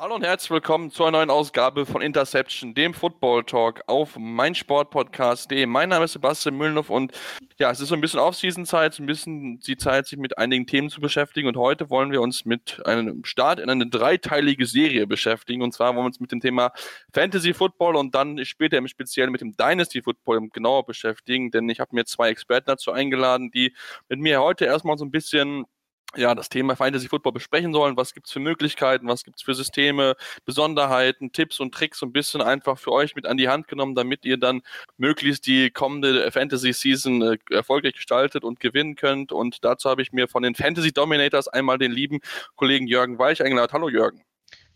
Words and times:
Hallo 0.00 0.14
und 0.14 0.24
herzlich 0.24 0.50
willkommen 0.50 0.90
zu 0.90 1.04
einer 1.04 1.18
neuen 1.18 1.28
Ausgabe 1.28 1.84
von 1.84 2.00
Interception, 2.00 2.72
dem 2.72 2.94
Football 2.94 3.44
Talk 3.44 3.82
auf 3.86 4.16
meinsportpodcast.de. 4.16 5.66
Mein 5.66 5.90
Name 5.90 6.06
ist 6.06 6.12
Sebastian 6.14 6.56
Mühlenhoff 6.56 6.88
und 6.88 7.12
ja, 7.58 7.70
es 7.70 7.80
ist 7.80 7.88
so 7.88 7.96
ein 7.96 8.00
bisschen 8.00 8.18
Off-Season-Zeit, 8.18 8.98
ein 8.98 9.04
bisschen 9.04 9.60
die 9.60 9.76
Zeit, 9.76 10.06
sich 10.06 10.18
mit 10.18 10.38
einigen 10.38 10.66
Themen 10.66 10.88
zu 10.88 11.02
beschäftigen. 11.02 11.48
Und 11.48 11.58
heute 11.58 11.90
wollen 11.90 12.12
wir 12.12 12.22
uns 12.22 12.46
mit 12.46 12.80
einem 12.86 13.26
Start 13.26 13.60
in 13.60 13.68
eine 13.68 13.88
dreiteilige 13.88 14.64
Serie 14.64 15.06
beschäftigen. 15.06 15.60
Und 15.60 15.74
zwar 15.74 15.88
wollen 15.88 16.04
wir 16.04 16.06
uns 16.06 16.18
mit 16.18 16.32
dem 16.32 16.40
Thema 16.40 16.72
Fantasy 17.12 17.52
Football 17.52 17.96
und 17.96 18.14
dann 18.14 18.42
später 18.46 18.78
im 18.78 18.88
Speziellen 18.88 19.30
mit 19.30 19.42
dem 19.42 19.54
Dynasty 19.54 20.00
Football 20.00 20.48
genauer 20.48 20.86
beschäftigen, 20.86 21.50
denn 21.50 21.68
ich 21.68 21.78
habe 21.78 21.94
mir 21.94 22.06
zwei 22.06 22.30
Experten 22.30 22.68
dazu 22.68 22.90
eingeladen, 22.90 23.50
die 23.50 23.74
mit 24.08 24.18
mir 24.18 24.40
heute 24.40 24.64
erstmal 24.64 24.96
so 24.96 25.04
ein 25.04 25.10
bisschen 25.10 25.66
ja, 26.16 26.34
das 26.34 26.48
Thema 26.48 26.76
Fantasy 26.76 27.08
Football 27.08 27.32
besprechen 27.32 27.72
sollen. 27.72 27.96
Was 27.96 28.14
gibt's 28.14 28.32
für 28.32 28.40
Möglichkeiten, 28.40 29.06
was 29.06 29.24
gibt's 29.24 29.42
für 29.42 29.54
Systeme, 29.54 30.16
Besonderheiten, 30.44 31.32
Tipps 31.32 31.60
und 31.60 31.72
Tricks 31.72 31.98
so 31.98 32.06
ein 32.06 32.12
bisschen 32.12 32.42
einfach 32.42 32.78
für 32.78 32.92
euch 32.92 33.14
mit 33.14 33.26
an 33.26 33.36
die 33.36 33.48
Hand 33.48 33.68
genommen, 33.68 33.94
damit 33.94 34.24
ihr 34.24 34.36
dann 34.36 34.62
möglichst 34.96 35.46
die 35.46 35.70
kommende 35.70 36.30
Fantasy 36.32 36.72
Season 36.72 37.22
äh, 37.22 37.38
erfolgreich 37.50 37.94
gestaltet 37.94 38.44
und 38.44 38.60
gewinnen 38.60 38.96
könnt. 38.96 39.32
Und 39.32 39.64
dazu 39.64 39.88
habe 39.88 40.02
ich 40.02 40.12
mir 40.12 40.28
von 40.28 40.42
den 40.42 40.54
Fantasy 40.54 40.92
Dominators 40.92 41.48
einmal 41.48 41.78
den 41.78 41.92
lieben 41.92 42.20
Kollegen 42.56 42.86
Jürgen 42.86 43.18
Weich 43.18 43.42
eingeladen. 43.42 43.72
Hallo 43.72 43.88
Jürgen. 43.88 44.24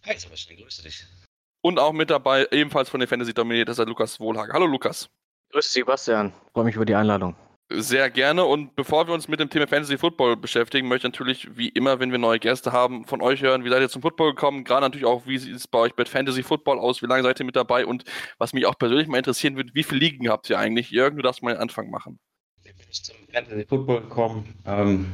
Hi 0.07 0.17
Sebastian, 0.17 0.61
grüße 0.61 0.83
dich. 0.83 1.05
Und 1.63 1.79
auch 1.79 1.93
mit 1.93 2.11
dabei 2.11 2.47
ebenfalls 2.51 2.91
von 2.91 3.01
den 3.01 3.09
Fantasy 3.09 3.35
Dominators 3.35 3.77
der 3.77 3.87
Lukas 3.87 4.21
Wohlhage. 4.21 4.53
Hallo 4.53 4.67
Lukas. 4.67 5.09
Grüße 5.51 5.71
Sebastian, 5.71 6.33
freue 6.53 6.65
mich 6.65 6.77
über 6.77 6.85
die 6.85 6.95
Einladung. 6.95 7.35
Sehr 7.71 8.11
gerne. 8.11 8.45
Und 8.45 8.77
bevor 8.77 9.07
wir 9.07 9.15
uns 9.15 9.27
mit 9.27 9.41
dem 9.41 9.49
Thema 9.49 9.67
Fantasy 9.67 9.97
Football 9.97 10.37
beschäftigen, 10.37 10.87
möchte 10.87 11.07
ich 11.09 11.13
natürlich, 11.13 11.57
wie 11.57 11.71
immer, 11.71 11.99
wenn 11.99 12.13
wir 12.13 12.19
neue 12.19 12.39
Gäste 12.39 12.73
haben, 12.73 13.07
von 13.07 13.23
euch 13.23 13.41
hören, 13.41 13.65
wie 13.65 13.71
seid 13.71 13.81
ihr 13.81 13.89
zum 13.89 14.03
Football 14.03 14.35
gekommen? 14.35 14.65
Gerade 14.65 14.83
natürlich 14.83 15.07
auch, 15.07 15.27
wie 15.27 15.39
sieht 15.39 15.57
es 15.57 15.67
bei 15.67 15.79
euch 15.79 15.97
mit 15.97 16.09
Fantasy 16.09 16.43
Football 16.43 16.79
aus? 16.79 17.03
Wie 17.03 17.07
lange 17.07 17.23
seid 17.23 17.41
ihr 17.41 17.47
mit 17.47 17.57
dabei? 17.57 17.87
Und 17.87 18.05
was 18.39 18.53
mich 18.53 18.67
auch 18.67 18.79
persönlich 18.79 19.09
mal 19.09 19.17
interessieren 19.17 19.57
würde, 19.57 19.71
wie 19.75 19.83
viele 19.83 20.01
Ligen 20.01 20.29
habt 20.29 20.51
ihr 20.51 20.59
eigentlich? 20.59 20.91
Jürgen, 20.91 21.17
du 21.17 21.23
darfst 21.23 21.43
mal 21.43 21.55
den 21.55 21.61
Anfang 21.61 21.91
machen. 21.91 22.19
Wie 22.63 22.73
bin 22.73 22.87
ich 22.91 23.03
zum 23.03 23.17
Fantasy 23.33 23.65
Football 23.67 24.03
gekommen? 24.03 24.55
Ähm, 24.67 25.07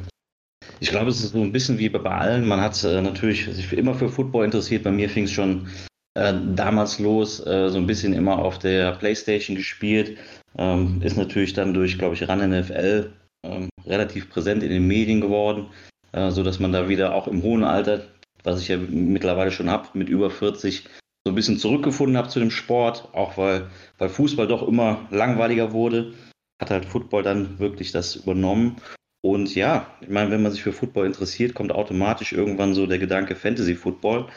ich 0.80 0.91
glaube, 0.91 1.11
es 1.11 1.22
ist 1.22 1.33
so 1.33 1.41
ein 1.41 1.52
bisschen 1.52 1.78
wie 1.78 1.89
bei 1.89 2.00
allen. 2.00 2.48
Man 2.48 2.61
hat 2.61 2.83
äh, 2.83 3.00
natürlich 3.00 3.44
sich 3.44 3.72
immer 3.72 3.94
für 3.94 4.08
Football 4.08 4.46
interessiert. 4.46 4.83
Bei 4.83 4.91
mir 4.91 5.08
fing 5.08 5.24
es 5.24 5.33
schon 5.33 5.69
äh, 6.14 6.34
damals 6.55 6.98
los, 6.98 7.44
äh, 7.46 7.70
so 7.70 7.78
ein 7.78 7.86
bisschen 7.86 8.12
immer 8.12 8.39
auf 8.39 8.58
der 8.58 8.92
Playstation 8.92 9.56
gespielt. 9.56 10.19
Ähm, 10.58 11.00
ist 11.02 11.16
natürlich 11.16 11.52
dann 11.52 11.74
durch, 11.74 11.98
glaube 11.98 12.14
ich, 12.14 12.28
RAN 12.28 12.50
NFL 12.50 13.12
ähm, 13.44 13.68
relativ 13.86 14.30
präsent 14.30 14.62
in 14.62 14.70
den 14.70 14.86
Medien 14.86 15.20
geworden, 15.20 15.68
äh, 16.12 16.30
so 16.30 16.42
dass 16.42 16.58
man 16.58 16.72
da 16.72 16.88
wieder 16.88 17.14
auch 17.14 17.28
im 17.28 17.42
hohen 17.42 17.64
Alter, 17.64 18.02
was 18.42 18.60
ich 18.60 18.68
ja 18.68 18.76
mittlerweile 18.76 19.50
schon 19.50 19.70
habe, 19.70 19.88
mit 19.94 20.08
über 20.08 20.30
40, 20.30 20.84
so 21.24 21.32
ein 21.32 21.34
bisschen 21.34 21.58
zurückgefunden 21.58 22.16
habe 22.16 22.28
zu 22.28 22.40
dem 22.40 22.50
Sport, 22.50 23.08
auch 23.12 23.36
weil, 23.36 23.70
weil 23.98 24.08
Fußball 24.08 24.46
doch 24.46 24.66
immer 24.66 25.06
langweiliger 25.10 25.72
wurde, 25.72 26.14
hat 26.60 26.70
halt 26.70 26.84
Football 26.84 27.22
dann 27.22 27.58
wirklich 27.58 27.92
das 27.92 28.16
übernommen. 28.16 28.76
Und 29.22 29.54
ja, 29.54 29.86
ich 30.00 30.08
meine, 30.08 30.30
wenn 30.30 30.42
man 30.42 30.52
sich 30.52 30.62
für 30.62 30.72
Football 30.72 31.06
interessiert, 31.06 31.54
kommt 31.54 31.72
automatisch 31.72 32.32
irgendwann 32.32 32.74
so 32.74 32.86
der 32.86 32.98
Gedanke 32.98 33.36
Fantasy 33.36 33.74
Football. 33.74 34.28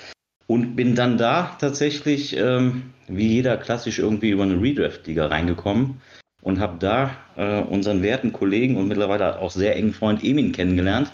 Und 0.48 0.76
bin 0.76 0.96
dann 0.96 1.18
da 1.18 1.56
tatsächlich, 1.60 2.36
ähm, 2.38 2.94
wie 3.08 3.28
jeder 3.28 3.58
klassisch, 3.58 4.00
irgendwie 4.00 4.32
über 4.32 4.44
eine 4.44 4.62
Redraft-Liga 4.62 5.28
reingekommen 5.28 6.02
und 6.42 6.60
habe 6.60 6.78
da 6.80 7.16
äh, 7.38 7.62
unseren 7.62 8.04
werten 8.04 8.34
Kollegen 8.34 8.78
und 8.78 8.88
mittlerweile 8.88 9.40
auch 9.40 9.52
sehr 9.52 9.76
engen 9.76 9.94
Freund 9.94 10.24
Emin 10.24 10.52
kennengelernt, 10.52 11.12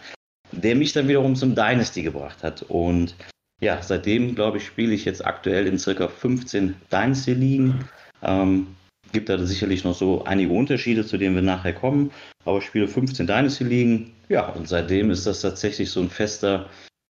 der 0.51 0.75
mich 0.75 0.93
dann 0.93 1.07
wiederum 1.07 1.35
zum 1.35 1.55
Dynasty 1.55 2.01
gebracht 2.01 2.43
hat. 2.43 2.63
Und 2.63 3.15
ja, 3.61 3.81
seitdem, 3.81 4.35
glaube 4.35 4.57
ich, 4.57 4.65
spiele 4.65 4.93
ich 4.93 5.05
jetzt 5.05 5.25
aktuell 5.25 5.67
in 5.67 5.77
circa 5.77 6.07
15 6.07 6.75
Dynasty-Ligen. 6.91 7.85
Ähm, 8.23 8.67
gibt 9.11 9.29
da 9.29 9.37
sicherlich 9.37 9.83
noch 9.83 9.95
so 9.95 10.23
einige 10.23 10.53
Unterschiede, 10.53 11.05
zu 11.05 11.17
denen 11.17 11.35
wir 11.35 11.41
nachher 11.41 11.73
kommen. 11.73 12.11
Aber 12.45 12.59
ich 12.59 12.65
spiele 12.65 12.87
15 12.87 13.27
Dynasty-Ligen. 13.27 14.11
Ja, 14.29 14.47
und 14.49 14.67
seitdem 14.67 15.11
ist 15.11 15.27
das 15.27 15.41
tatsächlich 15.41 15.89
so 15.91 16.01
ein 16.01 16.09
fester 16.09 16.69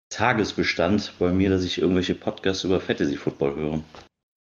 Tagesbestand 0.09 1.13
bei 1.19 1.31
mir, 1.31 1.49
dass 1.49 1.63
ich 1.63 1.79
irgendwelche 1.79 2.15
Podcasts 2.15 2.63
über 2.63 2.79
Fantasy 2.79 3.17
Football 3.17 3.55
höre. 3.55 3.83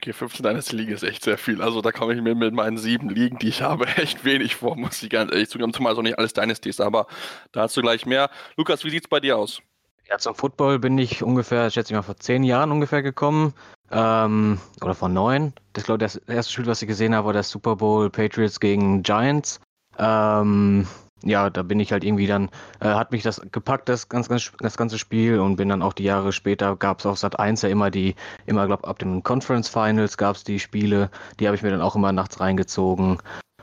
Okay, 0.02 0.14
15 0.14 0.44
Dynasty 0.44 0.76
Ligen 0.78 0.94
ist 0.94 1.04
echt 1.04 1.24
sehr 1.26 1.38
viel. 1.38 1.62
Also 1.62 1.82
da 1.82 1.92
komme 1.92 2.14
ich 2.14 2.22
mir 2.22 2.34
mit 2.34 2.54
meinen 2.54 2.78
sieben 2.78 3.10
Ligen, 3.10 3.38
die 3.38 3.50
ich 3.50 3.62
habe, 3.62 3.86
echt 3.98 4.24
wenig 4.24 4.56
vor, 4.56 4.78
muss 4.78 5.04
ich 5.04 5.10
ganz 5.10 5.32
ehrlich 5.32 5.50
zugeben. 5.50 5.74
Zumal 5.74 5.96
so 5.96 6.02
nicht 6.02 6.18
alles 6.18 6.34
Dynasties, 6.34 6.80
aber 6.80 7.08
dazu 7.52 7.82
gleich 7.82 8.06
mehr. 8.06 8.30
Lukas, 8.56 8.86
wie 8.86 8.90
sieht 8.92 9.04
es 9.04 9.10
bei 9.10 9.20
dir 9.20 9.38
aus? 9.38 9.62
Ja, 10.08 10.18
zum 10.18 10.36
Football 10.36 10.80
bin 10.80 10.98
ich 10.98 11.22
ungefähr, 11.22 11.70
schätze 11.70 11.94
ich 11.94 11.96
mal, 11.96 12.02
vor 12.02 12.16
zehn 12.16 12.44
Jahren 12.44 12.72
ungefähr 12.72 13.04
gekommen. 13.04 13.54
Ähm, 13.92 14.60
oder 14.82 14.96
vor 14.96 15.10
neun. 15.10 15.54
Das 15.74 15.84
glaube 15.84 16.00
das 16.00 16.16
erste 16.16 16.54
Spiel, 16.54 16.66
was 16.66 16.82
ich 16.82 16.88
gesehen 16.88 17.14
habe, 17.14 17.28
war 17.28 17.34
der 17.34 17.44
Super 17.44 17.76
Bowl 17.76 18.10
Patriots 18.10 18.60
gegen 18.60 19.04
Giants. 19.04 19.60
Ähm, 19.98 20.88
ja, 21.24 21.50
da 21.50 21.64
bin 21.64 21.80
ich 21.80 21.92
halt 21.92 22.04
irgendwie 22.04 22.28
dann, 22.28 22.50
äh, 22.80 22.88
hat 22.88 23.12
mich 23.12 23.24
das 23.24 23.42
gepackt, 23.52 23.90
das, 23.90 24.10
ganz, 24.10 24.30
ganz, 24.30 24.52
das 24.60 24.78
ganze 24.78 24.98
Spiel 24.98 25.40
und 25.40 25.56
bin 25.56 25.70
dann 25.70 25.82
auch 25.82 25.94
die 25.94 26.04
Jahre 26.04 26.32
später, 26.32 26.76
gab 26.76 27.00
es 27.00 27.06
auf 27.06 27.18
Sat 27.18 27.40
1 27.40 27.62
ja 27.62 27.70
immer 27.70 27.92
die, 27.92 28.16
immer, 28.46 28.66
glaube 28.68 28.88
ab 28.88 29.00
den 29.00 29.24
Conference 29.24 29.70
Finals 29.70 30.18
gab 30.18 30.36
es 30.36 30.44
die 30.44 30.60
Spiele, 30.60 31.10
die 31.40 31.48
habe 31.48 31.56
ich 31.56 31.64
mir 31.64 31.72
dann 31.72 31.82
auch 31.82 31.96
immer 31.96 32.12
nachts 32.12 32.40
reingezogen. 32.40 33.18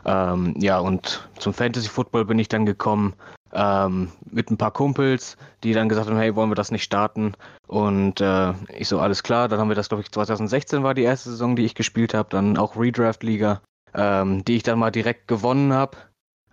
Ähm, 0.05 0.55
ja, 0.59 0.79
und 0.79 1.29
zum 1.39 1.53
Fantasy 1.53 1.89
Football 1.89 2.27
bin 2.27 2.39
ich 2.39 2.49
dann 2.49 2.65
gekommen 2.65 3.15
ähm, 3.53 4.13
mit 4.31 4.51
ein 4.51 4.57
paar 4.57 4.71
Kumpels, 4.71 5.37
die 5.65 5.73
dann 5.73 5.89
gesagt 5.89 6.09
haben, 6.09 6.19
hey, 6.19 6.37
wollen 6.37 6.51
wir 6.51 6.55
das 6.55 6.71
nicht 6.71 6.85
starten? 6.85 7.33
Und 7.67 8.21
äh, 8.21 8.53
ich 8.77 8.89
so, 8.89 9.01
alles 9.01 9.23
klar, 9.23 9.49
dann 9.49 9.59
haben 9.59 9.69
wir 9.69 9.75
das, 9.75 9.89
glaube 9.89 10.03
ich, 10.03 10.13
2016 10.13 10.83
war 10.83 10.95
die 10.95 11.03
erste 11.03 11.31
Saison, 11.31 11.57
die 11.57 11.65
ich 11.65 11.75
gespielt 11.75 12.15
habe, 12.15 12.29
dann 12.31 12.57
auch 12.57 12.77
Redraft-Liga, 12.77 13.63
ähm, 13.95 14.45
die 14.45 14.57
ich 14.57 14.63
dann 14.63 14.79
mal 14.79 14.91
direkt 14.91 15.27
gewonnen 15.27 15.73
habe. 15.73 15.97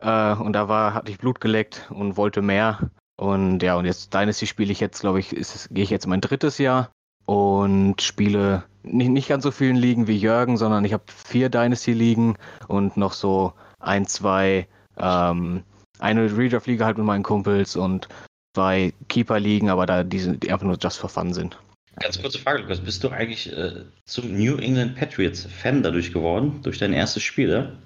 Äh, 0.03 0.33
und 0.35 0.53
da 0.53 0.67
war, 0.67 0.93
hatte 0.93 1.11
ich 1.11 1.17
Blut 1.17 1.39
geleckt 1.39 1.89
und 1.89 2.17
wollte 2.17 2.41
mehr. 2.41 2.91
Und 3.15 3.63
ja, 3.63 3.75
und 3.75 3.85
jetzt 3.85 4.13
Dynasty 4.13 4.47
spiele 4.47 4.71
ich 4.71 4.79
jetzt, 4.79 5.01
glaube 5.01 5.19
ich, 5.19 5.29
gehe 5.29 5.83
ich 5.83 5.89
jetzt 5.89 6.05
in 6.05 6.09
mein 6.09 6.21
drittes 6.21 6.57
Jahr 6.57 6.91
und 7.25 8.01
spiele 8.01 8.63
nicht, 8.83 9.09
nicht 9.09 9.29
ganz 9.29 9.43
so 9.43 9.51
vielen 9.51 9.77
Ligen 9.77 10.07
wie 10.07 10.17
Jürgen, 10.17 10.57
sondern 10.57 10.83
ich 10.83 10.93
habe 10.93 11.03
vier 11.07 11.49
Dynasty-Ligen 11.49 12.37
und 12.67 12.97
noch 12.97 13.13
so 13.13 13.53
ein, 13.79 14.05
zwei, 14.05 14.67
ähm, 14.97 15.63
eine 15.99 16.37
Redraft-Liga 16.37 16.85
halt 16.85 16.97
mit 16.97 17.05
meinen 17.05 17.23
Kumpels 17.23 17.75
und 17.75 18.09
zwei 18.55 18.93
Keeper-Ligen, 19.07 19.69
aber 19.69 19.85
da 19.85 20.03
diese, 20.03 20.37
die 20.37 20.51
einfach 20.51 20.65
nur 20.65 20.77
just 20.77 20.97
for 20.97 21.09
fun 21.09 21.33
sind. 21.33 21.57
Ganz 21.99 22.19
kurze 22.19 22.39
Frage, 22.39 22.63
Lukas. 22.63 22.81
Bist 22.81 23.03
du 23.03 23.09
eigentlich 23.09 23.55
äh, 23.55 23.83
zum 24.05 24.35
New 24.35 24.57
England 24.57 24.95
Patriots 24.95 25.45
Fan 25.45 25.83
dadurch 25.83 26.11
geworden, 26.11 26.59
durch 26.63 26.79
dein 26.79 26.91
erstes 26.91 27.23
Spiel, 27.23 27.49
oder? 27.49 27.77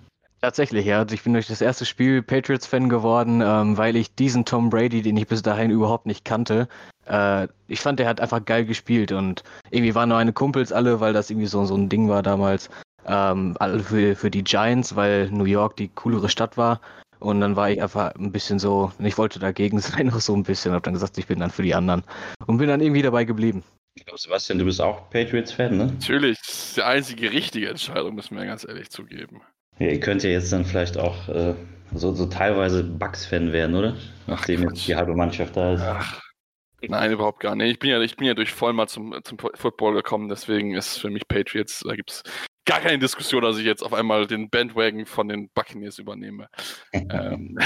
Tatsächlich, 0.42 0.86
ja. 0.86 1.00
Also 1.00 1.16
ich 1.16 1.24
bin 1.24 1.34
durch 1.34 1.48
das 1.48 1.62
erste 1.62 1.86
Spiel 1.86 2.22
Patriots-Fan 2.22 2.90
geworden, 2.90 3.42
ähm, 3.42 3.78
weil 3.78 3.96
ich 3.96 4.14
diesen 4.14 4.46
Tom 4.46 4.70
Brady, 4.70 5.02
den 5.02 5.18
ich 5.18 5.28
bis 5.28 5.42
dahin 5.42 5.72
überhaupt 5.72 6.06
nicht 6.06 6.26
kannte, 6.26 6.68
äh, 7.08 7.48
ich 7.68 7.80
fand, 7.80 8.00
der 8.00 8.08
hat 8.08 8.22
einfach 8.22 8.44
geil 8.46 8.66
gespielt 8.66 9.12
und 9.12 9.44
irgendwie 9.72 9.96
waren 9.96 10.10
nur 10.10 10.18
eine 10.18 10.34
Kumpels 10.34 10.72
alle, 10.72 11.00
weil 11.00 11.14
das 11.14 11.30
irgendwie 11.30 11.48
so, 11.48 11.66
so 11.66 11.76
ein 11.76 11.90
Ding 11.90 12.08
war 12.08 12.22
damals. 12.22 12.70
Ähm, 13.06 13.56
alle 13.60 13.80
für, 13.80 14.16
für 14.16 14.30
die 14.30 14.44
Giants, 14.44 14.96
weil 14.96 15.32
New 15.32 15.46
York 15.46 15.78
die 15.78 15.88
coolere 15.88 16.30
Stadt 16.30 16.58
war. 16.58 16.82
Und 17.20 17.42
dann 17.42 17.56
war 17.56 17.72
ich 17.72 17.82
einfach 17.82 18.14
ein 18.16 18.32
bisschen 18.32 18.60
so, 18.60 18.92
ich 19.00 19.18
wollte 19.18 19.40
dagegen 19.40 19.80
sein, 19.80 20.08
noch 20.08 20.20
so 20.20 20.36
ein 20.36 20.44
bisschen, 20.44 20.74
hab 20.74 20.84
dann 20.84 20.94
gesagt, 20.94 21.18
ich 21.18 21.26
bin 21.26 21.40
dann 21.40 21.50
für 21.50 21.64
die 21.64 21.74
anderen. 21.74 22.04
Und 22.46 22.58
bin 22.58 22.68
dann 22.68 22.82
irgendwie 22.82 23.02
dabei 23.02 23.24
geblieben. 23.24 23.64
Ich 23.96 24.06
glaube, 24.06 24.20
Sebastian, 24.20 24.60
du 24.60 24.66
bist 24.66 24.80
auch 24.80 25.10
Patriots-Fan, 25.10 25.76
ne? 25.76 25.86
Natürlich, 25.88 26.38
das 26.46 26.56
ist 26.56 26.78
die 26.78 26.84
einzige 26.84 27.32
richtige 27.32 27.70
Entscheidung, 27.70 28.14
müssen 28.14 28.38
wir 28.38 28.46
ganz 28.46 28.64
ehrlich 28.64 28.92
zugeben. 28.92 29.42
Ja, 29.80 29.88
ihr 29.88 30.00
könnt 30.00 30.24
ja 30.24 30.30
jetzt 30.30 30.52
dann 30.52 30.66
vielleicht 30.66 30.98
auch 30.98 31.28
äh, 31.30 31.54
so, 31.94 32.14
so 32.14 32.26
teilweise 32.26 32.84
Bucks-Fan 32.84 33.54
werden, 33.54 33.76
oder? 33.76 33.96
Nachdem 34.26 34.62
Ach, 34.62 34.72
jetzt 34.72 34.88
die 34.88 34.96
halbe 34.96 35.16
Mannschaft 35.16 35.56
da 35.56 35.74
ist. 35.74 35.82
Ach, 35.82 36.22
nein, 36.82 37.12
überhaupt 37.12 37.40
gar 37.40 37.56
nicht. 37.56 37.72
Ich 37.72 37.80
bin 37.80 37.90
ja, 37.90 38.02
ich 38.02 38.18
bin 38.18 38.28
ja 38.28 38.34
durch 38.34 38.52
Vollmer 38.52 38.88
zum, 38.88 39.16
zum 39.24 39.38
Football 39.38 39.96
gekommen, 39.96 40.30
deswegen 40.30 40.74
ist 40.74 40.98
für 40.98 41.10
mich 41.10 41.28
Patriots, 41.28 41.84
da 41.88 41.96
gibt 41.96 42.12
es 42.12 42.24
gar 42.66 42.82
keine 42.82 43.00
Diskussion, 43.00 43.44
dass 43.44 43.58
ich 43.58 43.66
jetzt 43.66 43.82
auf 43.82 43.94
einmal 43.94 44.28
den 44.28 44.50
Bandwagon 44.50 45.06
von 45.06 45.30
den 45.30 45.50
Buccaneers 45.50 46.00
übernehme. 46.00 46.50
ähm, 46.92 47.58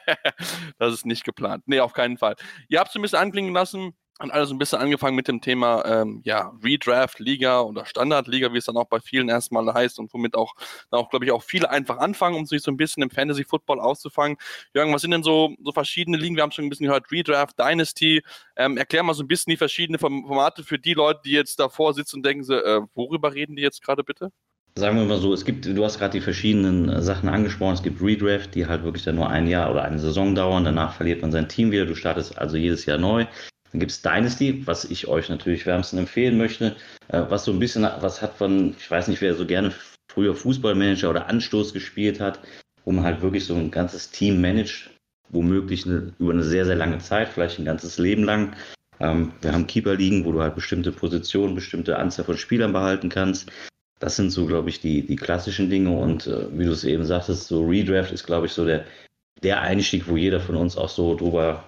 das 0.78 0.94
ist 0.94 1.06
nicht 1.06 1.24
geplant. 1.24 1.64
Nee, 1.66 1.80
auf 1.80 1.92
keinen 1.92 2.16
Fall. 2.16 2.36
Ihr 2.68 2.78
habt 2.78 2.90
es 2.90 2.96
ein 2.96 3.02
bisschen 3.02 3.18
anklingen 3.18 3.52
lassen 3.52 3.94
und 4.20 4.30
alles 4.30 4.50
ein 4.50 4.58
bisschen 4.58 4.78
angefangen 4.78 5.16
mit 5.16 5.28
dem 5.28 5.40
Thema 5.40 5.84
ähm, 5.84 6.20
ja, 6.24 6.52
Redraft, 6.62 7.18
Liga 7.20 7.60
oder 7.62 7.86
Standardliga, 7.86 8.52
wie 8.52 8.58
es 8.58 8.66
dann 8.66 8.76
auch 8.76 8.86
bei 8.86 9.00
vielen 9.00 9.28
erstmal 9.28 9.72
heißt 9.72 9.98
und 9.98 10.12
womit 10.12 10.34
auch, 10.34 10.54
auch 10.90 11.08
glaube 11.08 11.24
ich, 11.24 11.32
auch 11.32 11.42
viele 11.42 11.70
einfach 11.70 11.98
anfangen, 11.98 12.36
um 12.36 12.46
sich 12.46 12.62
so 12.62 12.70
ein 12.70 12.76
bisschen 12.76 13.02
im 13.02 13.10
Fantasy-Football 13.10 13.80
auszufangen. 13.80 14.36
Jürgen, 14.74 14.92
was 14.92 15.02
sind 15.02 15.12
denn 15.12 15.22
so, 15.22 15.54
so 15.62 15.72
verschiedene 15.72 16.16
Ligen? 16.16 16.36
Wir 16.36 16.42
haben 16.42 16.52
schon 16.52 16.66
ein 16.66 16.70
bisschen 16.70 16.86
gehört, 16.86 17.10
Redraft, 17.10 17.58
Dynasty. 17.58 18.22
Ähm, 18.56 18.76
erklär 18.76 19.02
mal 19.02 19.14
so 19.14 19.22
ein 19.22 19.28
bisschen 19.28 19.50
die 19.52 19.56
verschiedenen 19.56 19.98
Formate 19.98 20.64
für 20.64 20.78
die 20.78 20.94
Leute, 20.94 21.20
die 21.24 21.32
jetzt 21.32 21.58
davor 21.58 21.94
sitzen 21.94 22.16
und 22.16 22.26
denken, 22.26 22.44
sie, 22.44 22.56
äh, 22.56 22.82
worüber 22.94 23.34
reden 23.34 23.56
die 23.56 23.62
jetzt 23.62 23.82
gerade 23.82 24.04
bitte? 24.04 24.30
sagen 24.76 24.96
wir 24.96 25.04
mal 25.04 25.18
so, 25.18 25.34
es 25.34 25.44
gibt, 25.44 25.66
du 25.66 25.84
hast 25.84 25.98
gerade 25.98 26.12
die 26.12 26.20
verschiedenen 26.20 26.88
äh, 26.88 27.02
Sachen 27.02 27.28
angesprochen. 27.28 27.74
Es 27.74 27.82
gibt 27.82 28.00
Redraft, 28.00 28.54
die 28.54 28.66
halt 28.66 28.84
wirklich 28.84 29.04
dann 29.04 29.16
nur 29.16 29.28
ein 29.28 29.46
Jahr 29.46 29.70
oder 29.70 29.82
eine 29.82 29.98
Saison 29.98 30.34
dauern. 30.34 30.64
Danach 30.64 30.94
verliert 30.94 31.22
man 31.22 31.32
sein 31.32 31.48
Team 31.48 31.70
wieder. 31.72 31.86
Du 31.86 31.94
startest 31.94 32.38
also 32.38 32.56
jedes 32.56 32.86
Jahr 32.86 32.96
neu. 32.96 33.26
Dann 33.72 33.80
gibt 33.80 33.92
es 33.92 34.02
Dynasty, 34.02 34.66
was 34.66 34.84
ich 34.84 35.06
euch 35.06 35.28
natürlich 35.28 35.66
wärmsten 35.66 35.98
empfehlen 35.98 36.36
möchte, 36.36 36.76
äh, 37.08 37.22
was 37.28 37.44
so 37.44 37.52
ein 37.52 37.58
bisschen 37.58 37.82
was 37.82 38.20
hat 38.20 38.34
von, 38.34 38.74
ich 38.78 38.90
weiß 38.90 39.08
nicht, 39.08 39.20
wer 39.20 39.34
so 39.34 39.46
gerne 39.46 39.72
früher 40.10 40.34
Fußballmanager 40.34 41.10
oder 41.10 41.28
Anstoß 41.28 41.72
gespielt 41.72 42.20
hat, 42.20 42.40
wo 42.84 42.92
man 42.92 43.04
halt 43.04 43.22
wirklich 43.22 43.44
so 43.44 43.54
ein 43.54 43.70
ganzes 43.70 44.10
Team 44.10 44.40
managt, 44.40 44.90
womöglich 45.28 45.86
eine, 45.86 46.12
über 46.18 46.32
eine 46.32 46.42
sehr, 46.42 46.64
sehr 46.64 46.76
lange 46.76 46.98
Zeit, 46.98 47.28
vielleicht 47.28 47.58
ein 47.58 47.64
ganzes 47.64 47.98
Leben 47.98 48.24
lang. 48.24 48.56
Ähm, 48.98 49.32
wir 49.40 49.52
haben 49.52 49.66
Keeper 49.66 49.94
liegen, 49.94 50.24
wo 50.24 50.32
du 50.32 50.40
halt 50.40 50.56
bestimmte 50.56 50.90
Positionen, 50.90 51.54
bestimmte 51.54 51.98
Anzahl 51.98 52.24
von 52.24 52.36
Spielern 52.36 52.72
behalten 52.72 53.08
kannst. 53.08 53.50
Das 54.00 54.16
sind 54.16 54.30
so, 54.30 54.46
glaube 54.46 54.70
ich, 54.70 54.80
die, 54.80 55.06
die 55.06 55.16
klassischen 55.16 55.70
Dinge. 55.70 55.90
Und 55.90 56.26
äh, 56.26 56.46
wie 56.58 56.64
du 56.64 56.72
es 56.72 56.84
eben 56.84 57.04
sagtest, 57.04 57.46
so 57.46 57.66
Redraft 57.66 58.12
ist, 58.12 58.26
glaube 58.26 58.46
ich, 58.46 58.52
so 58.52 58.64
der, 58.64 58.84
der 59.42 59.60
Einstieg, 59.60 60.08
wo 60.08 60.16
jeder 60.16 60.40
von 60.40 60.56
uns 60.56 60.76
auch 60.76 60.88
so 60.88 61.14
drüber 61.14 61.64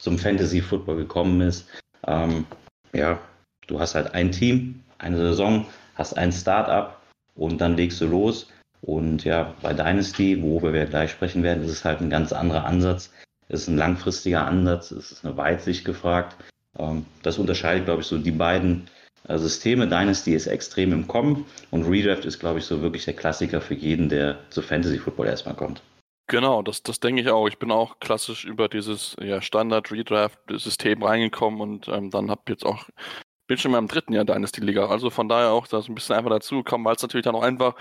zum 0.00 0.18
Fantasy-Football 0.18 0.96
gekommen 0.96 1.40
ist. 1.42 1.68
Ähm, 2.06 2.46
ja, 2.92 3.20
du 3.66 3.78
hast 3.78 3.94
halt 3.94 4.14
ein 4.14 4.32
Team, 4.32 4.82
eine 4.98 5.18
Saison, 5.18 5.66
hast 5.94 6.16
ein 6.16 6.32
Start-up 6.32 7.00
und 7.36 7.60
dann 7.60 7.76
legst 7.76 8.00
du 8.00 8.06
los. 8.06 8.48
Und 8.82 9.24
ja, 9.24 9.54
bei 9.62 9.74
Dynasty, 9.74 10.42
worüber 10.42 10.72
wir 10.72 10.86
gleich 10.86 11.10
sprechen 11.10 11.42
werden, 11.42 11.62
ist 11.64 11.70
es 11.70 11.84
halt 11.84 12.00
ein 12.00 12.10
ganz 12.10 12.32
anderer 12.32 12.64
Ansatz. 12.64 13.12
Es 13.48 13.62
ist 13.62 13.68
ein 13.68 13.76
langfristiger 13.76 14.46
Ansatz, 14.46 14.90
es 14.90 15.12
ist 15.12 15.24
eine 15.24 15.36
Weitsicht 15.36 15.84
gefragt. 15.84 16.36
Ähm, 16.78 17.04
das 17.22 17.38
unterscheidet, 17.38 17.84
glaube 17.84 18.00
ich, 18.00 18.06
so 18.06 18.16
die 18.16 18.30
beiden 18.30 18.88
äh, 19.28 19.36
Systeme. 19.38 19.86
Dynasty 19.86 20.34
ist 20.34 20.46
extrem 20.46 20.92
im 20.92 21.06
Kommen 21.08 21.44
und 21.70 21.84
Redraft 21.84 22.24
ist, 22.24 22.38
glaube 22.38 22.60
ich, 22.60 22.64
so 22.64 22.80
wirklich 22.80 23.04
der 23.04 23.14
Klassiker 23.14 23.60
für 23.60 23.74
jeden, 23.74 24.08
der 24.08 24.38
zu 24.48 24.62
Fantasy 24.62 24.98
Football 24.98 25.26
erstmal 25.26 25.56
kommt. 25.56 25.82
Genau, 26.30 26.62
das, 26.62 26.84
das 26.84 27.00
denke 27.00 27.22
ich 27.22 27.28
auch. 27.28 27.48
Ich 27.48 27.58
bin 27.58 27.72
auch 27.72 27.98
klassisch 27.98 28.44
über 28.44 28.68
dieses 28.68 29.16
ja, 29.20 29.42
Standard-Redraft-System 29.42 31.02
reingekommen 31.02 31.60
und 31.60 31.88
ähm, 31.88 32.10
dann 32.10 32.30
habe 32.30 32.42
jetzt 32.50 32.64
auch 32.64 32.84
bin 33.50 33.58
schon 33.58 33.72
mal 33.72 33.78
im 33.78 33.88
dritten 33.88 34.12
Jahr 34.12 34.24
Dynasty-Liga. 34.24 34.86
Also 34.86 35.10
von 35.10 35.28
daher 35.28 35.50
auch 35.50 35.66
da 35.66 35.82
so 35.82 35.90
ein 35.90 35.96
bisschen 35.96 36.14
einfach 36.14 36.30
dazu 36.30 36.58
gekommen, 36.58 36.84
weil 36.84 36.94
es 36.94 37.02
natürlich 37.02 37.24
dann 37.24 37.34
auch 37.34 37.42
einfach 37.42 37.74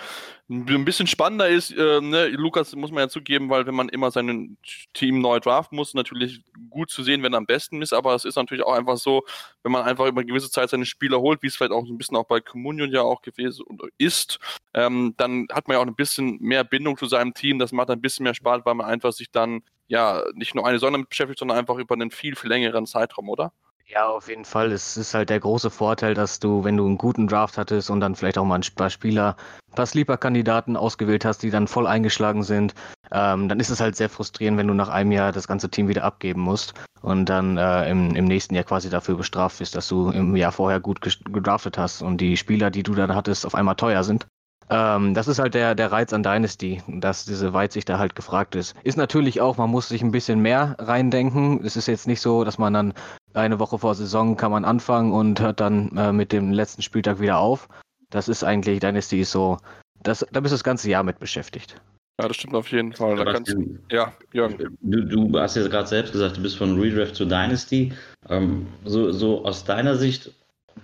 ein 0.50 0.84
bisschen 0.84 1.06
spannender 1.06 1.48
ist. 1.48 1.70
Äh, 1.70 2.02
ne? 2.02 2.30
Lukas 2.30 2.76
muss 2.76 2.90
man 2.90 3.02
ja 3.02 3.08
zugeben, 3.08 3.52
weil 3.52 3.68
wenn 3.68 3.76
man 3.76 3.88
immer 3.88 4.10
sein 4.10 4.58
Team 4.96 5.22
neu 5.22 5.40
draften 5.40 5.76
muss, 5.76 5.94
natürlich 5.94 6.42
gut 6.72 6.90
zu 6.90 7.04
sehen, 7.04 7.22
wenn 7.22 7.34
er 7.34 7.38
am 7.38 7.46
besten 7.46 7.84
ist. 7.84 7.94
Aber 7.94 8.16
es 8.16 8.26
ist 8.26 8.36
natürlich 8.36 8.66
auch 8.66 8.74
einfach 8.74 8.98
so, 8.98 9.22
wenn 9.62 9.72
man 9.72 9.84
einfach 9.84 10.08
über 10.08 10.22
eine 10.22 10.28
gewisse 10.28 10.50
Zeit 10.50 10.72
seine 10.72 10.88
Spieler 10.88 11.20
holt, 11.20 11.44
wie 11.44 11.48
es 11.48 11.56
vielleicht 11.56 11.72
auch 11.72 11.86
ein 11.86 12.00
bisschen 12.00 12.18
auch 12.18 12.26
bei 12.26 12.40
Communion 12.40 12.92
ja 12.92 13.04
auch 13.04 13.22
gewesen 13.22 13.64
ist, 14.00 14.40
ähm, 14.74 15.14
dann 15.18 15.46
hat 15.52 15.68
man 15.68 15.76
ja 15.76 15.84
auch 15.84 15.86
ein 15.86 15.94
bisschen 15.94 16.40
mehr 16.40 16.64
Bindung 16.64 16.98
zu 16.98 17.06
seinem 17.06 17.36
Team. 17.36 17.60
Das 17.60 17.74
macht 17.74 17.92
ein 17.92 18.02
bisschen 18.02 18.24
mehr 18.24 18.34
Spaß, 18.34 18.62
weil 18.66 18.74
man 18.74 18.88
einfach 18.88 19.12
sich 19.12 19.30
dann 19.30 19.62
ja 19.88 20.24
nicht 20.34 20.56
nur 20.56 20.66
eine 20.66 20.80
Sonne 20.80 20.98
mit 20.98 21.10
beschäftigt, 21.10 21.38
sondern 21.38 21.60
einfach 21.60 21.78
über 21.78 21.94
einen 21.94 22.10
viel, 22.10 22.36
viel 22.36 22.50
längeren 22.50 22.88
Zeitraum, 22.88 23.30
oder? 23.30 23.54
Ja, 23.92 24.08
auf 24.08 24.28
jeden 24.28 24.46
Fall. 24.46 24.72
Es 24.72 24.98
ist 24.98 25.16
halt 25.16 25.32
der 25.32 25.40
große 25.40 25.72
Vorteil, 25.72 26.14
dass 26.14 26.40
du, 26.40 26.64
wenn 26.64 26.78
du 26.78 26.86
einen 26.86 27.00
guten 27.00 27.28
Draft 27.28 27.58
hattest 27.58 27.90
und 27.90 28.00
dann 28.02 28.16
vielleicht 28.16 28.38
auch 28.38 28.46
mal 28.46 28.60
ein 28.60 28.76
paar 28.76 28.92
Spieler, 28.92 29.36
ein 29.72 29.76
paar 29.76 29.88
Sleeper-Kandidaten 29.88 30.78
ausgewählt 30.78 31.26
hast, 31.26 31.42
die 31.42 31.50
dann 31.50 31.68
voll 31.68 31.88
eingeschlagen 31.88 32.44
sind, 32.44 32.76
ähm, 33.12 33.50
dann 33.50 33.60
ist 33.60 33.72
es 33.72 33.80
halt 33.80 33.96
sehr 33.96 34.10
frustrierend, 34.10 34.60
wenn 34.60 34.68
du 34.68 34.76
nach 34.76 34.90
einem 34.90 35.12
Jahr 35.12 35.32
das 35.32 35.48
ganze 35.48 35.70
Team 35.70 35.88
wieder 35.88 36.04
abgeben 36.04 36.42
musst 36.42 36.76
und 37.02 37.26
dann 37.26 37.58
äh, 37.58 37.90
im, 37.90 38.16
im 38.16 38.26
nächsten 38.26 38.54
Jahr 38.54 38.64
quasi 38.64 38.92
dafür 38.92 39.16
bestraft 39.16 39.58
bist, 39.58 39.76
dass 39.76 39.88
du 39.88 40.12
im 40.12 40.36
Jahr 40.36 40.52
vorher 40.52 40.80
gut 40.80 41.02
gedraftet 41.02 41.80
hast 41.80 42.04
und 42.04 42.22
die 42.22 42.38
Spieler, 42.38 42.70
die 42.70 42.84
du 42.84 42.94
dann 42.94 43.16
hattest, 43.16 43.44
auf 43.44 43.56
einmal 43.56 43.76
teuer 43.76 44.04
sind. 44.04 44.28
Ähm, 44.70 45.14
das 45.14 45.28
ist 45.28 45.40
halt 45.40 45.54
der, 45.56 45.74
der 45.74 45.92
Reiz 45.92 46.14
an 46.14 46.24
Dynasty, 46.24 46.82
dass 46.88 47.26
diese 47.26 47.54
Weitsicht 47.54 47.90
da 47.90 47.98
halt 47.98 48.16
gefragt 48.16 48.56
ist. 48.56 48.76
Ist 48.84 48.98
natürlich 48.98 49.42
auch, 49.42 49.58
man 49.58 49.70
muss 49.70 49.90
sich 49.90 50.02
ein 50.04 50.12
bisschen 50.12 50.40
mehr 50.40 50.76
reindenken. 50.78 51.66
Es 51.66 51.76
ist 51.76 51.88
jetzt 51.88 52.08
nicht 52.08 52.22
so, 52.22 52.44
dass 52.44 52.58
man 52.58 52.74
dann 52.74 52.94
eine 53.34 53.60
Woche 53.60 53.80
vor 53.80 53.96
Saison 53.96 54.38
kann 54.38 54.52
man 54.52 54.66
anfangen 54.66 55.12
und 55.12 55.40
hört 55.40 55.60
dann 55.60 55.96
äh, 55.98 56.12
mit 56.12 56.32
dem 56.32 56.52
letzten 56.52 56.82
Spieltag 56.82 57.20
wieder 57.20 57.40
auf. 57.40 57.68
Das 58.10 58.28
ist 58.28 58.44
eigentlich, 58.44 58.80
Dynasty 58.80 59.22
ist 59.22 59.32
so, 59.32 59.58
das, 60.02 60.26
da 60.32 60.40
bist 60.40 60.52
du 60.52 60.56
das 60.56 60.64
ganze 60.64 60.90
Jahr 60.90 61.04
mit 61.04 61.20
beschäftigt. 61.20 61.82
Ja, 62.20 62.28
das 62.28 62.36
stimmt 62.36 62.56
auf 62.56 62.70
jeden 62.70 62.92
Fall. 62.92 63.16
Da 63.16 63.32
kannst, 63.32 63.56
ja, 63.90 64.12
Jörn. 64.34 64.56
Du, 64.82 65.02
du 65.06 65.40
hast 65.40 65.56
ja 65.56 65.66
gerade 65.68 65.88
selbst 65.88 66.12
gesagt, 66.12 66.36
du 66.38 66.42
bist 66.42 66.58
von 66.58 66.78
Redraft 66.80 67.16
zu 67.16 67.24
Dynasty. 67.24 67.94
Ähm, 68.28 68.68
so, 68.84 69.12
so 69.12 69.46
aus 69.46 69.64
deiner 69.64 69.96
Sicht, 69.96 70.34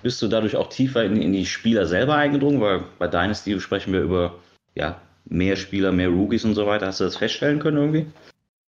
bist 0.02 0.22
du 0.22 0.28
dadurch 0.28 0.56
auch 0.56 0.70
tiefer 0.70 1.04
in, 1.04 1.22
in 1.22 1.34
die 1.34 1.46
Spieler 1.46 1.86
selber 1.86 2.16
eingedrungen? 2.16 2.62
Weil 2.62 2.84
bei 3.00 3.08
Dynasty 3.08 3.60
sprechen 3.60 3.94
wir 3.94 4.02
über 4.02 4.36
ja, 4.76 5.02
mehr 5.26 5.56
Spieler, 5.56 5.92
mehr 5.92 6.10
Rookies 6.10 6.46
und 6.46 6.56
so 6.56 6.66
weiter. 6.68 6.88
Hast 6.88 7.00
du 7.00 7.06
das 7.06 7.18
feststellen 7.18 7.60
können 7.60 7.78
irgendwie? 7.78 8.06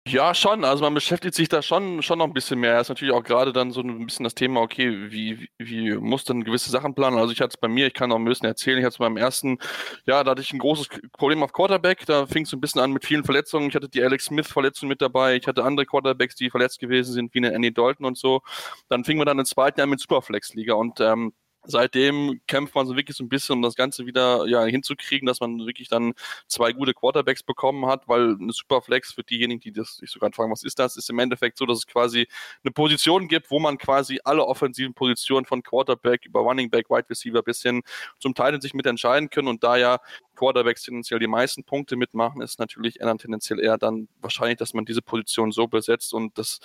Ja, 0.08 0.34
schon. 0.34 0.64
Also 0.64 0.84
man 0.84 0.94
beschäftigt 0.94 1.34
sich 1.34 1.48
da 1.48 1.62
schon, 1.62 2.00
schon 2.00 2.18
noch 2.18 2.26
ein 2.26 2.32
bisschen 2.32 2.60
mehr. 2.60 2.80
ist 2.80 2.88
natürlich 2.88 3.12
auch 3.12 3.24
gerade 3.24 3.52
dann 3.52 3.72
so 3.72 3.80
ein 3.80 4.06
bisschen 4.06 4.22
das 4.22 4.36
Thema, 4.36 4.60
okay, 4.60 5.10
wie, 5.10 5.48
wie 5.58 5.94
muss 5.96 6.22
denn 6.22 6.44
gewisse 6.44 6.70
Sachen 6.70 6.94
planen? 6.94 7.18
Also 7.18 7.32
ich 7.32 7.40
hatte 7.40 7.54
es 7.54 7.56
bei 7.56 7.66
mir, 7.66 7.88
ich 7.88 7.94
kann 7.94 8.12
auch 8.12 8.16
ein 8.16 8.24
bisschen 8.24 8.46
erzählen, 8.46 8.78
ich 8.78 8.84
hatte 8.84 8.94
es 8.94 8.98
beim 8.98 9.16
ersten, 9.16 9.58
ja, 10.06 10.22
da 10.22 10.30
hatte 10.30 10.42
ich 10.42 10.52
ein 10.52 10.60
großes 10.60 10.88
Problem 11.12 11.42
auf 11.42 11.52
Quarterback. 11.52 12.06
Da 12.06 12.26
fing 12.26 12.44
es 12.44 12.52
ein 12.52 12.60
bisschen 12.60 12.80
an 12.80 12.92
mit 12.92 13.04
vielen 13.04 13.24
Verletzungen. 13.24 13.68
Ich 13.68 13.74
hatte 13.74 13.88
die 13.88 14.00
Alex 14.00 14.26
Smith-Verletzung 14.26 14.88
mit 14.88 15.02
dabei. 15.02 15.34
Ich 15.34 15.48
hatte 15.48 15.64
andere 15.64 15.86
Quarterbacks, 15.86 16.36
die 16.36 16.50
verletzt 16.50 16.78
gewesen 16.78 17.12
sind, 17.12 17.34
wie 17.34 17.38
eine 17.38 17.52
Annie 17.52 17.72
Dalton 17.72 18.06
und 18.06 18.16
so. 18.16 18.42
Dann 18.88 19.04
fingen 19.04 19.20
wir 19.20 19.24
dann 19.24 19.40
im 19.40 19.44
zweiten 19.44 19.80
Jahr 19.80 19.88
mit 19.88 19.98
Superflex-Liga 19.98 20.74
und 20.74 21.00
ähm, 21.00 21.32
seitdem 21.66 22.40
kämpft 22.46 22.74
man 22.74 22.86
so 22.86 22.96
wirklich 22.96 23.16
so 23.16 23.24
ein 23.24 23.28
bisschen, 23.28 23.54
um 23.56 23.62
das 23.62 23.74
Ganze 23.74 24.06
wieder 24.06 24.46
ja, 24.46 24.64
hinzukriegen, 24.64 25.26
dass 25.26 25.40
man 25.40 25.58
wirklich 25.66 25.88
dann 25.88 26.14
zwei 26.46 26.72
gute 26.72 26.94
Quarterbacks 26.94 27.42
bekommen 27.42 27.86
hat, 27.86 28.08
weil 28.08 28.36
eine 28.40 28.52
Superflex 28.52 29.12
für 29.12 29.22
diejenigen, 29.22 29.60
die 29.60 29.72
das 29.72 29.96
sich 29.96 30.10
sogar 30.10 30.32
fragen, 30.32 30.50
was 30.50 30.64
ist 30.64 30.78
das, 30.78 30.96
ist 30.96 31.10
im 31.10 31.18
Endeffekt 31.18 31.58
so, 31.58 31.66
dass 31.66 31.78
es 31.78 31.86
quasi 31.86 32.26
eine 32.64 32.72
Position 32.72 33.28
gibt, 33.28 33.50
wo 33.50 33.58
man 33.58 33.78
quasi 33.78 34.20
alle 34.24 34.44
offensiven 34.44 34.94
Positionen 34.94 35.46
von 35.46 35.62
Quarterback 35.62 36.26
über 36.26 36.40
Running 36.40 36.70
Back, 36.70 36.90
Wide 36.90 37.08
Receiver 37.10 37.42
bis 37.42 37.62
hin 37.62 37.82
zum 38.18 38.34
Teil 38.34 38.60
sich 38.60 38.74
mit 38.74 38.86
entscheiden 38.86 39.28
können 39.28 39.48
und 39.48 39.62
da 39.64 39.76
ja 39.76 39.98
Quarterbacks 40.36 40.82
tendenziell 40.82 41.18
die 41.18 41.26
meisten 41.26 41.64
Punkte 41.64 41.96
mitmachen, 41.96 42.40
ist 42.42 42.58
natürlich 42.58 43.00
eher 43.00 43.16
tendenziell 43.16 43.60
eher 43.60 43.78
dann 43.78 44.08
wahrscheinlich, 44.20 44.58
dass 44.58 44.74
man 44.74 44.84
diese 44.84 45.02
Position 45.02 45.52
so 45.52 45.66
besetzt 45.66 46.14
und 46.14 46.38
das 46.38 46.60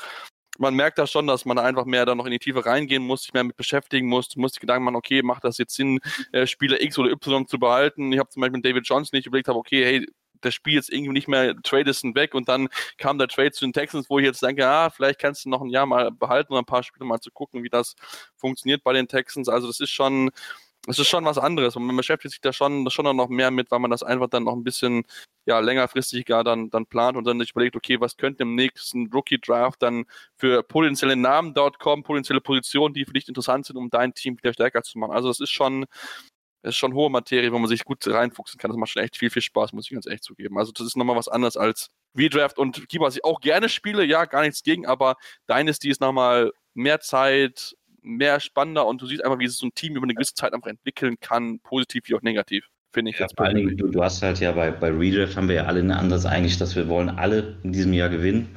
man 0.57 0.75
merkt 0.75 0.97
da 0.97 1.07
schon, 1.07 1.27
dass 1.27 1.45
man 1.45 1.57
einfach 1.57 1.85
mehr 1.85 2.05
da 2.05 2.15
noch 2.15 2.25
in 2.25 2.31
die 2.31 2.39
Tiefe 2.39 2.65
reingehen 2.65 3.03
muss, 3.03 3.23
sich 3.23 3.33
mehr 3.33 3.43
mit 3.43 3.55
beschäftigen 3.57 4.07
muss. 4.07 4.29
Du 4.29 4.39
musst 4.39 4.57
die 4.57 4.59
Gedanken 4.59 4.85
machen, 4.85 4.95
okay, 4.95 5.21
macht 5.23 5.43
das 5.43 5.57
jetzt 5.57 5.75
Sinn, 5.75 5.99
äh, 6.31 6.45
Spieler 6.45 6.81
X 6.81 6.97
oder 6.99 7.11
Y 7.11 7.47
zu 7.47 7.59
behalten? 7.59 8.11
Ich 8.11 8.19
habe 8.19 8.29
zum 8.29 8.41
Beispiel 8.41 8.57
mit 8.57 8.65
David 8.65 8.87
Johnson 8.87 9.17
nicht 9.17 9.27
überlegt, 9.27 9.47
habe, 9.47 9.59
okay, 9.59 9.83
hey, 9.85 10.07
das 10.41 10.53
Spiel 10.53 10.73
jetzt 10.73 10.91
irgendwie 10.91 11.13
nicht 11.13 11.27
mehr, 11.27 11.55
Trade 11.61 11.89
ist 11.89 12.03
weg 12.03 12.33
und 12.33 12.49
dann 12.49 12.67
kam 12.97 13.17
der 13.17 13.27
Trade 13.27 13.51
zu 13.51 13.65
den 13.65 13.73
Texans, 13.73 14.09
wo 14.09 14.19
ich 14.19 14.25
jetzt 14.25 14.41
denke, 14.41 14.67
ah, 14.67 14.89
vielleicht 14.89 15.19
kannst 15.19 15.45
du 15.45 15.49
noch 15.49 15.61
ein 15.61 15.69
Jahr 15.69 15.85
mal 15.85 16.11
behalten 16.11 16.53
oder 16.53 16.61
ein 16.61 16.65
paar 16.65 16.83
Spiele 16.83 17.05
mal 17.05 17.19
zu 17.19 17.31
gucken, 17.31 17.63
wie 17.63 17.69
das 17.69 17.95
funktioniert 18.35 18.83
bei 18.83 18.93
den 18.93 19.07
Texans. 19.07 19.49
Also 19.49 19.67
das 19.67 19.79
ist 19.79 19.91
schon, 19.91 20.31
es 20.87 20.97
ist 20.97 21.07
schon 21.07 21.25
was 21.25 21.37
anderes 21.37 21.75
und 21.75 21.85
man 21.85 21.95
beschäftigt 21.95 22.31
sich 22.31 22.41
da 22.41 22.51
schon, 22.51 22.89
schon 22.89 23.15
noch 23.15 23.29
mehr 23.29 23.51
mit, 23.51 23.69
weil 23.69 23.79
man 23.79 23.91
das 23.91 24.01
einfach 24.03 24.27
dann 24.29 24.45
noch 24.45 24.53
ein 24.53 24.63
bisschen 24.63 25.03
ja, 25.45 25.59
längerfristig 25.59 26.25
gar 26.25 26.43
dann, 26.43 26.69
dann 26.69 26.85
plant 26.85 27.17
und 27.17 27.25
dann 27.25 27.39
sich 27.39 27.51
überlegt, 27.51 27.75
okay, 27.75 27.99
was 27.99 28.17
könnte 28.17 28.43
im 28.43 28.55
nächsten 28.55 29.11
Rookie-Draft 29.11 29.81
dann 29.81 30.05
für 30.37 30.63
potenzielle 30.63 31.15
Namen 31.15 31.53
dort 31.53 31.79
kommen, 31.79 32.03
potenzielle 32.03 32.41
Positionen, 32.41 32.93
die 32.93 33.05
für 33.05 33.13
dich 33.13 33.27
interessant 33.27 33.65
sind, 33.65 33.77
um 33.77 33.89
dein 33.89 34.13
Team 34.13 34.37
wieder 34.37 34.53
stärker 34.53 34.81
zu 34.81 34.97
machen. 34.97 35.11
Also 35.11 35.27
das 35.27 35.39
ist 35.39 35.51
schon, 35.51 35.85
das 36.63 36.71
ist 36.71 36.77
schon 36.77 36.93
hohe 36.93 37.09
Materie, 37.09 37.51
wo 37.51 37.59
man 37.59 37.69
sich 37.69 37.83
gut 37.83 38.05
reinfuchsen 38.07 38.59
kann. 38.59 38.71
Das 38.71 38.77
macht 38.77 38.91
schon 38.91 39.03
echt 39.03 39.17
viel, 39.17 39.29
viel 39.29 39.41
Spaß, 39.41 39.73
muss 39.73 39.85
ich 39.85 39.91
ganz 39.91 40.07
ehrlich 40.07 40.21
zugeben. 40.21 40.57
Also 40.57 40.71
das 40.71 40.87
ist 40.87 40.97
nochmal 40.97 41.15
was 41.15 41.27
anderes 41.27 41.57
als 41.57 41.89
Redraft 42.17 42.57
und 42.57 42.89
Keeper, 42.89 43.05
was 43.05 43.15
ich 43.15 43.23
auch 43.23 43.39
gerne 43.39 43.69
spiele, 43.69 44.03
ja, 44.03 44.25
gar 44.25 44.41
nichts 44.41 44.63
gegen, 44.63 44.85
aber 44.85 45.15
Dynasty 45.49 45.89
ist 45.89 46.01
nochmal 46.01 46.51
mehr 46.73 46.99
Zeit, 46.99 47.75
mehr 48.01 48.39
spannender 48.39 48.85
und 48.85 49.01
du 49.01 49.05
siehst 49.05 49.23
einfach, 49.23 49.39
wie 49.39 49.47
sich 49.47 49.57
so 49.57 49.67
ein 49.67 49.73
Team 49.73 49.95
über 49.95 50.03
eine 50.03 50.13
gewisse 50.13 50.33
Zeit 50.33 50.53
einfach 50.53 50.69
entwickeln 50.69 51.17
kann, 51.19 51.59
positiv 51.59 52.03
wie 52.07 52.15
auch 52.15 52.21
negativ. 52.21 52.65
Finde 52.93 53.11
ich 53.11 53.19
ja, 53.19 53.25
jetzt 53.25 53.37
vor 53.37 53.45
allen 53.45 53.55
Dingen, 53.55 53.77
du, 53.77 53.87
du, 53.87 54.03
hast 54.03 54.21
halt 54.21 54.39
ja 54.39 54.51
bei, 54.51 54.71
bei 54.71 54.89
Redraft 54.89 55.37
haben 55.37 55.47
wir 55.47 55.55
ja 55.55 55.65
alle 55.65 55.79
eine 55.79 55.97
Ansatz 55.97 56.25
eigentlich, 56.25 56.57
dass 56.57 56.75
wir 56.75 56.89
wollen 56.89 57.09
alle 57.09 57.57
in 57.63 57.71
diesem 57.71 57.93
Jahr 57.93 58.09
gewinnen. 58.09 58.49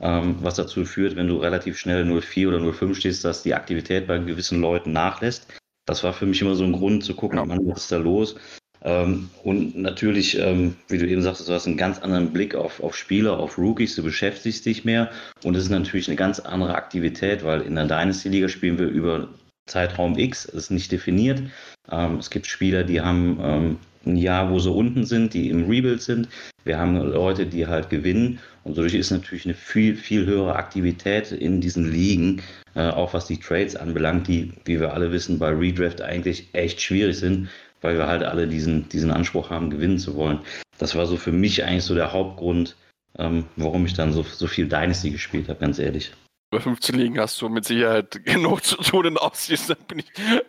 Ähm, 0.00 0.36
was 0.40 0.54
dazu 0.54 0.84
führt, 0.84 1.16
wenn 1.16 1.28
du 1.28 1.36
relativ 1.36 1.76
schnell 1.76 2.04
0,4 2.04 2.48
oder 2.48 2.58
0,5 2.58 2.94
stehst, 2.94 3.24
dass 3.24 3.42
die 3.42 3.54
Aktivität 3.54 4.06
bei 4.06 4.18
gewissen 4.18 4.60
Leuten 4.60 4.92
nachlässt. 4.92 5.52
Das 5.86 6.04
war 6.04 6.12
für 6.12 6.24
mich 6.24 6.40
immer 6.40 6.54
so 6.54 6.64
ein 6.64 6.72
Grund 6.72 7.04
zu 7.04 7.14
gucken. 7.14 7.46
Mann, 7.46 7.66
was 7.66 7.82
ist 7.82 7.92
da 7.92 7.98
los? 7.98 8.36
Ähm, 8.82 9.28
und 9.42 9.76
natürlich, 9.76 10.38
ähm, 10.38 10.76
wie 10.88 10.98
du 10.98 11.06
eben 11.06 11.22
sagst, 11.22 11.46
du 11.46 11.52
hast 11.52 11.66
einen 11.66 11.76
ganz 11.76 11.98
anderen 11.98 12.32
Blick 12.32 12.54
auf, 12.54 12.82
auf 12.82 12.96
Spieler, 12.96 13.38
auf 13.38 13.58
Rookies, 13.58 13.96
du 13.96 14.02
beschäftigst 14.02 14.64
dich 14.64 14.84
mehr 14.84 15.10
und 15.44 15.54
es 15.56 15.64
ist 15.64 15.70
natürlich 15.70 16.08
eine 16.08 16.16
ganz 16.16 16.40
andere 16.40 16.74
Aktivität, 16.74 17.44
weil 17.44 17.60
in 17.62 17.74
der 17.74 17.84
Dynasty-Liga 17.84 18.48
spielen 18.48 18.78
wir 18.78 18.88
über 18.88 19.28
Zeitraum 19.66 20.18
X, 20.18 20.46
ist 20.46 20.70
nicht 20.70 20.92
definiert. 20.92 21.42
Ähm, 21.90 22.16
es 22.16 22.30
gibt 22.30 22.46
Spieler, 22.46 22.84
die 22.84 23.00
haben 23.00 23.78
ein 24.06 24.16
Jahr, 24.16 24.50
wo 24.50 24.58
sie 24.58 24.70
unten 24.70 25.04
sind, 25.04 25.34
die 25.34 25.50
im 25.50 25.68
Rebuild 25.68 26.02
sind. 26.02 26.28
Wir 26.64 26.78
haben 26.78 26.96
Leute, 26.96 27.46
die 27.46 27.66
halt 27.66 27.90
gewinnen. 27.90 28.38
Und 28.64 28.76
dadurch 28.76 28.94
ist 28.94 29.10
natürlich 29.10 29.46
eine 29.46 29.54
viel, 29.54 29.96
viel 29.96 30.26
höhere 30.26 30.56
Aktivität 30.56 31.32
in 31.32 31.60
diesen 31.60 31.90
Ligen, 31.90 32.42
äh, 32.74 32.88
auch 32.88 33.14
was 33.14 33.26
die 33.26 33.38
Trades 33.38 33.76
anbelangt, 33.76 34.28
die, 34.28 34.52
wie 34.64 34.80
wir 34.80 34.92
alle 34.92 35.12
wissen, 35.12 35.38
bei 35.38 35.50
Redraft 35.50 36.02
eigentlich 36.02 36.48
echt 36.52 36.80
schwierig 36.80 37.18
sind, 37.18 37.48
weil 37.80 37.98
wir 37.98 38.06
halt 38.06 38.22
alle 38.22 38.46
diesen, 38.46 38.88
diesen 38.88 39.10
Anspruch 39.10 39.50
haben, 39.50 39.70
gewinnen 39.70 39.98
zu 39.98 40.14
wollen. 40.14 40.40
Das 40.78 40.94
war 40.94 41.06
so 41.06 41.16
für 41.16 41.32
mich 41.32 41.64
eigentlich 41.64 41.84
so 41.84 41.94
der 41.94 42.12
Hauptgrund, 42.12 42.76
ähm, 43.18 43.44
warum 43.56 43.86
ich 43.86 43.94
dann 43.94 44.12
so, 44.12 44.22
so 44.22 44.46
viel 44.46 44.68
Dynasty 44.68 45.10
gespielt 45.10 45.48
habe, 45.48 45.60
ganz 45.60 45.78
ehrlich. 45.78 46.12
Über 46.52 46.62
15 46.62 46.96
Ligen 46.96 47.20
hast 47.20 47.40
du 47.40 47.48
mit 47.48 47.64
Sicherheit 47.64 48.24
genug 48.24 48.64
zu 48.64 48.76
tun 48.76 49.06
in 49.06 49.16
Offseason. 49.18 49.76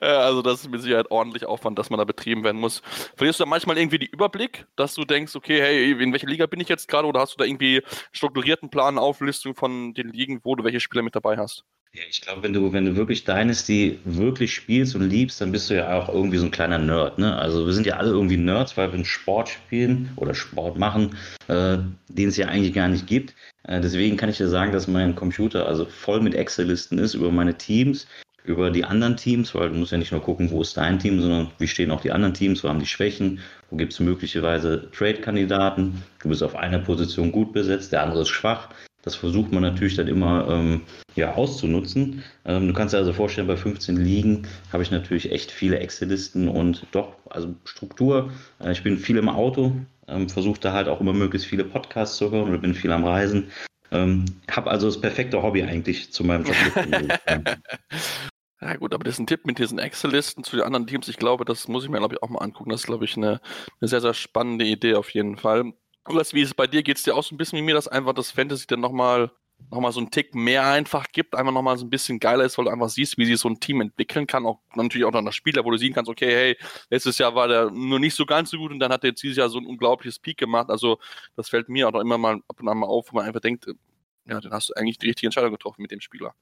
Äh, 0.01 0.05
also 0.05 0.41
das 0.41 0.61
ist 0.61 0.71
mit 0.71 0.81
Sicherheit 0.81 1.11
ordentlich 1.11 1.45
Aufwand, 1.45 1.77
dass 1.77 1.91
man 1.91 1.99
da 1.99 2.05
betrieben 2.05 2.43
werden 2.43 2.59
muss. 2.59 2.81
Verlierst 3.15 3.39
du 3.39 3.43
da 3.43 3.49
manchmal 3.49 3.77
irgendwie 3.77 3.99
den 3.99 4.09
Überblick, 4.09 4.65
dass 4.75 4.95
du 4.95 5.05
denkst, 5.05 5.35
okay, 5.35 5.61
hey, 5.61 5.91
in 5.91 6.11
welcher 6.11 6.27
Liga 6.27 6.47
bin 6.47 6.59
ich 6.59 6.69
jetzt 6.69 6.87
gerade? 6.87 7.07
Oder 7.07 7.19
hast 7.19 7.33
du 7.33 7.37
da 7.37 7.45
irgendwie 7.45 7.83
strukturierten 8.11 8.71
Plan, 8.71 8.97
Auflistung 8.97 9.53
von 9.53 9.93
den 9.93 10.09
Ligen, 10.09 10.39
wo 10.43 10.55
du 10.55 10.63
welche 10.63 10.79
Spieler 10.79 11.03
mit 11.03 11.15
dabei 11.15 11.37
hast? 11.37 11.65
Ja, 11.93 12.03
ich 12.09 12.21
glaube, 12.21 12.43
wenn 12.43 12.53
du, 12.53 12.71
wenn 12.71 12.85
du 12.85 12.95
wirklich 12.95 13.25
Dynasty 13.25 13.99
wirklich 14.05 14.53
spielst 14.53 14.95
und 14.95 15.09
liebst, 15.09 15.41
dann 15.41 15.51
bist 15.51 15.69
du 15.69 15.75
ja 15.75 15.93
auch 15.99 16.07
irgendwie 16.07 16.37
so 16.37 16.45
ein 16.45 16.51
kleiner 16.51 16.77
Nerd. 16.77 17.19
Ne? 17.19 17.35
Also 17.35 17.65
wir 17.65 17.73
sind 17.73 17.85
ja 17.85 17.97
alle 17.97 18.11
irgendwie 18.11 18.37
Nerds, 18.37 18.77
weil 18.77 18.87
wir 18.87 18.93
einen 18.93 19.03
Sport 19.03 19.49
spielen 19.49 20.09
oder 20.15 20.33
Sport 20.33 20.77
machen, 20.77 21.17
äh, 21.49 21.79
den 22.07 22.29
es 22.29 22.37
ja 22.37 22.47
eigentlich 22.47 22.73
gar 22.73 22.87
nicht 22.87 23.07
gibt. 23.07 23.35
Äh, 23.63 23.81
deswegen 23.81 24.15
kann 24.15 24.29
ich 24.29 24.37
dir 24.37 24.47
sagen, 24.47 24.71
dass 24.71 24.87
mein 24.87 25.15
Computer 25.15 25.67
also 25.67 25.83
voll 25.83 26.21
mit 26.21 26.33
Excel-Listen 26.33 26.97
ist 26.97 27.13
über 27.13 27.29
meine 27.29 27.57
Teams, 27.57 28.07
über 28.45 28.71
die 28.71 28.85
anderen 28.85 29.17
Teams, 29.17 29.53
weil 29.53 29.67
du 29.67 29.75
musst 29.75 29.91
ja 29.91 29.97
nicht 29.97 30.13
nur 30.13 30.21
gucken, 30.21 30.49
wo 30.49 30.61
ist 30.61 30.77
dein 30.77 30.97
Team, 30.97 31.19
sondern 31.19 31.51
wie 31.59 31.67
stehen 31.67 31.91
auch 31.91 31.99
die 31.99 32.13
anderen 32.13 32.33
Teams, 32.33 32.63
wo 32.63 32.69
haben 32.69 32.79
die 32.79 32.85
Schwächen, 32.85 33.41
wo 33.69 33.75
gibt 33.75 33.91
es 33.91 33.99
möglicherweise 33.99 34.89
Trade-Kandidaten. 34.91 36.01
Du 36.23 36.29
bist 36.29 36.41
auf 36.41 36.55
einer 36.55 36.79
Position 36.79 37.33
gut 37.33 37.51
besetzt, 37.51 37.91
der 37.91 38.03
andere 38.03 38.21
ist 38.21 38.29
schwach. 38.29 38.69
Das 39.03 39.15
versucht 39.15 39.51
man 39.51 39.63
natürlich 39.63 39.95
dann 39.95 40.07
immer 40.07 40.47
ähm, 40.49 40.81
ja, 41.15 41.33
auszunutzen. 41.33 42.23
Ähm, 42.45 42.67
du 42.67 42.73
kannst 42.73 42.93
dir 42.93 42.99
also 42.99 43.13
vorstellen, 43.13 43.47
bei 43.47 43.57
15 43.57 43.97
Ligen 43.97 44.47
habe 44.71 44.83
ich 44.83 44.91
natürlich 44.91 45.31
echt 45.31 45.51
viele 45.51 45.79
Excel-Listen 45.79 46.47
und 46.47 46.85
doch, 46.91 47.15
also 47.29 47.55
Struktur. 47.65 48.31
Äh, 48.59 48.71
ich 48.71 48.83
bin 48.83 48.97
viel 48.97 49.17
im 49.17 49.29
Auto, 49.29 49.73
ähm, 50.07 50.29
versuche 50.29 50.59
da 50.59 50.73
halt 50.73 50.87
auch 50.87 51.01
immer 51.01 51.13
möglichst 51.13 51.47
viele 51.47 51.63
Podcasts 51.63 52.17
zu 52.17 52.31
hören 52.31 52.49
oder 52.49 52.57
bin 52.59 52.75
viel 52.75 52.91
am 52.91 53.05
Reisen. 53.05 53.51
Ähm, 53.91 54.25
habe 54.49 54.71
also 54.71 54.87
das 54.87 55.01
perfekte 55.01 55.41
Hobby 55.41 55.63
eigentlich 55.63 56.11
zu 56.11 56.23
meinem 56.23 56.45
Job. 56.45 56.55
Ja 58.63 58.75
gut, 58.75 58.93
aber 58.93 59.03
das 59.03 59.15
ist 59.15 59.19
ein 59.19 59.25
Tipp 59.25 59.47
mit 59.47 59.57
diesen 59.57 59.79
Excel-Listen 59.79 60.43
zu 60.43 60.55
den 60.55 60.63
anderen 60.63 60.85
Teams. 60.85 61.07
Ich 61.07 61.17
glaube, 61.17 61.45
das 61.45 61.67
muss 61.67 61.83
ich 61.83 61.89
mir, 61.89 61.97
glaube 61.97 62.13
ich, 62.13 62.21
auch 62.21 62.29
mal 62.29 62.43
angucken. 62.43 62.69
Das 62.69 62.81
ist, 62.81 62.85
glaube 62.85 63.05
ich, 63.05 63.17
eine, 63.17 63.41
eine 63.79 63.87
sehr, 63.87 64.01
sehr 64.01 64.13
spannende 64.13 64.65
Idee 64.65 64.93
auf 64.93 65.09
jeden 65.09 65.37
Fall. 65.37 65.73
Lukas, 66.07 66.33
wie 66.33 66.41
ist 66.41 66.49
es 66.49 66.53
bei 66.53 66.67
dir? 66.67 66.83
Geht 66.83 66.97
es 66.97 67.03
dir 67.03 67.15
auch 67.15 67.23
so 67.23 67.35
ein 67.35 67.37
bisschen 67.37 67.57
wie 67.59 67.63
mir, 67.63 67.75
dass 67.75 67.87
einfach 67.87 68.13
das 68.13 68.31
Fantasy 68.31 68.65
dann 68.67 68.79
nochmal 68.79 69.31
noch 69.69 69.79
mal 69.79 69.91
so 69.91 69.99
einen 69.99 70.09
Tick 70.11 70.33
mehr 70.33 70.65
einfach 70.65 71.05
gibt, 71.11 71.35
einfach 71.35 71.53
nochmal 71.53 71.77
so 71.77 71.85
ein 71.85 71.89
bisschen 71.89 72.19
geiler 72.19 72.43
ist, 72.45 72.57
weil 72.57 72.65
du 72.65 72.71
einfach 72.71 72.89
siehst, 72.89 73.17
wie 73.17 73.25
sich 73.25 73.37
so 73.37 73.47
ein 73.47 73.59
Team 73.59 73.81
entwickeln 73.81 74.25
kann, 74.25 74.45
auch 74.45 74.59
natürlich 74.75 75.05
auch 75.05 75.11
dann 75.11 75.25
das 75.25 75.35
Spieler, 75.35 75.63
wo 75.63 75.71
du 75.71 75.77
sehen 75.77 75.93
kannst, 75.93 76.09
okay, 76.09 76.33
hey, 76.33 76.57
letztes 76.89 77.17
Jahr 77.19 77.35
war 77.35 77.47
der 77.47 77.69
nur 77.69 77.99
nicht 77.99 78.15
so 78.15 78.25
ganz 78.25 78.49
so 78.49 78.57
gut 78.57 78.71
und 78.71 78.79
dann 78.79 78.91
hat 78.91 79.03
er 79.03 79.11
jetzt 79.11 79.21
dieses 79.21 79.37
Jahr 79.37 79.49
so 79.49 79.59
ein 79.59 79.65
unglaubliches 79.65 80.19
Peak 80.19 80.37
gemacht. 80.37 80.69
Also 80.69 80.97
das 81.35 81.49
fällt 81.49 81.69
mir 81.69 81.87
auch 81.87 81.99
immer 81.99 82.17
mal 82.17 82.41
ab 82.47 82.59
und 82.59 82.67
an 82.67 82.77
mal 82.79 82.87
auf, 82.87 83.11
wo 83.11 83.17
man 83.17 83.25
einfach 83.25 83.41
denkt, 83.41 83.67
ja, 84.25 84.39
dann 84.39 84.51
hast 84.51 84.69
du 84.69 84.73
eigentlich 84.75 84.97
die 84.97 85.07
richtige 85.07 85.27
Entscheidung 85.27 85.51
getroffen 85.51 85.81
mit 85.81 85.91
dem 85.91 86.01
Spieler. 86.01 86.33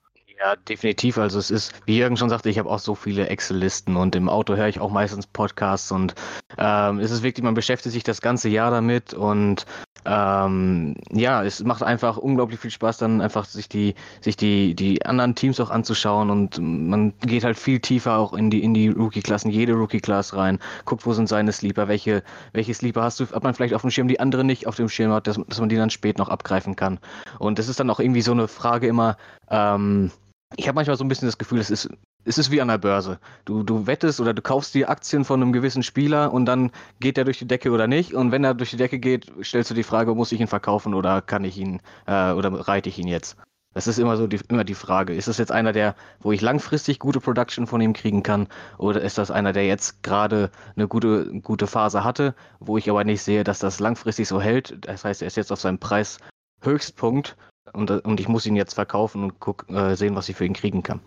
Ja, 0.41 0.55
definitiv. 0.55 1.17
Also 1.17 1.37
es 1.37 1.51
ist, 1.51 1.73
wie 1.85 1.97
Jürgen 1.97 2.15
schon 2.15 2.29
sagte, 2.29 2.49
ich 2.49 2.57
habe 2.59 2.69
auch 2.69 2.79
so 2.79 2.95
viele 2.95 3.27
Excel-Listen 3.27 3.97
und 3.97 4.15
im 4.15 4.29
Auto 4.29 4.55
höre 4.55 4.69
ich 4.69 4.79
auch 4.79 4.89
meistens 4.89 5.27
Podcasts 5.27 5.91
und 5.91 6.15
ähm, 6.57 6.99
es 6.99 7.11
ist 7.11 7.23
wirklich, 7.23 7.43
man 7.43 7.55
beschäftigt 7.55 7.91
sich 7.91 8.03
das 8.03 8.21
ganze 8.21 8.47
Jahr 8.47 8.71
damit 8.71 9.13
und 9.13 9.65
ähm, 10.05 10.95
ja, 11.11 11.43
es 11.43 11.61
macht 11.65 11.83
einfach 11.83 12.15
unglaublich 12.15 12.57
viel 12.57 12.71
Spaß, 12.71 12.99
dann 12.99 13.19
einfach 13.19 13.43
sich 13.43 13.67
die, 13.67 13.95
sich 14.21 14.37
die, 14.37 14.75
die 14.75 15.05
anderen 15.05 15.35
Teams 15.35 15.59
auch 15.59 15.71
anzuschauen 15.71 16.29
und 16.29 16.57
man 16.57 17.13
geht 17.19 17.43
halt 17.43 17.57
viel 17.57 17.81
tiefer 17.81 18.17
auch 18.17 18.31
in 18.31 18.49
die, 18.49 18.63
in 18.63 18.73
die 18.73 18.87
Rookie-Klassen, 18.87 19.51
jede 19.51 19.73
Rookie-Class 19.73 20.37
rein, 20.37 20.59
guckt, 20.85 21.05
wo 21.05 21.11
sind 21.11 21.27
seine 21.27 21.51
Sleeper, 21.51 21.89
welche, 21.89 22.23
welche 22.53 22.73
Sleeper 22.73 23.03
hast 23.03 23.19
du, 23.19 23.25
hat 23.29 23.43
man 23.43 23.53
vielleicht 23.55 23.73
auf 23.73 23.81
dem 23.81 23.91
Schirm, 23.91 24.07
die 24.07 24.21
andere 24.21 24.45
nicht 24.45 24.67
auf 24.67 24.77
dem 24.77 24.87
Schirm 24.87 25.11
hat, 25.11 25.27
dass, 25.27 25.37
dass 25.49 25.59
man 25.59 25.67
die 25.67 25.75
dann 25.75 25.89
spät 25.89 26.17
noch 26.17 26.29
abgreifen 26.29 26.77
kann. 26.77 26.97
Und 27.39 27.59
das 27.59 27.67
ist 27.67 27.81
dann 27.81 27.89
auch 27.89 27.99
irgendwie 27.99 28.21
so 28.21 28.31
eine 28.31 28.47
Frage 28.47 28.87
immer, 28.87 29.17
ähm, 29.49 30.11
ich 30.55 30.67
habe 30.67 30.75
manchmal 30.75 30.97
so 30.97 31.03
ein 31.03 31.07
bisschen 31.07 31.27
das 31.27 31.37
Gefühl, 31.37 31.59
es 31.59 31.69
ist, 31.69 31.89
es 32.25 32.37
ist 32.37 32.51
wie 32.51 32.61
an 32.61 32.67
der 32.67 32.77
Börse. 32.77 33.19
Du, 33.45 33.63
du 33.63 33.87
wettest 33.87 34.19
oder 34.19 34.33
du 34.33 34.41
kaufst 34.41 34.73
die 34.73 34.85
Aktien 34.85 35.23
von 35.23 35.41
einem 35.41 35.53
gewissen 35.53 35.83
Spieler 35.83 36.33
und 36.33 36.45
dann 36.45 36.71
geht 36.99 37.17
er 37.17 37.23
durch 37.23 37.39
die 37.39 37.47
Decke 37.47 37.71
oder 37.71 37.87
nicht. 37.87 38.13
Und 38.13 38.31
wenn 38.31 38.43
er 38.43 38.55
durch 38.55 38.71
die 38.71 38.77
Decke 38.77 38.99
geht, 38.99 39.31
stellst 39.43 39.69
du 39.69 39.75
die 39.75 39.83
Frage, 39.83 40.15
muss 40.15 40.31
ich 40.31 40.41
ihn 40.41 40.47
verkaufen 40.47 40.93
oder 40.93 41.21
kann 41.21 41.43
ich 41.43 41.57
ihn 41.57 41.81
äh, 42.07 42.31
oder 42.31 42.51
reite 42.67 42.89
ich 42.89 42.97
ihn 42.97 43.07
jetzt? 43.07 43.37
Das 43.73 43.85
ist 43.85 43.99
immer 43.99 44.17
so 44.17 44.25
die, 44.25 44.39
immer 44.49 44.63
die 44.63 44.73
Frage. 44.73 45.13
Ist 45.13 45.27
das 45.27 45.37
jetzt 45.37 45.51
einer, 45.51 45.71
der, 45.71 45.95
wo 46.19 46.31
ich 46.31 46.41
langfristig 46.41 46.97
gute 46.97 47.19
Production 47.19 47.67
von 47.67 47.79
ihm 47.81 47.93
kriegen 47.93 48.23
kann, 48.23 48.47
oder 48.79 49.01
ist 49.01 49.19
das 49.19 49.29
einer, 49.29 49.53
der 49.53 49.67
jetzt 49.67 50.01
gerade 50.01 50.49
eine 50.75 50.87
gute, 50.87 51.39
gute 51.41 51.67
Phase 51.67 52.03
hatte, 52.03 52.33
wo 52.59 52.77
ich 52.77 52.89
aber 52.89 53.03
nicht 53.03 53.21
sehe, 53.21 53.43
dass 53.43 53.59
das 53.59 53.79
langfristig 53.79 54.27
so 54.27 54.41
hält? 54.41 54.77
Das 54.81 55.05
heißt, 55.05 55.21
er 55.21 55.27
ist 55.27 55.37
jetzt 55.37 55.51
auf 55.51 55.61
seinem 55.61 55.77
Preishöchstpunkt 55.77 57.37
und, 57.73 57.91
und 57.91 58.19
ich 58.19 58.27
muss 58.27 58.45
ihn 58.45 58.55
jetzt 58.55 58.73
verkaufen 58.73 59.23
und 59.23 59.39
guck, 59.39 59.69
äh, 59.69 59.95
sehen, 59.95 60.15
was 60.15 60.29
ich 60.29 60.35
für 60.35 60.45
ihn 60.45 60.53
kriegen 60.53 60.83
kann. 60.83 61.01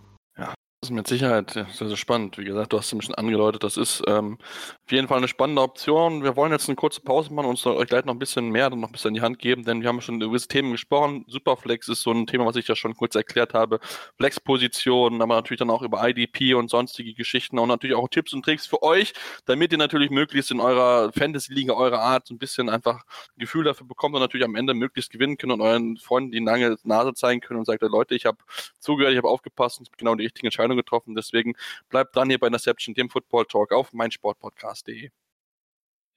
Das 0.82 0.90
ist 0.90 0.96
mit 0.96 1.06
Sicherheit 1.06 1.50
sehr, 1.52 1.66
sehr 1.70 1.96
spannend. 1.96 2.38
Wie 2.38 2.44
gesagt, 2.44 2.72
du 2.72 2.76
hast 2.76 2.86
es 2.86 2.92
ein 2.92 2.98
bisschen 2.98 3.14
angedeutet, 3.14 3.62
das 3.62 3.76
ist 3.76 4.02
ähm, 4.08 4.36
auf 4.84 4.90
jeden 4.90 5.06
Fall 5.06 5.18
eine 5.18 5.28
spannende 5.28 5.62
Option. 5.62 6.24
Wir 6.24 6.34
wollen 6.34 6.50
jetzt 6.50 6.68
eine 6.68 6.74
kurze 6.74 7.00
Pause 7.00 7.32
machen 7.32 7.46
und 7.46 7.52
uns 7.52 7.64
euch 7.64 7.86
gleich 7.86 8.04
noch 8.04 8.14
ein 8.14 8.18
bisschen 8.18 8.48
mehr 8.48 8.68
dann 8.68 8.80
noch 8.80 8.88
ein 8.88 8.92
bisschen 8.92 9.10
in 9.10 9.14
die 9.14 9.20
Hand 9.20 9.38
geben, 9.38 9.62
denn 9.62 9.80
wir 9.80 9.88
haben 9.88 10.00
schon 10.00 10.16
über 10.16 10.26
gewisse 10.26 10.48
Themen 10.48 10.72
gesprochen. 10.72 11.24
Superflex 11.28 11.86
ist 11.86 12.02
so 12.02 12.10
ein 12.10 12.26
Thema, 12.26 12.46
was 12.46 12.56
ich 12.56 12.66
ja 12.66 12.74
schon 12.74 12.96
kurz 12.96 13.14
erklärt 13.14 13.54
habe. 13.54 13.78
Flex-Positionen, 14.16 15.22
aber 15.22 15.36
natürlich 15.36 15.60
dann 15.60 15.70
auch 15.70 15.82
über 15.82 16.04
IDP 16.04 16.54
und 16.54 16.68
sonstige 16.68 17.14
Geschichten 17.14 17.60
und 17.60 17.68
natürlich 17.68 17.96
auch 17.96 18.08
Tipps 18.08 18.34
und 18.34 18.44
Tricks 18.44 18.66
für 18.66 18.82
euch, 18.82 19.12
damit 19.44 19.70
ihr 19.70 19.78
natürlich 19.78 20.10
möglichst 20.10 20.50
in 20.50 20.58
eurer 20.58 21.12
Fantasy-Liga 21.12 21.74
eurer 21.74 22.00
Art 22.00 22.28
ein 22.28 22.38
bisschen 22.38 22.68
einfach 22.68 22.96
ein 22.96 23.38
Gefühl 23.38 23.62
dafür 23.62 23.86
bekommt 23.86 24.16
und 24.16 24.20
natürlich 24.20 24.44
am 24.44 24.56
Ende 24.56 24.74
möglichst 24.74 25.12
gewinnen 25.12 25.36
könnt 25.36 25.52
und 25.52 25.60
euren 25.60 25.96
Freunden 25.98 26.32
die 26.32 26.40
lange 26.40 26.76
Nase 26.82 27.14
zeigen 27.14 27.40
können 27.40 27.60
und 27.60 27.66
sagt, 27.66 27.82
Leute, 27.82 28.16
ich 28.16 28.26
habe 28.26 28.38
zugehört, 28.80 29.12
ich 29.12 29.18
habe 29.18 29.28
aufgepasst 29.28 29.78
und 29.78 29.96
genau 29.96 30.16
die 30.16 30.24
richtigen 30.24 30.50
Entscheidungen 30.72 30.76
getroffen. 30.76 31.14
Deswegen 31.14 31.54
bleibt 31.88 32.16
dran 32.16 32.28
hier 32.28 32.38
bei 32.38 32.46
Interception, 32.46 32.94
dem 32.94 33.10
Football 33.10 33.46
Talk 33.46 33.72
auf 33.72 33.92
meinsportpodcast.de. 33.92 35.10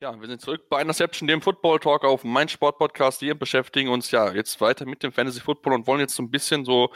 Ja, 0.01 0.19
wir 0.19 0.27
sind 0.27 0.41
zurück 0.41 0.67
bei 0.69 0.81
Interception, 0.81 1.27
dem 1.27 1.41
Football 1.41 1.79
Talk 1.79 2.03
auf 2.03 2.24
meinsportpodcast.de 2.24 3.31
und 3.31 3.39
beschäftigen 3.39 3.89
uns 3.89 4.12
ja 4.12 4.31
jetzt 4.33 4.59
weiter 4.59 4.85
mit 4.85 5.03
dem 5.03 5.12
Fantasy 5.12 5.39
Football 5.39 5.74
und 5.74 5.88
wollen 5.88 6.01
jetzt 6.01 6.15
so 6.15 6.24
ein 6.24 6.29
bisschen 6.29 6.65
so, 6.65 6.91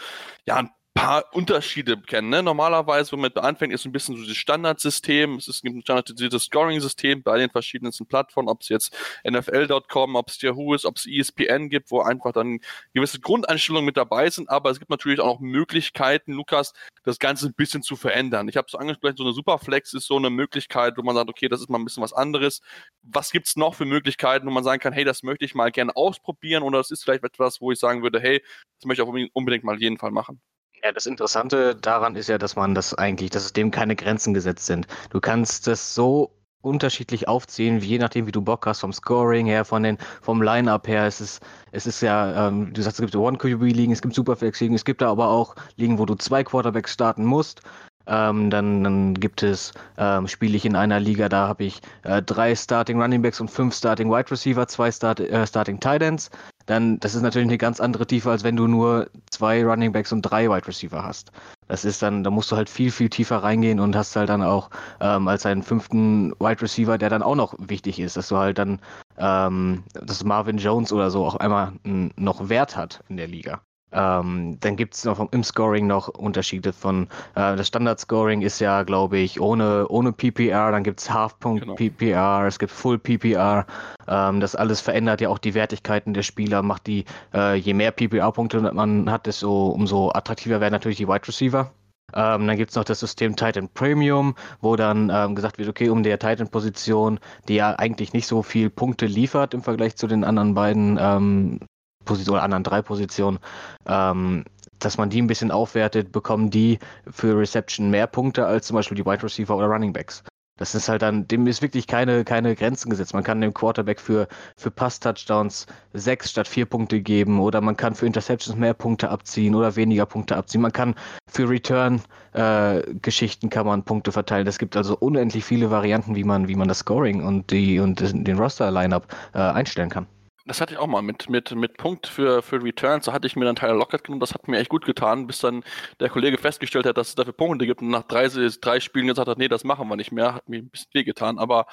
ja, 0.45 0.57
ein 0.57 0.69
paar 0.99 1.23
Unterschiede 1.33 1.97
kennen. 1.97 2.29
Ne? 2.29 2.43
Normalerweise, 2.43 3.13
wenn 3.13 3.21
man 3.21 3.31
anfängt, 3.37 3.73
ist 3.73 3.85
ein 3.85 3.93
bisschen 3.93 4.17
so 4.17 4.27
das 4.27 4.35
Standardsystem. 4.35 5.35
Es 5.35 5.47
ist 5.47 5.63
ein 5.63 5.81
standardisiertes 5.81 6.43
Scoring-System 6.43 7.23
bei 7.23 7.37
den 7.37 7.49
verschiedensten 7.49 8.05
Plattformen, 8.05 8.49
ob 8.49 8.61
es 8.61 8.69
jetzt 8.69 8.95
NFL.com, 9.23 10.15
ob 10.15 10.29
es 10.29 10.41
Yahoo 10.41 10.73
ist, 10.73 10.85
ob 10.85 10.97
es 10.97 11.05
ESPN 11.07 11.69
gibt, 11.69 11.89
wo 11.91 12.01
einfach 12.01 12.33
dann 12.33 12.59
gewisse 12.93 13.21
Grundeinstellungen 13.21 13.85
mit 13.85 13.95
dabei 13.95 14.29
sind. 14.29 14.49
Aber 14.49 14.71
es 14.71 14.79
gibt 14.79 14.91
natürlich 14.91 15.21
auch 15.21 15.35
noch 15.35 15.39
Möglichkeiten, 15.39 16.33
Lukas, 16.33 16.73
das 17.03 17.17
Ganze 17.17 17.47
ein 17.47 17.53
bisschen 17.53 17.81
zu 17.81 17.95
verändern. 17.95 18.49
Ich 18.49 18.57
habe 18.57 18.65
es 18.65 18.73
so 18.73 18.77
angesprochen, 18.77 19.15
so 19.15 19.23
eine 19.23 19.33
Superflex 19.33 19.93
ist 19.93 20.05
so 20.05 20.17
eine 20.17 20.29
Möglichkeit, 20.29 20.97
wo 20.97 21.01
man 21.01 21.15
sagt, 21.15 21.29
okay, 21.29 21.47
das 21.47 21.61
ist 21.61 21.69
mal 21.69 21.79
ein 21.79 21.85
bisschen 21.85 22.03
was 22.03 22.11
anderes. 22.11 22.61
Was 23.03 23.31
gibt 23.31 23.47
es 23.47 23.55
noch 23.55 23.73
für 23.73 23.85
Möglichkeiten, 23.85 24.45
wo 24.45 24.51
man 24.51 24.65
sagen 24.65 24.81
kann, 24.81 24.91
hey, 24.91 25.05
das 25.05 25.23
möchte 25.23 25.45
ich 25.45 25.55
mal 25.55 25.71
gerne 25.71 25.95
ausprobieren 25.95 26.63
oder 26.63 26.79
das 26.79 26.91
ist 26.91 27.03
vielleicht 27.03 27.23
etwas, 27.23 27.61
wo 27.61 27.71
ich 27.71 27.79
sagen 27.79 28.03
würde, 28.03 28.19
hey, 28.19 28.43
das 28.79 28.85
möchte 28.85 29.01
ich 29.01 29.07
auch 29.07 29.29
unbedingt 29.33 29.63
mal 29.63 29.79
jeden 29.79 29.97
Fall 29.97 30.11
machen. 30.11 30.41
Ja, 30.83 30.93
das 30.93 31.05
Interessante 31.05 31.75
daran 31.75 32.15
ist 32.15 32.29
ja, 32.29 32.37
dass 32.37 32.55
man 32.55 32.73
das 32.73 32.93
eigentlich, 32.93 33.31
dass 33.31 33.43
es 33.43 33.53
dem 33.53 33.69
keine 33.69 33.95
Grenzen 33.95 34.33
gesetzt 34.33 34.65
sind. 34.65 34.87
Du 35.09 35.19
kannst 35.19 35.67
das 35.67 35.93
so 35.93 36.31
unterschiedlich 36.61 37.27
aufziehen, 37.27 37.79
je 37.79 37.97
nachdem, 37.99 38.27
wie 38.27 38.31
du 38.31 38.41
Bock 38.41 38.65
hast, 38.65 38.81
vom 38.81 38.93
Scoring 38.93 39.45
her, 39.45 39.65
von 39.65 39.83
den, 39.83 39.97
vom 40.21 40.41
Line-Up 40.41 40.87
her. 40.87 41.05
Es 41.05 41.21
ist, 41.21 41.41
es 41.71 41.85
ist 41.85 42.01
ja, 42.01 42.47
ähm, 42.47 42.73
du 42.73 42.81
sagst, 42.81 42.99
es 42.99 43.05
gibt 43.05 43.15
One-QB-Ligen, 43.15 43.91
es 43.91 44.01
gibt 44.01 44.15
Superflex-Ligen, 44.15 44.75
es 44.75 44.85
gibt 44.85 45.01
da 45.01 45.09
aber 45.09 45.29
auch 45.29 45.55
Ligen, 45.75 45.97
wo 45.99 46.05
du 46.05 46.15
zwei 46.15 46.43
Quarterbacks 46.43 46.93
starten 46.93 47.25
musst. 47.25 47.61
Ähm, 48.07 48.49
dann, 48.49 48.83
dann 48.83 49.13
gibt 49.13 49.43
es, 49.43 49.71
ähm, 49.97 50.27
spiele 50.27 50.57
ich 50.57 50.65
in 50.65 50.75
einer 50.75 50.99
Liga, 50.99 51.29
da 51.29 51.47
habe 51.47 51.63
ich 51.65 51.81
äh, 52.03 52.21
drei 52.21 52.55
Starting 52.55 53.01
Running 53.01 53.21
Backs 53.21 53.39
und 53.39 53.51
fünf 53.51 53.75
Starting 53.75 54.09
Wide 54.09 54.31
Receiver, 54.31 54.67
zwei 54.67 54.91
Start, 54.91 55.19
äh, 55.19 55.45
Starting 55.45 55.79
Tight 55.79 56.01
Ends. 56.01 56.31
Dann, 56.69 56.99
das 56.99 57.15
ist 57.15 57.23
natürlich 57.23 57.47
eine 57.47 57.57
ganz 57.57 57.79
andere 57.79 58.05
Tiefe, 58.05 58.29
als 58.29 58.43
wenn 58.43 58.55
du 58.55 58.67
nur 58.67 59.09
zwei 59.31 59.65
Running 59.65 59.91
Backs 59.91 60.11
und 60.11 60.21
drei 60.21 60.47
Wide 60.51 60.67
Receiver 60.67 61.01
hast. 61.01 61.31
Das 61.67 61.83
ist 61.83 62.03
dann, 62.03 62.23
da 62.23 62.29
musst 62.29 62.51
du 62.51 62.57
halt 62.57 62.69
viel, 62.69 62.91
viel 62.91 63.09
tiefer 63.09 63.37
reingehen 63.37 63.79
und 63.79 63.95
hast 63.95 64.15
halt 64.15 64.29
dann 64.29 64.43
auch 64.43 64.69
ähm, 64.99 65.27
als 65.27 65.47
einen 65.47 65.63
fünften 65.63 66.31
Wide 66.33 66.61
Receiver, 66.61 66.99
der 66.99 67.09
dann 67.09 67.23
auch 67.23 67.33
noch 67.33 67.55
wichtig 67.57 67.99
ist, 67.99 68.17
dass 68.17 68.27
du 68.27 68.37
halt 68.37 68.59
dann, 68.59 68.81
ähm, 69.17 69.83
dass 69.93 70.23
Marvin 70.23 70.59
Jones 70.59 70.93
oder 70.93 71.09
so 71.09 71.25
auch 71.25 71.37
einmal 71.37 71.73
noch 71.83 72.49
Wert 72.49 72.75
hat 72.75 73.03
in 73.09 73.17
der 73.17 73.27
Liga. 73.27 73.61
Ähm, 73.91 74.57
dann 74.59 74.75
gibt 74.75 74.93
es 74.93 75.05
noch 75.05 75.19
im 75.31 75.43
Scoring 75.43 75.87
noch 75.87 76.07
Unterschiede 76.09 76.73
von, 76.73 77.07
äh, 77.35 77.55
das 77.55 77.67
Standard-Scoring 77.67 78.41
ist 78.41 78.59
ja, 78.59 78.83
glaube 78.83 79.17
ich, 79.17 79.39
ohne, 79.39 79.87
ohne 79.87 80.11
PPR, 80.11 80.71
dann 80.71 80.83
gibt 80.83 80.99
es 80.99 81.11
Half-Punkt 81.11 81.63
genau. 81.63 81.75
PPR, 81.75 82.45
es 82.45 82.59
gibt 82.59 82.71
Full 82.71 82.99
PPR. 82.99 83.65
Ähm, 84.07 84.39
das 84.39 84.55
alles 84.55 84.81
verändert 84.81 85.21
ja 85.21 85.29
auch 85.29 85.39
die 85.39 85.53
Wertigkeiten 85.53 86.13
der 86.13 86.23
Spieler, 86.23 86.61
macht 86.61 86.87
die, 86.87 87.05
äh, 87.33 87.55
je 87.55 87.73
mehr 87.73 87.91
PPR-Punkte 87.91 88.61
man 88.73 89.09
hat, 89.09 89.25
desto 89.25 89.67
umso 89.69 90.11
attraktiver 90.11 90.61
werden 90.61 90.73
natürlich 90.73 90.97
die 90.97 91.07
Wide 91.07 91.27
Receiver. 91.27 91.71
Ähm, 92.13 92.47
dann 92.47 92.57
gibt 92.57 92.71
es 92.71 92.75
noch 92.75 92.83
das 92.83 92.99
System 92.99 93.35
Titan 93.35 93.69
Premium, 93.69 94.35
wo 94.61 94.75
dann 94.75 95.11
ähm, 95.13 95.35
gesagt 95.35 95.57
wird, 95.57 95.69
okay, 95.69 95.89
um 95.89 96.03
der 96.03 96.19
Titan-Position, 96.19 97.19
die 97.47 97.55
ja 97.55 97.75
eigentlich 97.77 98.13
nicht 98.13 98.27
so 98.27 98.41
viel 98.41 98.69
Punkte 98.69 99.05
liefert 99.05 99.53
im 99.53 99.61
Vergleich 99.61 99.95
zu 99.95 100.07
den 100.07 100.23
anderen 100.23 100.53
beiden 100.53 100.97
ähm, 100.99 101.59
Positionen 102.05 102.35
oder 102.35 102.43
anderen 102.43 102.63
drei 102.63 102.81
Positionen, 102.81 103.39
ähm, 103.85 104.45
dass 104.79 104.97
man 104.97 105.09
die 105.09 105.21
ein 105.21 105.27
bisschen 105.27 105.51
aufwertet, 105.51 106.11
bekommen 106.11 106.49
die 106.49 106.79
für 107.09 107.37
Reception 107.37 107.89
mehr 107.89 108.07
Punkte 108.07 108.45
als 108.45 108.67
zum 108.67 108.75
Beispiel 108.75 108.95
die 108.95 109.05
Wide 109.05 109.23
Receiver 109.23 109.55
oder 109.55 109.67
Running 109.67 109.93
Backs. 109.93 110.23
Das 110.59 110.75
ist 110.75 110.89
halt 110.89 111.01
dann, 111.01 111.25
dem 111.25 111.47
ist 111.47 111.61
wirklich 111.61 111.87
keine, 111.87 112.25
keine 112.25 112.53
Grenzen 112.53 112.89
gesetzt. 112.89 113.13
Man 113.13 113.23
kann 113.23 113.39
dem 113.39 113.53
Quarterback 113.53 114.01
für, 114.01 114.27
für 114.57 114.69
Pass-Touchdowns 114.69 115.67
sechs 115.93 116.31
statt 116.31 116.49
vier 116.49 116.65
Punkte 116.65 116.99
geben 116.99 117.39
oder 117.39 117.61
man 117.61 117.77
kann 117.77 117.95
für 117.95 118.05
Interceptions 118.05 118.57
mehr 118.57 118.73
Punkte 118.73 119.09
abziehen 119.09 119.55
oder 119.55 119.77
weniger 119.77 120.05
Punkte 120.05 120.35
abziehen. 120.35 120.59
Man 120.59 120.73
kann 120.73 120.95
für 121.31 121.49
Return-Geschichten 121.49 123.45
äh, 123.45 123.49
kann 123.49 123.65
man 123.65 123.83
Punkte 123.83 124.11
verteilen. 124.11 124.47
Es 124.47 124.57
gibt 124.57 124.75
also 124.75 124.97
unendlich 124.97 125.45
viele 125.45 125.71
Varianten, 125.71 126.17
wie 126.17 126.25
man, 126.25 126.49
wie 126.49 126.55
man 126.55 126.67
das 126.67 126.79
Scoring 126.79 127.23
und 127.23 127.51
die 127.51 127.79
und 127.79 128.01
den 128.01 128.37
Roster-Lineup 128.37 129.07
äh, 129.33 129.39
einstellen 129.39 129.89
kann. 129.89 130.07
Das 130.49 130.61
hatte 130.61 130.73
ich 130.73 130.79
auch 130.79 130.87
mal 130.87 131.03
mit, 131.03 131.29
mit, 131.29 131.53
mit 131.53 131.77
Punkt 131.77 132.07
für, 132.07 132.41
für 132.41 132.63
Returns. 132.63 133.05
Da 133.05 133.13
hatte 133.13 133.27
ich 133.27 133.35
mir 133.35 133.45
dann 133.45 133.55
Tyler 133.55 133.75
Lockett 133.75 134.03
genommen. 134.03 134.19
Das 134.19 134.33
hat 134.33 134.47
mir 134.47 134.57
echt 134.57 134.71
gut 134.71 134.83
getan, 134.83 135.27
bis 135.27 135.37
dann 135.41 135.63
der 135.99 136.09
Kollege 136.09 136.39
festgestellt 136.39 136.87
hat, 136.87 136.97
dass 136.97 137.09
es 137.09 137.15
dafür 137.15 137.33
Punkte 137.33 137.67
gibt 137.67 137.83
und 137.83 137.89
nach 137.89 138.01
drei, 138.01 138.27
drei 138.27 138.79
Spielen 138.79 139.05
gesagt 139.05 139.27
hat, 139.27 139.37
nee, 139.37 139.47
das 139.47 139.63
machen 139.63 139.87
wir 139.87 139.95
nicht 139.95 140.11
mehr. 140.11 140.33
Hat 140.33 140.49
mir 140.49 140.57
ein 140.63 140.69
bisschen 140.69 140.89
weh 140.93 141.03
getan. 141.03 141.37
Aber 141.37 141.67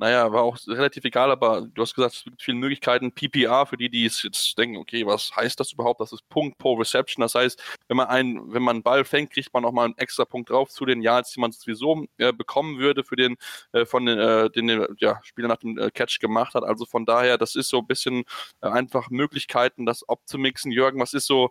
naja, 0.00 0.32
war 0.32 0.44
auch 0.44 0.56
relativ 0.66 1.04
egal, 1.04 1.30
aber 1.30 1.60
du 1.60 1.82
hast 1.82 1.94
gesagt, 1.94 2.14
es 2.14 2.24
gibt 2.24 2.42
viele 2.42 2.56
Möglichkeiten. 2.56 3.12
PPR, 3.12 3.66
für 3.66 3.76
die, 3.76 3.90
die 3.90 4.04
jetzt 4.04 4.56
denken, 4.56 4.78
okay, 4.78 5.04
was 5.04 5.30
heißt 5.36 5.60
das 5.60 5.74
überhaupt? 5.74 6.00
Das 6.00 6.10
ist 6.10 6.26
Punkt 6.30 6.56
pro 6.56 6.72
Reception. 6.72 7.20
Das 7.20 7.34
heißt, 7.34 7.62
wenn 7.86 7.98
man 7.98 8.06
einen, 8.06 8.50
wenn 8.50 8.62
man 8.62 8.76
einen 8.76 8.82
Ball 8.82 9.04
fängt, 9.04 9.30
kriegt 9.30 9.52
man 9.52 9.62
nochmal 9.62 9.84
einen 9.84 9.98
extra 9.98 10.24
Punkt 10.24 10.48
drauf 10.48 10.70
zu 10.70 10.86
den 10.86 11.02
Yards, 11.02 11.32
die 11.32 11.40
man 11.40 11.52
sowieso 11.52 12.06
äh, 12.16 12.32
bekommen 12.32 12.78
würde 12.78 13.04
für 13.04 13.16
den, 13.16 13.36
äh, 13.72 13.84
von 13.84 14.06
den, 14.06 14.18
äh, 14.18 14.48
den 14.48 14.86
ja, 14.96 15.20
Spieler 15.22 15.48
nach 15.48 15.58
dem 15.58 15.76
äh, 15.76 15.90
Catch 15.90 16.18
gemacht 16.18 16.54
hat. 16.54 16.64
Also 16.64 16.86
von 16.86 17.04
daher, 17.04 17.36
das 17.36 17.54
ist 17.54 17.68
so 17.68 17.80
ein 17.80 17.86
bisschen 17.86 18.24
äh, 18.62 18.68
einfach 18.68 19.10
Möglichkeiten, 19.10 19.84
das 19.84 20.08
abzumixen. 20.08 20.72
Jürgen, 20.72 20.98
was 20.98 21.12
ist 21.12 21.26
so 21.26 21.50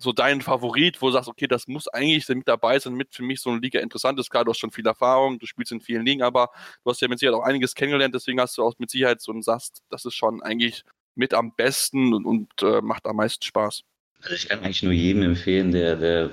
so 0.00 0.12
dein 0.12 0.40
Favorit, 0.40 1.00
wo 1.00 1.06
du 1.06 1.12
sagst, 1.12 1.28
okay, 1.28 1.46
das 1.46 1.68
muss 1.68 1.88
eigentlich 1.88 2.28
mit 2.28 2.48
dabei 2.48 2.78
sein, 2.78 2.94
mit 2.94 3.14
für 3.14 3.22
mich 3.22 3.40
so 3.40 3.50
eine 3.50 3.60
Liga 3.60 3.80
interessant 3.80 4.18
ist. 4.18 4.30
Klar, 4.30 4.44
du 4.44 4.50
hast 4.50 4.58
schon 4.58 4.70
viel 4.70 4.86
Erfahrung, 4.86 5.38
du 5.38 5.46
spielst 5.46 5.72
in 5.72 5.80
vielen 5.80 6.04
Ligen, 6.06 6.22
aber 6.22 6.50
du 6.84 6.90
hast 6.90 7.00
ja 7.00 7.08
mit 7.08 7.18
Sicherheit 7.18 7.38
auch 7.38 7.44
einiges 7.44 7.74
kennengelernt, 7.74 8.14
deswegen 8.14 8.40
hast 8.40 8.56
du 8.56 8.62
auch 8.62 8.74
mit 8.78 8.90
Sicherheit 8.90 9.20
so 9.20 9.32
und 9.32 9.44
sagst, 9.44 9.82
das 9.90 10.04
ist 10.04 10.14
schon 10.14 10.42
eigentlich 10.42 10.84
mit 11.14 11.34
am 11.34 11.54
besten 11.54 12.14
und, 12.14 12.24
und 12.24 12.50
äh, 12.62 12.80
macht 12.80 13.06
am 13.06 13.16
meisten 13.16 13.44
Spaß. 13.44 13.82
Also 14.22 14.34
ich 14.34 14.48
kann 14.48 14.60
eigentlich 14.60 14.82
nur 14.82 14.92
jedem 14.92 15.22
empfehlen, 15.22 15.72
der, 15.72 15.96
der 15.96 16.30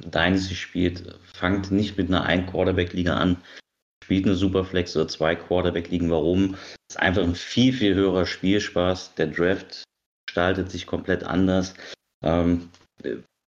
Dynasty 0.00 0.54
spielt, 0.54 1.18
fangt 1.34 1.70
nicht 1.70 1.96
mit 1.98 2.08
einer 2.08 2.24
Ein-Quarterback-Liga 2.24 3.16
an, 3.16 3.36
spielt 4.02 4.26
eine 4.26 4.34
Superflex 4.34 4.96
oder 4.96 5.08
zwei 5.08 5.34
Quarterback-Ligen. 5.34 6.10
Warum? 6.10 6.54
Es 6.88 6.96
ist 6.96 7.00
einfach 7.00 7.22
ein 7.22 7.34
viel, 7.34 7.72
viel 7.72 7.94
höherer 7.94 8.26
Spielspaß. 8.26 9.14
Der 9.14 9.28
Draft 9.28 9.84
gestaltet 10.26 10.70
sich 10.70 10.86
komplett 10.86 11.24
anders. 11.24 11.74
Ähm, 12.22 12.70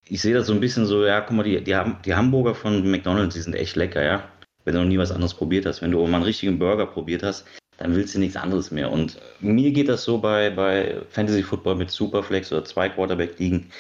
ich 0.09 0.21
sehe 0.21 0.35
das 0.35 0.47
so 0.47 0.52
ein 0.52 0.61
bisschen 0.61 0.87
so, 0.87 1.04
ja, 1.04 1.21
guck 1.21 1.37
mal, 1.37 1.42
die, 1.42 1.62
die, 1.62 1.78
die 2.04 2.14
Hamburger 2.14 2.54
von 2.54 2.88
McDonalds, 2.90 3.35
die 3.35 3.40
sind 3.40 3.54
echt 3.54 3.76
lecker, 3.76 4.02
ja. 4.02 4.28
Wenn 4.64 4.75
du 4.75 4.80
noch 4.80 4.88
nie 4.88 4.99
was 4.99 5.11
anderes 5.11 5.35
probiert 5.35 5.66
hast, 5.66 5.82
wenn 5.82 5.90
du 5.90 6.06
mal 6.06 6.16
einen 6.16 6.25
richtigen 6.25 6.59
Burger 6.59 6.87
probiert 6.87 7.23
hast, 7.23 7.47
dann 7.78 7.97
willst 7.97 8.14
du 8.14 8.21
nichts 8.21 8.37
anderes 8.37 8.71
mehr. 8.71 8.92
Und 8.92 9.18
mir 9.40 9.73
geht 9.73 9.88
das 9.88 10.04
so 10.04 10.18
bei, 10.18 10.50
bei 10.50 11.02
Fantasy 11.11 11.42
Football 11.42 11.76
mit 11.76 11.90
Superflex 11.90 12.52
oder 12.52 12.64
zwei 12.64 12.88
Quarterback-Ligen. 12.88 13.71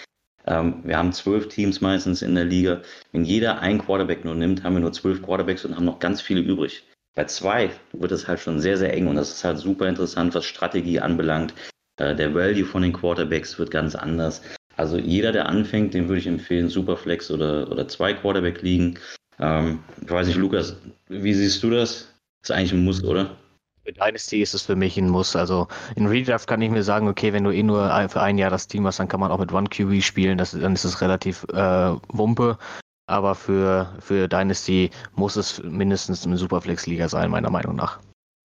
Ähm, 0.46 0.80
wir 0.82 0.98
haben 0.98 1.12
zwölf 1.12 1.48
Teams 1.48 1.80
meistens 1.80 2.22
in 2.22 2.34
der 2.34 2.44
Liga. 2.44 2.82
Wenn 3.12 3.24
jeder 3.24 3.60
ein 3.60 3.78
Quarterback 3.78 4.24
nur 4.24 4.34
nimmt, 4.34 4.64
haben 4.64 4.74
wir 4.74 4.80
nur 4.80 4.92
zwölf 4.92 5.22
Quarterbacks 5.22 5.64
und 5.64 5.76
haben 5.76 5.84
noch 5.84 6.00
ganz 6.00 6.20
viele 6.20 6.40
übrig. 6.40 6.84
Bei 7.14 7.26
zwei 7.26 7.70
wird 7.92 8.10
es 8.10 8.26
halt 8.26 8.40
schon 8.40 8.58
sehr, 8.58 8.76
sehr 8.76 8.92
eng 8.92 9.06
und 9.06 9.16
das 9.16 9.30
ist 9.30 9.44
halt 9.44 9.58
super 9.58 9.86
interessant, 9.86 10.34
was 10.34 10.46
Strategie 10.46 10.98
anbelangt. 10.98 11.54
Äh, 11.98 12.16
der 12.16 12.34
Value 12.34 12.64
von 12.64 12.82
den 12.82 12.92
Quarterbacks 12.92 13.58
wird 13.58 13.70
ganz 13.70 13.94
anders. 13.94 14.42
Also 14.76 14.96
jeder, 14.96 15.32
der 15.32 15.48
anfängt, 15.48 15.94
dem 15.94 16.08
würde 16.08 16.20
ich 16.20 16.26
empfehlen, 16.26 16.68
Superflex 16.68 17.30
oder, 17.30 17.70
oder 17.70 17.88
zwei 17.88 18.14
Quarterback 18.14 18.62
liegen. 18.62 18.98
Ähm, 19.38 19.80
ich 20.02 20.10
weiß 20.10 20.26
nicht, 20.26 20.36
Lukas, 20.36 20.76
wie 21.08 21.34
siehst 21.34 21.62
du 21.62 21.70
das? 21.70 22.08
Das 22.40 22.50
ist 22.50 22.56
eigentlich 22.56 22.72
ein 22.72 22.84
Muss, 22.84 23.04
oder? 23.04 23.36
Für 23.84 23.92
Dynasty 23.92 24.42
ist 24.42 24.54
es 24.54 24.62
für 24.62 24.76
mich 24.76 24.96
ein 24.96 25.08
Muss. 25.08 25.34
Also 25.34 25.66
in 25.96 26.06
Redraft 26.06 26.48
kann 26.48 26.62
ich 26.62 26.70
mir 26.70 26.84
sagen, 26.84 27.08
okay, 27.08 27.32
wenn 27.32 27.44
du 27.44 27.50
eh 27.50 27.62
nur 27.62 28.08
für 28.08 28.22
ein 28.22 28.38
Jahr 28.38 28.50
das 28.50 28.68
Team 28.68 28.86
hast, 28.86 29.00
dann 29.00 29.08
kann 29.08 29.20
man 29.20 29.30
auch 29.30 29.38
mit 29.38 29.52
One 29.52 29.68
QB 29.68 30.02
spielen. 30.02 30.38
Das, 30.38 30.52
dann 30.52 30.74
ist 30.74 30.84
es 30.84 31.00
relativ 31.00 31.44
äh, 31.52 31.92
Wumpe. 32.08 32.58
Aber 33.06 33.34
für, 33.34 33.92
für 33.98 34.28
Dynasty 34.28 34.90
muss 35.16 35.36
es 35.36 35.62
mindestens 35.62 36.24
eine 36.24 36.36
Superflex-Liga 36.36 37.08
sein, 37.08 37.30
meiner 37.30 37.50
Meinung 37.50 37.74
nach. 37.74 38.00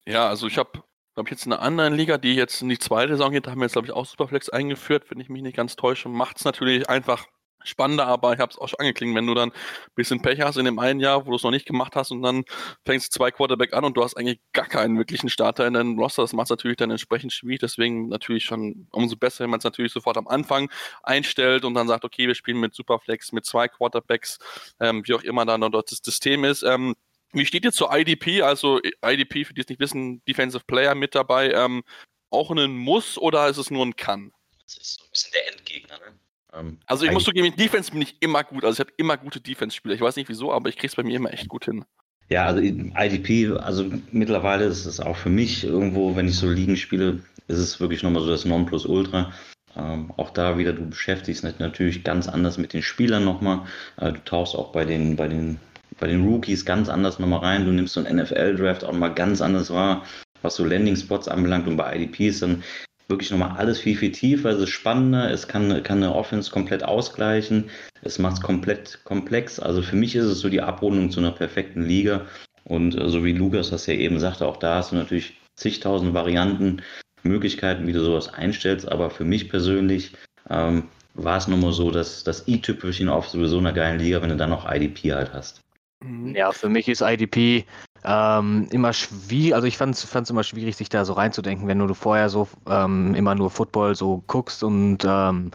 Ja, 0.06 0.28
also 0.28 0.48
ich 0.48 0.58
habe 0.58 0.82
glaube 1.18 1.30
ich, 1.30 1.32
jetzt 1.32 1.46
in 1.46 1.52
einer 1.52 1.62
anderen 1.62 1.94
Liga, 1.94 2.16
die 2.16 2.36
jetzt 2.36 2.62
in 2.62 2.68
die 2.68 2.78
zweite 2.78 3.14
Saison 3.14 3.32
geht, 3.32 3.44
da 3.44 3.50
haben 3.50 3.58
wir 3.58 3.64
jetzt, 3.64 3.72
glaube 3.72 3.88
ich, 3.88 3.92
auch 3.92 4.06
Superflex 4.06 4.50
eingeführt, 4.50 5.10
wenn 5.10 5.18
ich 5.18 5.28
mich 5.28 5.42
nicht 5.42 5.56
ganz 5.56 5.74
täusche. 5.74 6.08
Macht 6.08 6.36
es 6.38 6.44
natürlich 6.44 6.88
einfach 6.88 7.26
spannender, 7.64 8.06
aber 8.06 8.34
ich 8.34 8.38
habe 8.38 8.52
es 8.52 8.56
auch 8.56 8.68
schon 8.68 8.78
angeklingen, 8.78 9.16
wenn 9.16 9.26
du 9.26 9.34
dann 9.34 9.50
ein 9.50 9.94
bisschen 9.96 10.22
Pech 10.22 10.40
hast 10.42 10.58
in 10.58 10.64
dem 10.64 10.78
einen 10.78 11.00
Jahr, 11.00 11.26
wo 11.26 11.30
du 11.30 11.36
es 11.36 11.42
noch 11.42 11.50
nicht 11.50 11.66
gemacht 11.66 11.96
hast 11.96 12.12
und 12.12 12.22
dann 12.22 12.44
fängst 12.86 13.12
du 13.12 13.18
zwei 13.18 13.32
Quarterback 13.32 13.74
an 13.74 13.84
und 13.84 13.96
du 13.96 14.04
hast 14.04 14.16
eigentlich 14.16 14.38
gar 14.52 14.68
keinen 14.68 14.96
wirklichen 14.96 15.28
Starter 15.28 15.66
in 15.66 15.74
deinem 15.74 15.98
Roster, 15.98 16.22
das 16.22 16.32
macht 16.34 16.46
es 16.46 16.50
natürlich 16.50 16.76
dann 16.76 16.92
entsprechend 16.92 17.32
schwierig, 17.32 17.58
deswegen 17.58 18.08
natürlich 18.08 18.44
schon 18.44 18.86
umso 18.92 19.16
besser, 19.16 19.42
wenn 19.42 19.50
man 19.50 19.58
es 19.58 19.64
natürlich 19.64 19.92
sofort 19.92 20.16
am 20.18 20.28
Anfang 20.28 20.70
einstellt 21.02 21.64
und 21.64 21.74
dann 21.74 21.88
sagt, 21.88 22.04
okay, 22.04 22.28
wir 22.28 22.36
spielen 22.36 22.60
mit 22.60 22.76
Superflex, 22.76 23.32
mit 23.32 23.44
zwei 23.44 23.66
Quarterbacks, 23.66 24.38
ähm, 24.78 25.02
wie 25.04 25.14
auch 25.14 25.24
immer 25.24 25.44
dann 25.44 25.60
dort 25.62 25.90
das 25.90 25.98
System 25.98 26.44
ist. 26.44 26.62
Ähm, 26.62 26.94
wie 27.32 27.46
steht 27.46 27.64
jetzt 27.64 27.76
zur 27.76 27.94
IDP? 27.94 28.42
Also 28.42 28.80
IDP, 29.04 29.44
für 29.44 29.54
die 29.54 29.60
es 29.60 29.68
nicht 29.68 29.80
wissen, 29.80 30.22
Defensive 30.26 30.64
Player 30.66 30.94
mit 30.94 31.14
dabei. 31.14 31.52
Ähm, 31.52 31.82
auch 32.30 32.50
ein 32.50 32.76
Muss 32.76 33.18
oder 33.18 33.48
ist 33.48 33.58
es 33.58 33.70
nur 33.70 33.84
ein 33.84 33.96
Kann? 33.96 34.32
Das 34.64 34.76
ist 34.76 34.98
so 34.98 35.04
ein 35.04 35.10
bisschen 35.10 35.32
der 35.32 35.52
Endgegner, 35.52 35.98
ne? 35.98 36.18
Ähm, 36.52 36.78
also 36.86 37.04
ich 37.04 37.12
muss 37.12 37.24
zugeben, 37.24 37.46
in 37.46 37.56
Defense 37.56 37.90
bin 37.90 38.02
ich 38.02 38.16
immer 38.20 38.44
gut. 38.44 38.64
Also 38.64 38.76
ich 38.76 38.80
habe 38.80 38.92
immer 38.96 39.16
gute 39.16 39.40
Defense-Spieler. 39.40 39.94
Ich 39.94 40.00
weiß 40.00 40.16
nicht 40.16 40.28
wieso, 40.28 40.52
aber 40.52 40.68
ich 40.68 40.76
kriege 40.76 40.88
es 40.88 40.96
bei 40.96 41.02
mir 41.02 41.16
immer 41.16 41.32
echt 41.32 41.48
gut 41.48 41.66
hin. 41.66 41.84
Ja, 42.30 42.44
also 42.44 42.60
IDP, 42.60 43.56
also 43.58 43.90
mittlerweile 44.12 44.64
ist 44.66 44.84
es 44.84 45.00
auch 45.00 45.16
für 45.16 45.30
mich 45.30 45.64
irgendwo, 45.64 46.14
wenn 46.14 46.28
ich 46.28 46.36
so 46.36 46.50
Ligen 46.50 46.76
spiele, 46.76 47.20
ist 47.46 47.58
es 47.58 47.80
wirklich 47.80 48.02
nochmal 48.02 48.22
so 48.22 48.28
das 48.28 48.44
Nonplusultra. 48.44 49.32
Ähm, 49.76 50.12
auch 50.16 50.30
da 50.30 50.58
wieder, 50.58 50.72
du 50.72 50.90
beschäftigst 50.90 51.44
dich 51.44 51.58
natürlich 51.58 52.04
ganz 52.04 52.28
anders 52.28 52.58
mit 52.58 52.72
den 52.72 52.82
Spielern 52.82 53.24
nochmal. 53.24 53.66
Äh, 53.96 54.12
du 54.12 54.24
tauchst 54.24 54.54
auch 54.54 54.72
bei 54.72 54.84
den, 54.84 55.16
bei 55.16 55.28
den 55.28 55.58
bei 55.98 56.06
den 56.06 56.26
Rookies 56.26 56.64
ganz 56.64 56.88
anders 56.88 57.18
nochmal 57.18 57.40
rein. 57.40 57.64
Du 57.64 57.72
nimmst 57.72 57.94
so 57.94 58.04
einen 58.04 58.22
NFL-Draft 58.22 58.84
auch 58.84 58.92
mal 58.92 59.08
ganz 59.08 59.40
anders 59.40 59.70
wahr, 59.70 60.04
was 60.42 60.56
so 60.56 60.64
Landing-Spots 60.64 61.28
anbelangt. 61.28 61.66
Und 61.66 61.76
bei 61.76 61.96
IDP 61.96 62.28
ist 62.28 62.42
dann 62.42 62.62
wirklich 63.08 63.30
nochmal 63.30 63.56
alles 63.56 63.80
viel, 63.80 63.96
viel 63.96 64.12
tiefer. 64.12 64.50
Es 64.50 64.60
ist 64.60 64.70
spannender. 64.70 65.30
Es 65.30 65.48
kann, 65.48 65.82
kann 65.82 65.98
eine 65.98 66.14
Offense 66.14 66.50
komplett 66.50 66.84
ausgleichen. 66.84 67.70
Es 68.02 68.18
macht 68.18 68.34
es 68.34 68.40
komplett 68.40 69.00
komplex. 69.04 69.58
Also 69.58 69.82
für 69.82 69.96
mich 69.96 70.14
ist 70.14 70.26
es 70.26 70.40
so 70.40 70.48
die 70.48 70.60
Abrundung 70.60 71.10
zu 71.10 71.20
einer 71.20 71.32
perfekten 71.32 71.82
Liga. 71.82 72.26
Und 72.64 72.98
äh, 72.98 73.08
so 73.08 73.24
wie 73.24 73.32
Lukas 73.32 73.70
das 73.70 73.86
ja 73.86 73.94
eben 73.94 74.20
sagte, 74.20 74.46
auch 74.46 74.58
da 74.58 74.76
hast 74.76 74.92
du 74.92 74.96
natürlich 74.96 75.34
zigtausend 75.56 76.14
Varianten, 76.14 76.82
Möglichkeiten, 77.22 77.86
wie 77.86 77.92
du 77.92 78.04
sowas 78.04 78.32
einstellst. 78.32 78.86
Aber 78.86 79.10
für 79.10 79.24
mich 79.24 79.48
persönlich 79.48 80.12
ähm, 80.50 80.84
war 81.14 81.38
es 81.38 81.48
nochmal 81.48 81.72
so, 81.72 81.90
dass 81.90 82.22
das 82.22 82.46
i-Tüpfelchen 82.46 83.08
auf 83.08 83.28
sowieso 83.28 83.58
einer 83.58 83.72
geilen 83.72 83.98
Liga, 83.98 84.22
wenn 84.22 84.28
du 84.28 84.36
dann 84.36 84.50
noch 84.50 84.70
IDP 84.70 85.12
halt 85.12 85.32
hast. 85.32 85.62
Mhm. 86.04 86.34
Ja, 86.34 86.52
für 86.52 86.68
mich 86.68 86.88
ist 86.88 87.00
IDP 87.00 87.64
ähm, 88.04 88.68
immer 88.70 88.92
schwierig, 88.92 89.54
also 89.54 89.66
ich 89.66 89.76
fand 89.76 89.96
es 89.96 90.30
immer 90.30 90.44
schwierig, 90.44 90.76
sich 90.76 90.88
da 90.88 91.04
so 91.04 91.14
reinzudenken, 91.14 91.66
wenn 91.66 91.78
du 91.78 91.94
vorher 91.94 92.28
so 92.28 92.48
ähm, 92.68 93.14
immer 93.14 93.34
nur 93.34 93.50
Football 93.50 93.94
so 93.94 94.22
guckst 94.26 94.62
und 94.62 94.98
ähm, 95.04 95.50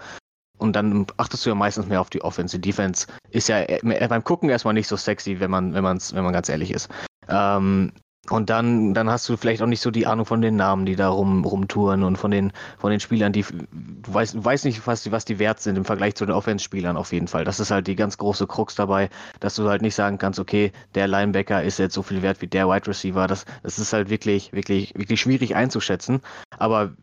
und 0.59 0.75
dann 0.75 1.07
achtest 1.17 1.45
du 1.45 1.49
ja 1.49 1.55
meistens 1.55 1.87
mehr 1.87 1.99
auf 1.99 2.09
die 2.09 2.21
Offense. 2.21 2.57
Die 2.57 2.69
Defense 2.69 3.07
ist 3.31 3.49
ja 3.49 3.59
äh, 3.63 4.07
beim 4.07 4.23
Gucken 4.23 4.49
erstmal 4.49 4.73
nicht 4.73 4.87
so 4.87 4.95
sexy, 4.95 5.39
wenn 5.39 5.51
man, 5.51 5.73
wenn 5.73 5.83
man's, 5.83 6.13
wenn 6.13 6.23
man 6.23 6.31
ganz 6.31 6.47
ehrlich 6.47 6.71
ist. 6.71 6.89
Ähm, 7.27 7.91
und 8.29 8.49
dann, 8.49 8.93
dann 8.93 9.09
hast 9.09 9.27
du 9.27 9.35
vielleicht 9.35 9.61
auch 9.61 9.67
nicht 9.67 9.81
so 9.81 9.91
die 9.91 10.07
Ahnung 10.07 10.25
von 10.25 10.41
den 10.41 10.55
Namen, 10.55 10.85
die 10.85 10.95
da 10.95 11.09
rum, 11.09 11.43
rumtouren 11.43 12.03
und 12.03 12.15
von 12.17 12.31
den, 12.31 12.53
von 12.77 12.89
den 12.89 13.01
Spielern, 13.01 13.33
die 13.33 13.43
du 13.43 14.13
weißt, 14.13 14.35
du 14.35 14.45
weißt 14.45 14.63
nicht, 14.63 14.87
was 14.87 15.03
die, 15.03 15.11
was 15.11 15.25
die 15.25 15.39
wert 15.39 15.59
sind 15.59 15.75
im 15.75 15.83
Vergleich 15.83 16.15
zu 16.15 16.25
den 16.25 16.33
Offense-Spielern 16.33 16.95
auf 16.95 17.11
jeden 17.11 17.27
Fall. 17.27 17.43
Das 17.43 17.59
ist 17.59 17.69
halt 17.69 17.87
die 17.87 17.97
ganz 17.97 18.17
große 18.17 18.47
Krux 18.47 18.75
dabei, 18.75 19.09
dass 19.41 19.55
du 19.55 19.67
halt 19.67 19.81
nicht 19.81 19.95
sagen 19.95 20.19
kannst, 20.19 20.39
okay, 20.39 20.71
der 20.95 21.09
Linebacker 21.09 21.63
ist 21.63 21.79
jetzt 21.79 21.95
so 21.95 22.01
viel 22.01 22.21
wert 22.21 22.41
wie 22.41 22.47
der 22.47 22.69
Wide 22.69 22.87
Receiver. 22.87 23.27
Das, 23.27 23.43
das 23.61 23.77
ist 23.77 23.91
halt 23.91 24.09
wirklich, 24.09 24.53
wirklich, 24.53 24.95
wirklich 24.95 25.19
schwierig 25.19 25.57
einzuschätzen. 25.57 26.21
Aber 26.57 26.93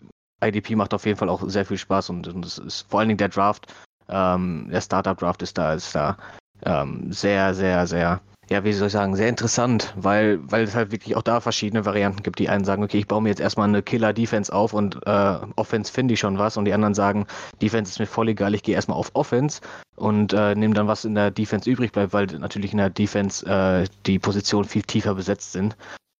IDP 0.43 0.75
macht 0.75 0.95
auf 0.95 1.05
jeden 1.05 1.19
Fall 1.19 1.29
auch 1.29 1.43
sehr 1.47 1.67
viel 1.67 1.77
Spaß 1.77 2.09
und, 2.09 2.29
und 2.29 2.47
es 2.47 2.57
ist 2.57 2.87
vor 2.89 3.01
allen 3.01 3.09
Dingen 3.09 3.19
der 3.19 3.29
Draft, 3.29 3.67
ähm, 4.09 4.69
der 4.71 4.81
Startup-Draft 4.81 5.43
ist 5.43 5.59
da, 5.59 5.75
ist 5.75 5.95
da 5.95 6.17
ähm, 6.65 7.13
sehr, 7.13 7.53
sehr, 7.53 7.87
sehr 7.87 8.23
ja, 8.51 8.65
wie 8.65 8.73
soll 8.73 8.89
ich 8.89 8.93
sagen, 8.93 9.15
sehr 9.15 9.29
interessant, 9.29 9.95
weil, 9.97 10.41
weil 10.51 10.65
es 10.65 10.75
halt 10.75 10.91
wirklich 10.91 11.15
auch 11.15 11.23
da 11.23 11.41
verschiedene 11.41 11.85
Varianten 11.85 12.25
gibt. 12.25 12.41
Die 12.41 12.49
einen 12.49 12.65
sagen, 12.65 12.83
okay, 12.83 12.99
ich 12.99 13.07
baue 13.07 13.23
mir 13.23 13.29
jetzt 13.29 13.41
erstmal 13.41 13.69
eine 13.69 13.81
Killer-Defense 13.81 14.53
auf 14.53 14.73
und 14.73 14.99
äh, 15.07 15.37
Offense 15.55 15.93
finde 15.93 16.15
ich 16.15 16.21
schon 16.21 16.37
was 16.37 16.57
und 16.57 16.65
die 16.65 16.73
anderen 16.73 16.95
sagen, 16.95 17.27
Defense 17.63 17.93
ist 17.93 18.01
mir 18.01 18.07
voll 18.07 18.29
egal, 18.29 18.55
ich 18.55 18.65
gehe 18.65 18.75
erstmal 18.75 18.99
auf 18.99 19.13
Offense 19.15 19.61
und 19.95 20.33
äh, 20.33 20.57
nehme 20.57 20.75
dann, 20.75 20.89
was 20.89 21.05
in 21.05 21.15
der 21.15 21.31
Defense 21.31 21.71
übrig 21.71 21.93
bleibt, 21.93 22.13
weil 22.13 22.27
natürlich 22.27 22.73
in 22.73 22.79
der 22.79 22.91
Defense 22.91 23.47
äh, 23.47 23.87
die 24.07 24.19
Positionen 24.19 24.65
viel 24.65 24.83
tiefer 24.83 25.15
besetzt 25.15 25.53
sind 25.53 25.77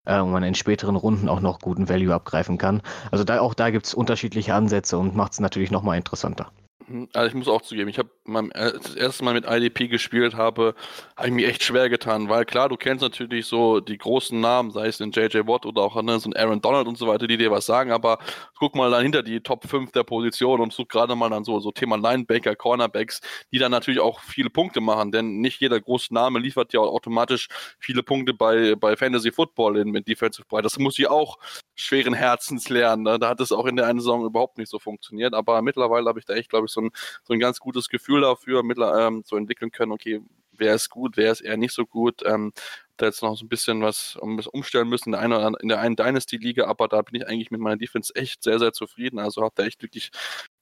äh, 0.07 0.21
und 0.21 0.31
man 0.31 0.45
in 0.45 0.55
späteren 0.55 0.95
Runden 0.95 1.29
auch 1.29 1.41
noch 1.41 1.59
guten 1.59 1.89
Value 1.89 2.15
abgreifen 2.15 2.59
kann. 2.59 2.81
Also 3.11 3.25
da, 3.25 3.41
auch 3.41 3.55
da 3.55 3.71
gibt 3.71 3.87
es 3.87 3.95
unterschiedliche 3.95 4.55
Ansätze 4.55 4.99
und 4.99 5.17
macht 5.17 5.33
es 5.33 5.41
natürlich 5.41 5.73
nochmal 5.73 5.97
interessanter. 5.97 6.53
Mhm. 6.91 7.09
Also 7.13 7.29
ich 7.29 7.35
muss 7.35 7.49
auch 7.49 7.63
zugeben, 7.63 7.89
ich 7.89 7.99
habe 7.99 8.11
das 8.53 8.97
erste 8.97 9.25
Mal 9.25 9.35
mit 9.35 9.45
IDP 9.49 9.87
gespielt 9.87 10.35
habe, 10.35 10.75
habe 11.17 11.29
ich 11.29 11.35
mir 11.35 11.49
echt 11.49 11.63
schwer 11.63 11.89
getan, 11.89 12.29
weil 12.29 12.45
klar, 12.45 12.69
du 12.69 12.77
kennst 12.77 13.03
natürlich 13.03 13.47
so 13.47 13.79
die 13.81 13.97
großen 13.97 14.41
Namen, 14.41 14.73
sei 14.73 14.89
es 14.89 14.99
in 14.99 15.13
JJ 15.13 15.47
Watt 15.47 15.67
oder 15.67 15.83
auch 15.83 16.03
ne, 16.03 16.19
so 16.19 16.31
Aaron 16.35 16.61
Donald 16.61 16.89
und 16.89 16.99
so 16.99 17.07
weiter, 17.07 17.29
die 17.29 17.37
dir 17.37 17.51
was 17.53 17.67
sagen, 17.67 17.93
aber 17.93 18.19
guck 18.59 18.75
mal 18.75 18.91
dann 18.91 19.03
hinter 19.03 19.23
die 19.23 19.41
Top 19.41 19.69
5 19.69 19.93
der 19.93 20.03
Position 20.03 20.61
und 20.61 20.73
such 20.73 20.89
gerade 20.89 21.15
mal 21.15 21.31
dann 21.31 21.45
so, 21.45 21.61
so 21.61 21.71
Thema 21.71 21.97
Linebacker, 21.97 22.57
Cornerbacks, 22.57 23.21
die 23.53 23.59
dann 23.59 23.71
natürlich 23.71 24.01
auch 24.01 24.21
viele 24.21 24.51
Punkte 24.51 24.81
machen, 24.81 25.13
denn 25.13 25.41
nicht 25.41 25.61
jeder 25.61 25.81
große 25.81 26.13
Name 26.13 26.41
liefert 26.41 26.73
ja 26.73 26.81
automatisch 26.81 27.49
viele 27.79 28.03
Punkte 28.03 28.35
bei, 28.35 28.75
bei 28.75 28.97
Fantasy 28.97 29.31
Football 29.31 29.77
in, 29.79 29.91
mit 29.91 30.09
Defensive 30.09 30.47
Bereich. 30.49 30.63
Das 30.63 30.79
muss 30.79 30.99
ich 30.99 31.09
auch 31.09 31.39
schweren 31.77 32.15
Herzens 32.15 32.69
lernen. 32.69 33.05
Ne? 33.05 33.19
Da 33.19 33.29
hat 33.29 33.41
es 33.41 33.53
auch 33.53 33.67
in 33.67 33.77
der 33.77 33.87
einen 33.87 34.01
Saison 34.01 34.25
überhaupt 34.25 34.59
nicht 34.59 34.69
so 34.69 34.79
funktioniert, 34.79 35.35
aber 35.35 35.63
mittlerweile 35.63 36.09
habe 36.09 36.19
ich 36.19 36.27
da 36.27 36.35
echt, 36.35 36.51
glaube 36.51 36.67
ich, 36.67 36.73
so 36.73 36.80
ein, 36.81 36.91
so 37.25 37.33
ein 37.35 37.41
ganz 37.41 37.61
gutes 37.61 37.89
Gefühl 37.89 38.23
dafür, 38.23 38.63
mittler, 38.63 39.07
ähm, 39.07 39.23
so 39.25 39.37
entwickeln 39.37 39.71
können, 39.71 39.93
okay, 39.93 40.21
wer 40.53 40.75
ist 40.75 40.91
gut, 40.91 41.17
wer 41.17 41.33
ist 41.33 41.41
eher 41.41 41.57
nicht 41.57 41.75
so 41.75 41.87
gut. 41.87 42.23
Ähm, 42.25 42.53
da 43.01 43.07
jetzt 43.07 43.23
noch 43.23 43.37
so 43.37 43.45
ein 43.45 43.49
bisschen 43.49 43.83
was 43.83 44.17
um, 44.17 44.39
umstellen 44.53 44.89
müssen 44.89 45.13
in 45.13 45.13
der 45.13 45.21
einen, 45.21 45.55
in 45.61 45.69
der 45.69 45.81
einen 45.81 45.97
Dynasty-Liga, 45.97 46.67
aber 46.67 46.89
da 46.89 47.03
bin 47.03 47.21
ich 47.21 47.27
eigentlich 47.27 47.51
mit 47.51 47.61
meiner 47.61 47.77
Defense 47.77 48.15
echt 48.15 48.43
sehr, 48.43 48.59
sehr 48.59 48.73
zufrieden. 48.73 49.19
Also 49.19 49.43
habe 49.43 49.55
da 49.57 49.65
echt 49.65 49.83
wirklich 49.83 50.11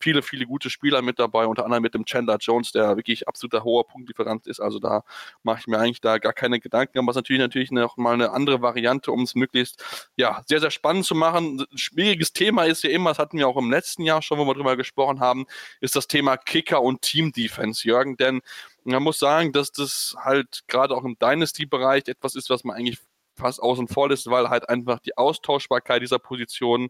viele, 0.00 0.22
viele 0.22 0.46
gute 0.46 0.70
Spieler 0.70 1.02
mit 1.02 1.18
dabei, 1.18 1.46
unter 1.46 1.64
anderem 1.64 1.82
mit 1.82 1.94
dem 1.94 2.04
Chandler 2.04 2.38
Jones, 2.40 2.72
der 2.72 2.96
wirklich 2.96 3.28
absoluter 3.28 3.64
hoher 3.64 3.86
Punktlieferant 3.86 4.46
ist. 4.46 4.60
Also 4.60 4.78
da 4.78 5.02
mache 5.42 5.60
ich 5.60 5.66
mir 5.66 5.78
eigentlich 5.78 6.00
da 6.00 6.18
gar 6.18 6.32
keine 6.32 6.60
Gedanken, 6.60 6.98
aber 6.98 7.10
es 7.10 7.16
ist 7.16 7.18
natürlich 7.18 7.40
natürlich 7.40 7.70
noch 7.70 7.96
mal 7.96 8.14
eine 8.14 8.30
andere 8.30 8.62
Variante, 8.62 9.12
um 9.12 9.22
es 9.22 9.34
möglichst 9.34 9.84
ja, 10.16 10.42
sehr, 10.46 10.60
sehr 10.60 10.70
spannend 10.70 11.04
zu 11.04 11.14
machen. 11.14 11.60
Ein 11.60 11.78
schwieriges 11.78 12.32
Thema 12.32 12.64
ist 12.64 12.84
ja 12.84 12.90
immer, 12.90 13.10
das 13.10 13.18
hatten 13.18 13.38
wir 13.38 13.48
auch 13.48 13.56
im 13.56 13.70
letzten 13.70 14.02
Jahr 14.02 14.22
schon, 14.22 14.38
wo 14.38 14.44
wir 14.44 14.54
drüber 14.54 14.76
gesprochen 14.76 15.20
haben, 15.20 15.46
ist 15.80 15.96
das 15.96 16.06
Thema 16.06 16.36
Kicker 16.36 16.82
und 16.82 17.02
Team-Defense, 17.02 17.86
Jürgen, 17.86 18.16
denn 18.16 18.40
man 18.84 19.02
muss 19.02 19.18
sagen, 19.18 19.52
dass 19.52 19.70
das 19.70 20.16
halt 20.18 20.62
gerade 20.66 20.94
auch 20.94 21.04
im 21.04 21.18
Dynasty-Bereich 21.18 22.08
etwas 22.08 22.27
ist, 22.34 22.50
was 22.50 22.64
man 22.64 22.76
eigentlich 22.76 22.98
fast 23.36 23.60
außen 23.60 23.88
vor 23.88 24.08
lässt, 24.08 24.28
weil 24.28 24.50
halt 24.50 24.68
einfach 24.68 24.98
die 25.00 25.16
Austauschbarkeit 25.16 26.02
dieser 26.02 26.18
Position 26.18 26.88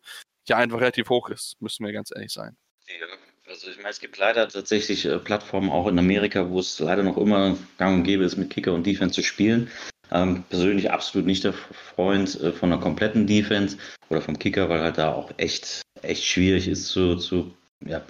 ja 0.49 0.57
einfach 0.57 0.81
relativ 0.81 1.11
hoch 1.11 1.29
ist, 1.29 1.57
müssen 1.61 1.85
wir 1.85 1.93
ganz 1.93 2.11
ehrlich 2.15 2.33
sein. 2.33 2.57
Ja, 2.89 3.07
also 3.49 3.71
ich 3.71 3.77
meine, 3.77 3.91
es 3.91 4.01
gibt 4.01 4.19
leider 4.19 4.49
tatsächlich 4.49 5.05
äh, 5.05 5.19
Plattformen 5.19 5.71
auch 5.71 5.87
in 5.87 5.99
Amerika, 5.99 6.49
wo 6.49 6.61
es 6.61 6.79
leider 6.79 7.03
noch 7.03 7.19
immer 7.19 7.57
gang 7.77 7.99
und 7.99 8.05
gäbe 8.05 8.25
ist, 8.25 8.37
mit 8.37 8.51
Kicker 8.51 8.73
und 8.73 8.87
Defense 8.87 9.15
zu 9.15 9.23
spielen. 9.23 9.71
Ähm, 10.11 10.43
persönlich 10.49 10.91
absolut 10.91 11.27
nicht 11.27 11.45
der 11.45 11.53
Freund 11.53 12.41
äh, 12.41 12.53
von 12.53 12.73
einer 12.73 12.81
kompletten 12.81 13.27
Defense 13.27 13.77
oder 14.09 14.23
vom 14.23 14.39
Kicker, 14.39 14.69
weil 14.71 14.81
halt 14.81 14.97
da 14.97 15.13
auch 15.13 15.31
echt, 15.37 15.83
echt 16.01 16.25
schwierig 16.25 16.67
ist 16.67 16.89
zu, 16.89 17.17
zu 17.17 17.55
ja, 17.85 18.03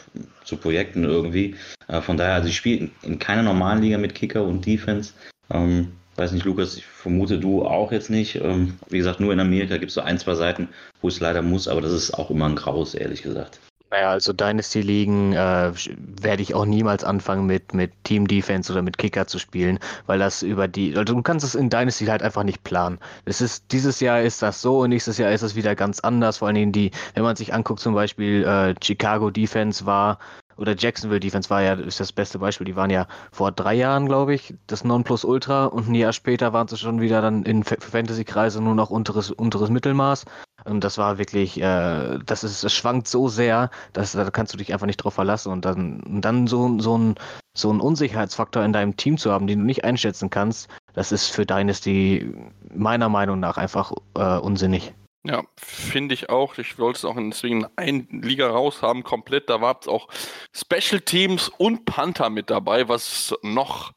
zu 0.44 0.56
Projekten 0.56 1.04
irgendwie. 1.04 1.56
Äh, 1.88 2.00
von 2.00 2.16
daher, 2.16 2.34
also 2.34 2.48
ich 2.48 2.56
spiele 2.56 2.78
in, 2.78 2.90
in, 3.02 3.18
keiner 3.18 3.42
normalen 3.42 3.82
Liga 3.82 3.98
mit 3.98 4.14
Kicker 4.14 4.44
und 4.44 4.64
Defense. 4.64 5.12
Ähm, 5.50 5.92
weiß 6.18 6.32
nicht, 6.32 6.44
Lukas, 6.44 6.76
ich 6.76 6.84
vermute 6.84 7.38
du 7.38 7.64
auch 7.64 7.92
jetzt 7.92 8.10
nicht. 8.10 8.36
Ähm, 8.36 8.78
wie 8.88 8.98
gesagt, 8.98 9.20
nur 9.20 9.32
in 9.32 9.40
Amerika 9.40 9.76
gibt 9.76 9.90
es 9.90 9.94
so 9.94 10.00
ein, 10.00 10.18
zwei 10.18 10.34
Seiten, 10.34 10.68
wo 11.00 11.08
es 11.08 11.20
leider 11.20 11.42
muss, 11.42 11.68
aber 11.68 11.80
das 11.80 11.92
ist 11.92 12.12
auch 12.12 12.30
immer 12.30 12.46
ein 12.46 12.56
Graus, 12.56 12.94
ehrlich 12.94 13.22
gesagt. 13.22 13.60
Naja, 13.90 14.10
also 14.10 14.34
Dynasty-Ligen 14.34 15.32
äh, 15.32 15.72
werde 16.20 16.42
ich 16.42 16.54
auch 16.54 16.66
niemals 16.66 17.04
anfangen 17.04 17.46
mit, 17.46 17.72
mit 17.72 17.92
Team-Defense 18.04 18.70
oder 18.70 18.82
mit 18.82 18.98
Kicker 18.98 19.26
zu 19.26 19.38
spielen, 19.38 19.78
weil 20.04 20.18
das 20.18 20.42
über 20.42 20.68
die, 20.68 20.94
also 20.94 21.14
du 21.14 21.22
kannst 21.22 21.46
es 21.46 21.54
in 21.54 21.70
Dynasty 21.70 22.04
halt 22.04 22.22
einfach 22.22 22.42
nicht 22.42 22.62
planen. 22.64 22.98
Es 23.24 23.40
ist, 23.40 23.72
dieses 23.72 24.00
Jahr 24.00 24.20
ist 24.20 24.42
das 24.42 24.60
so 24.60 24.80
und 24.80 24.90
nächstes 24.90 25.16
Jahr 25.16 25.32
ist 25.32 25.40
es 25.40 25.56
wieder 25.56 25.74
ganz 25.74 26.00
anders, 26.00 26.38
vor 26.38 26.48
allen 26.48 26.56
Dingen 26.56 26.72
die, 26.72 26.90
wenn 27.14 27.22
man 27.22 27.36
sich 27.36 27.54
anguckt, 27.54 27.80
zum 27.80 27.94
Beispiel 27.94 28.44
äh, 28.44 28.74
Chicago 28.82 29.30
Defense 29.30 29.86
war 29.86 30.18
oder 30.58 30.74
Jacksonville 30.76 31.20
Defense 31.20 31.48
war 31.50 31.62
ja 31.62 31.74
ist 31.74 32.00
das 32.00 32.12
beste 32.12 32.38
Beispiel. 32.38 32.66
Die 32.66 32.76
waren 32.76 32.90
ja 32.90 33.06
vor 33.32 33.52
drei 33.52 33.74
Jahren, 33.74 34.06
glaube 34.06 34.34
ich, 34.34 34.54
das 34.66 34.84
Nonplusultra 34.84 35.66
und 35.66 35.88
ein 35.88 35.94
Jahr 35.94 36.12
später 36.12 36.52
waren 36.52 36.68
sie 36.68 36.76
schon 36.76 37.00
wieder 37.00 37.22
dann 37.22 37.44
in 37.44 37.64
Fantasy-Kreise 37.64 38.60
nur 38.60 38.74
noch 38.74 38.90
unteres, 38.90 39.30
unteres 39.30 39.70
Mittelmaß. 39.70 40.24
Und 40.64 40.84
das 40.84 40.98
war 40.98 41.18
wirklich, 41.18 41.60
äh, 41.60 42.18
das 42.26 42.44
ist, 42.44 42.64
es 42.64 42.72
schwankt 42.72 43.08
so 43.08 43.28
sehr, 43.28 43.70
dass 43.92 44.12
da 44.12 44.30
kannst 44.30 44.52
du 44.52 44.58
dich 44.58 44.72
einfach 44.72 44.86
nicht 44.86 44.98
drauf 44.98 45.14
verlassen. 45.14 45.52
Und 45.52 45.64
dann, 45.64 46.00
und 46.02 46.20
dann 46.22 46.46
so, 46.46 46.78
so 46.80 46.98
ein 46.98 47.14
so 47.58 47.70
einen 47.70 47.80
Unsicherheitsfaktor 47.80 48.64
in 48.64 48.72
deinem 48.72 48.96
Team 48.96 49.18
zu 49.18 49.32
haben, 49.32 49.46
den 49.46 49.60
du 49.60 49.64
nicht 49.64 49.84
einschätzen 49.84 50.30
kannst, 50.30 50.68
das 50.94 51.12
ist 51.12 51.28
für 51.28 51.44
Dynasty 51.44 52.32
meiner 52.72 53.08
Meinung 53.08 53.40
nach 53.40 53.56
einfach 53.56 53.92
äh, 54.16 54.38
unsinnig. 54.38 54.94
Ja, 55.28 55.44
finde 55.56 56.14
ich 56.14 56.30
auch. 56.30 56.56
Ich 56.56 56.78
wollte 56.78 56.96
es 56.98 57.04
auch 57.04 57.16
deswegen 57.18 57.66
ein 57.76 58.08
Liga 58.10 58.48
raus 58.48 58.80
haben, 58.80 59.02
komplett. 59.02 59.50
Da 59.50 59.60
war 59.60 59.76
es 59.78 59.86
auch 59.86 60.08
Special 60.54 61.02
Teams 61.02 61.50
und 61.50 61.84
Panther 61.84 62.30
mit 62.30 62.48
dabei, 62.48 62.88
was 62.88 63.34
noch 63.42 63.92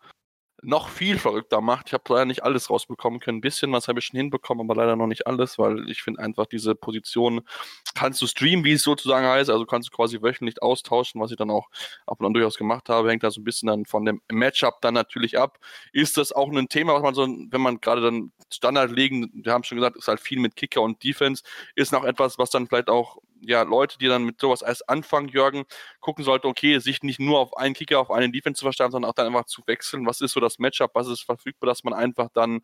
noch 0.62 0.90
viel 0.90 1.18
verrückter 1.18 1.62
macht. 1.62 1.88
Ich 1.88 1.94
habe 1.94 2.04
leider 2.10 2.26
nicht 2.26 2.44
alles 2.44 2.70
rausbekommen 2.70 3.20
können. 3.20 3.40
Ein 3.40 3.42
bisschen 3.42 3.72
was 3.72 3.88
habe 3.88 4.00
ich 4.00 4.06
schon 4.06 4.18
hinbekommen, 4.18 4.70
aber 4.70 4.80
leider 4.80 4.96
noch 4.96 5.08
nicht 5.08 5.28
alles, 5.28 5.58
weil 5.58 5.90
ich 5.90 6.04
finde 6.04 6.22
einfach 6.22 6.46
diese 6.46 6.76
Position 6.76 7.42
kannst 7.96 8.22
du 8.22 8.28
streamen, 8.28 8.64
wie 8.66 8.74
es 8.74 8.84
sozusagen 8.84 9.26
heißt. 9.26 9.50
Also 9.50 9.66
kannst 9.66 9.90
du 9.90 9.96
quasi 9.96 10.22
wöchentlich 10.22 10.62
austauschen, 10.62 11.20
was 11.22 11.32
ich 11.32 11.38
dann 11.38 11.50
auch 11.50 11.70
ab 12.06 12.20
und 12.20 12.26
an 12.26 12.34
durchaus 12.34 12.58
gemacht 12.58 12.90
habe. 12.90 13.10
Hängt 13.10 13.24
da 13.24 13.32
so 13.32 13.42
ein 13.42 13.44
bisschen 13.44 13.68
dann 13.68 13.86
von 13.86 14.06
dem 14.06 14.22
Matchup 14.32 14.82
dann 14.82 14.94
natürlich 14.94 15.38
ab. 15.38 15.60
Ist 15.92 16.18
das 16.18 16.32
auch 16.32 16.50
ein 16.52 16.70
Thema, 16.70 16.94
was 16.94 17.02
man 17.02 17.16
so, 17.16 17.24
wenn 17.24 17.62
man 17.62 17.82
gerade 17.82 18.02
dann 18.02 18.32
Standard 18.50 18.92
legen, 18.92 19.32
wir 19.34 19.54
haben 19.54 19.64
schon 19.64 19.78
gesagt, 19.78 19.98
ist 19.98 20.08
halt 20.08 20.20
viel 20.20 20.40
mit 20.40 20.56
Kicker 20.56 20.82
und 20.82 21.04
Defense, 21.04 21.44
ist 21.76 21.92
noch 21.92 22.04
etwas, 22.04 22.38
was 22.38 22.50
dann 22.50 22.68
vielleicht 22.68 22.90
auch 22.90 23.18
ja, 23.42 23.64
Leute, 23.64 23.98
die 23.98 24.08
dann 24.08 24.24
mit 24.24 24.40
sowas 24.40 24.62
erst 24.62 24.88
anfangen, 24.90 25.28
Jürgen, 25.28 25.64
gucken 26.00 26.24
sollten, 26.24 26.48
okay, 26.48 26.80
sich 26.80 27.04
nicht 27.04 27.20
nur 27.20 27.40
auf 27.40 27.58
einen 27.58 27.74
Kicker, 27.74 28.00
auf 28.00 28.12
einen 28.12 28.32
Defense 28.32 28.60
zu 28.60 28.66
verstanden, 28.66 28.94
sondern 28.94 29.10
auch 29.10 29.16
dann 29.16 29.28
einfach 29.28 29.46
zu 29.46 29.62
wechseln. 29.66 30.06
Was 30.06 30.22
ist 30.22 30.34
so 30.34 30.40
das 30.40 30.60
Matchup? 30.60 30.92
Was 30.94 31.08
ist 31.08 31.22
verfügbar, 31.22 31.68
dass 31.68 31.84
man 31.84 31.94
einfach 31.94 32.30
dann 32.34 32.62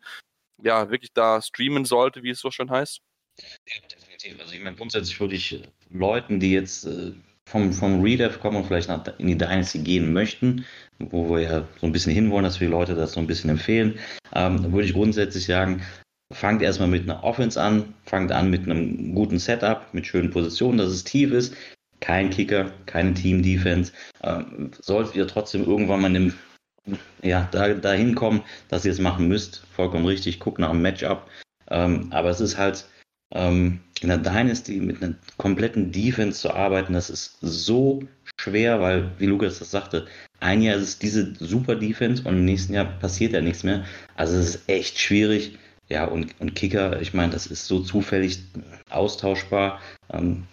ja 0.62 0.90
wirklich 0.90 1.12
da 1.12 1.42
streamen 1.42 1.84
sollte, 1.84 2.22
wie 2.22 2.30
es 2.30 2.40
so 2.40 2.50
schön 2.50 2.70
heißt? 2.70 3.00
Ja, 3.38 3.88
definitiv. 3.88 4.40
Also 4.40 4.54
ich 4.54 4.60
meine, 4.60 4.76
grundsätzlich 4.76 5.18
würde 5.20 5.34
ich 5.34 5.62
Leuten, 5.90 6.40
die 6.40 6.52
jetzt 6.52 6.84
äh, 6.84 7.12
vom, 7.48 7.72
vom 7.72 8.02
Redev 8.02 8.40
kommen 8.40 8.56
und 8.56 8.66
vielleicht 8.66 8.88
nach, 8.88 9.06
in 9.18 9.28
die 9.28 9.38
Dynasty 9.38 9.78
gehen 9.78 10.12
möchten, 10.12 10.64
wo 10.98 11.30
wir 11.30 11.40
ja 11.40 11.68
so 11.80 11.86
ein 11.86 11.92
bisschen 11.92 12.12
hinwollen, 12.12 12.44
dass 12.44 12.60
wir 12.60 12.68
Leute 12.68 12.94
das 12.94 13.12
so 13.12 13.20
ein 13.20 13.26
bisschen 13.26 13.50
empfehlen, 13.50 13.98
ähm, 14.34 14.72
würde 14.72 14.86
ich 14.86 14.92
grundsätzlich 14.92 15.46
sagen, 15.46 15.82
fangt 16.32 16.62
erstmal 16.62 16.88
mit 16.88 17.02
einer 17.02 17.24
Offense 17.24 17.60
an, 17.60 17.94
fangt 18.04 18.32
an 18.32 18.50
mit 18.50 18.64
einem 18.64 19.14
guten 19.14 19.38
Setup, 19.38 19.86
mit 19.92 20.06
schönen 20.06 20.30
Positionen, 20.30 20.78
dass 20.78 20.90
es 20.90 21.04
tief 21.04 21.32
ist. 21.32 21.54
Kein 22.00 22.30
Kicker, 22.30 22.70
keine 22.86 23.14
Team-Defense. 23.14 23.92
Ähm, 24.22 24.70
solltet 24.80 25.16
ihr 25.16 25.26
trotzdem 25.26 25.64
irgendwann 25.64 26.00
mal 26.00 26.14
im, 26.14 26.34
ja, 27.22 27.48
da, 27.50 27.74
dahin 27.74 28.14
kommen, 28.14 28.42
dass 28.68 28.84
ihr 28.84 28.92
es 28.92 29.00
machen 29.00 29.26
müsst, 29.26 29.64
vollkommen 29.74 30.06
richtig, 30.06 30.38
guckt 30.38 30.58
nach 30.58 30.70
einem 30.70 30.82
Matchup. 30.82 31.28
Ähm, 31.70 32.08
aber 32.10 32.30
es 32.30 32.40
ist 32.40 32.56
halt 32.56 32.86
ähm, 33.34 33.80
in 34.00 34.08
der 34.08 34.18
Dynasty 34.18 34.76
mit 34.80 35.02
einer 35.02 35.14
kompletten 35.38 35.90
Defense 35.90 36.40
zu 36.40 36.54
arbeiten, 36.54 36.92
das 36.92 37.10
ist 37.10 37.38
so 37.40 38.02
schwer, 38.40 38.80
weil, 38.80 39.10
wie 39.18 39.26
Lukas 39.26 39.58
das 39.58 39.70
sagte, 39.70 40.06
ein 40.40 40.62
Jahr 40.62 40.76
ist 40.76 40.82
es 40.82 40.98
diese 40.98 41.34
super 41.40 41.74
Defense 41.74 42.22
und 42.22 42.36
im 42.36 42.44
nächsten 42.44 42.74
Jahr 42.74 42.84
passiert 42.84 43.32
ja 43.32 43.40
nichts 43.40 43.64
mehr. 43.64 43.84
Also 44.14 44.36
es 44.36 44.54
ist 44.54 44.68
echt 44.68 44.98
schwierig 44.98 45.58
ja, 45.88 46.04
und, 46.04 46.34
und 46.38 46.54
Kicker, 46.54 47.00
ich 47.00 47.14
meine, 47.14 47.32
das 47.32 47.46
ist 47.46 47.66
so 47.66 47.80
zufällig 47.80 48.40
austauschbar. 48.90 49.80
Ähm, 50.12 50.44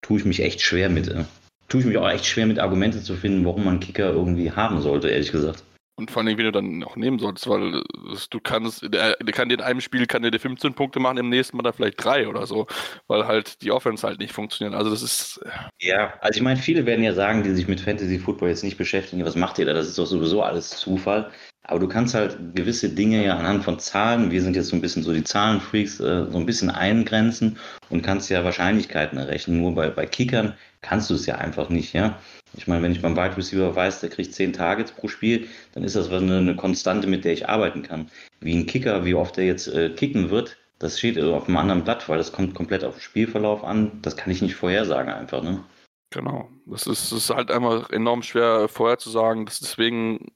tue 0.00 0.18
ich 0.18 0.24
mich 0.24 0.40
echt 0.40 0.62
schwer 0.62 0.88
mit. 0.88 1.08
Äh, 1.08 1.24
tue 1.68 1.80
ich 1.80 1.86
mich 1.86 1.98
auch 1.98 2.08
echt 2.08 2.26
schwer 2.26 2.46
mit 2.46 2.58
Argumente 2.58 3.02
zu 3.02 3.14
finden, 3.14 3.44
warum 3.44 3.64
man 3.64 3.80
Kicker 3.80 4.10
irgendwie 4.10 4.50
haben 4.50 4.80
sollte, 4.80 5.08
ehrlich 5.08 5.32
gesagt. 5.32 5.64
Und 5.94 6.10
vor 6.10 6.22
allem, 6.22 6.38
wie 6.38 6.42
du 6.42 6.52
dann 6.52 6.82
auch 6.84 6.96
nehmen 6.96 7.18
solltest, 7.18 7.46
weil 7.48 7.76
äh, 7.76 7.82
du 8.30 8.40
kannst, 8.40 8.82
der, 8.82 9.14
der 9.14 9.34
kann 9.34 9.50
dir 9.50 9.56
in 9.56 9.60
einem 9.60 9.82
Spiel 9.82 10.06
kann 10.06 10.22
dir 10.22 10.38
15 10.38 10.72
Punkte 10.72 11.00
machen, 11.00 11.18
im 11.18 11.28
nächsten 11.28 11.56
Mal 11.56 11.62
dann 11.62 11.74
vielleicht 11.74 12.02
drei 12.02 12.26
oder 12.28 12.46
so, 12.46 12.66
weil 13.08 13.26
halt 13.26 13.60
die 13.60 13.70
Offense 13.70 14.06
halt 14.06 14.18
nicht 14.18 14.32
funktioniert. 14.32 14.74
Also 14.74 14.90
das 14.90 15.02
ist. 15.02 15.40
Äh, 15.44 15.88
ja, 15.88 16.14
also 16.20 16.38
ich 16.38 16.42
meine, 16.42 16.58
viele 16.58 16.86
werden 16.86 17.04
ja 17.04 17.12
sagen, 17.12 17.42
die 17.42 17.50
sich 17.50 17.68
mit 17.68 17.80
Fantasy 17.80 18.18
Football 18.18 18.48
jetzt 18.48 18.64
nicht 18.64 18.78
beschäftigen, 18.78 19.24
was 19.24 19.36
macht 19.36 19.58
ihr 19.58 19.66
da? 19.66 19.74
Das 19.74 19.86
ist 19.86 19.98
doch 19.98 20.06
sowieso 20.06 20.42
alles 20.42 20.70
Zufall. 20.70 21.30
Aber 21.64 21.78
du 21.78 21.86
kannst 21.86 22.14
halt 22.14 22.36
gewisse 22.54 22.88
Dinge 22.88 23.24
ja 23.24 23.36
anhand 23.36 23.62
von 23.62 23.78
Zahlen, 23.78 24.32
wir 24.32 24.42
sind 24.42 24.56
jetzt 24.56 24.68
so 24.68 24.76
ein 24.76 24.80
bisschen 24.80 25.04
so 25.04 25.12
die 25.12 25.22
Zahlenfreaks, 25.22 26.00
äh, 26.00 26.26
so 26.30 26.38
ein 26.38 26.46
bisschen 26.46 26.70
eingrenzen 26.70 27.56
und 27.88 28.02
kannst 28.02 28.30
ja 28.30 28.44
Wahrscheinlichkeiten 28.44 29.16
errechnen. 29.16 29.60
Nur 29.60 29.74
bei, 29.74 29.88
bei 29.88 30.06
Kickern 30.06 30.54
kannst 30.80 31.08
du 31.10 31.14
es 31.14 31.26
ja 31.26 31.36
einfach 31.36 31.68
nicht, 31.68 31.92
ja. 31.92 32.18
Ich 32.54 32.66
meine, 32.66 32.82
wenn 32.82 32.92
ich 32.92 33.00
beim 33.00 33.16
Wide 33.16 33.36
Receiver 33.36 33.74
weiß, 33.74 34.00
der 34.00 34.10
kriegt 34.10 34.34
10 34.34 34.52
Targets 34.52 34.92
pro 34.92 35.08
Spiel, 35.08 35.48
dann 35.72 35.84
ist 35.84 35.96
das 35.96 36.10
eine, 36.10 36.38
eine 36.38 36.56
Konstante, 36.56 37.06
mit 37.06 37.24
der 37.24 37.32
ich 37.32 37.48
arbeiten 37.48 37.82
kann. 37.82 38.10
Wie 38.40 38.54
ein 38.54 38.66
Kicker, 38.66 39.04
wie 39.04 39.14
oft 39.14 39.38
er 39.38 39.44
jetzt 39.44 39.68
äh, 39.68 39.90
kicken 39.90 40.30
wird, 40.30 40.58
das 40.80 40.98
steht 40.98 41.18
auf 41.20 41.46
einem 41.46 41.56
anderen 41.58 41.84
Blatt, 41.84 42.08
weil 42.08 42.18
das 42.18 42.32
kommt 42.32 42.56
komplett 42.56 42.82
auf 42.82 42.96
den 42.96 43.00
Spielverlauf 43.00 43.62
an. 43.62 44.02
Das 44.02 44.16
kann 44.16 44.32
ich 44.32 44.42
nicht 44.42 44.56
vorhersagen 44.56 45.12
einfach, 45.12 45.42
ne? 45.42 45.62
Genau. 46.10 46.48
Das 46.66 46.86
ist, 46.86 47.12
das 47.12 47.18
ist 47.18 47.30
halt 47.30 47.50
einfach 47.50 47.88
enorm 47.90 48.22
schwer 48.22 48.68
vorherzusagen. 48.68 49.46
Deswegen 49.46 50.26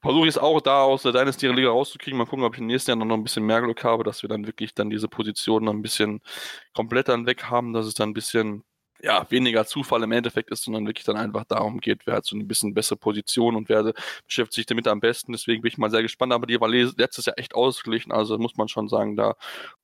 versuche 0.00 0.26
ich 0.26 0.30
es 0.30 0.38
auch 0.38 0.60
da 0.60 0.82
aus 0.82 1.02
der 1.02 1.12
Dynasty-Liga 1.12 1.68
rauszukriegen. 1.68 2.18
Mal 2.18 2.26
gucken, 2.26 2.44
ob 2.44 2.54
ich 2.54 2.60
im 2.60 2.66
nächsten 2.66 2.90
Jahr 2.90 3.04
noch 3.04 3.16
ein 3.16 3.22
bisschen 3.22 3.44
mehr 3.44 3.60
Glück 3.60 3.84
habe, 3.84 4.04
dass 4.04 4.22
wir 4.22 4.28
dann 4.28 4.46
wirklich 4.46 4.74
dann 4.74 4.90
diese 4.90 5.08
Positionen 5.08 5.68
ein 5.68 5.82
bisschen 5.82 6.20
komplett 6.74 7.08
dann 7.08 7.26
weg 7.26 7.44
haben, 7.44 7.72
dass 7.72 7.86
es 7.86 7.94
dann 7.94 8.10
ein 8.10 8.14
bisschen 8.14 8.64
ja, 9.02 9.26
weniger 9.30 9.64
Zufall 9.66 10.02
im 10.02 10.12
Endeffekt 10.12 10.50
ist, 10.50 10.64
sondern 10.64 10.86
wirklich 10.86 11.06
dann 11.06 11.16
einfach 11.16 11.44
darum 11.44 11.80
geht, 11.80 12.06
wer 12.06 12.14
hat 12.16 12.26
so 12.26 12.36
ein 12.36 12.46
bisschen 12.46 12.74
bessere 12.74 12.98
Position 12.98 13.56
und 13.56 13.68
wer 13.68 13.92
beschäftigt 14.26 14.54
sich 14.54 14.66
damit 14.66 14.88
am 14.88 15.00
besten. 15.00 15.32
Deswegen 15.32 15.62
bin 15.62 15.70
ich 15.70 15.78
mal 15.78 15.90
sehr 15.90 16.02
gespannt. 16.02 16.32
Aber 16.32 16.46
die 16.46 16.60
war 16.60 16.68
letztes 16.68 17.26
Jahr 17.26 17.38
echt 17.38 17.54
ausgeglichen. 17.54 18.12
Also 18.12 18.38
muss 18.38 18.56
man 18.56 18.68
schon 18.68 18.88
sagen, 18.88 19.16
da 19.16 19.34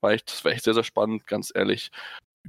war 0.00 0.12
echt, 0.12 0.30
das 0.30 0.44
war 0.44 0.52
echt 0.52 0.64
sehr, 0.64 0.74
sehr 0.74 0.84
spannend, 0.84 1.26
ganz 1.26 1.50
ehrlich. 1.54 1.90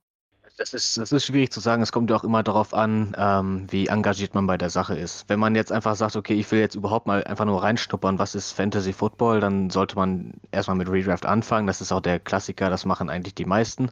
Das 0.57 0.75
ist, 0.75 0.99
das 0.99 1.13
ist 1.13 1.25
schwierig 1.25 1.53
zu 1.53 1.61
sagen. 1.61 1.83
Es 1.83 1.93
kommt 1.93 2.11
ja 2.11 2.17
auch 2.17 2.25
immer 2.25 2.43
darauf 2.43 2.75
an, 2.75 3.15
ähm, 3.17 3.69
wie 3.71 3.87
engagiert 3.87 4.35
man 4.35 4.49
bei 4.49 4.59
der 4.59 4.71
Sache 4.71 4.97
ist. 4.97 5.29
Wenn 5.29 5.39
man 5.39 5.55
jetzt 5.55 5.71
einfach 5.71 5.95
sagt, 5.95 6.17
okay, 6.17 6.35
ich 6.35 6.51
will 6.51 6.59
jetzt 6.59 6.75
überhaupt 6.75 7.07
mal 7.07 7.23
einfach 7.25 7.45
nur 7.45 7.63
reinschnuppern, 7.63 8.19
was 8.19 8.35
ist 8.35 8.53
Fantasy 8.53 8.93
Football, 8.93 9.39
dann 9.39 9.71
sollte 9.71 9.95
man 9.95 10.35
erstmal 10.51 10.77
mit 10.77 10.91
Redraft 10.91 11.27
anfangen. 11.27 11.69
Das 11.69 11.81
ist 11.81 11.93
auch 11.93 12.01
der 12.01 12.19
Klassiker, 12.19 12.71
das 12.71 12.87
machen 12.87 13.09
eigentlich 13.09 13.37
die 13.37 13.45
meisten. 13.45 13.91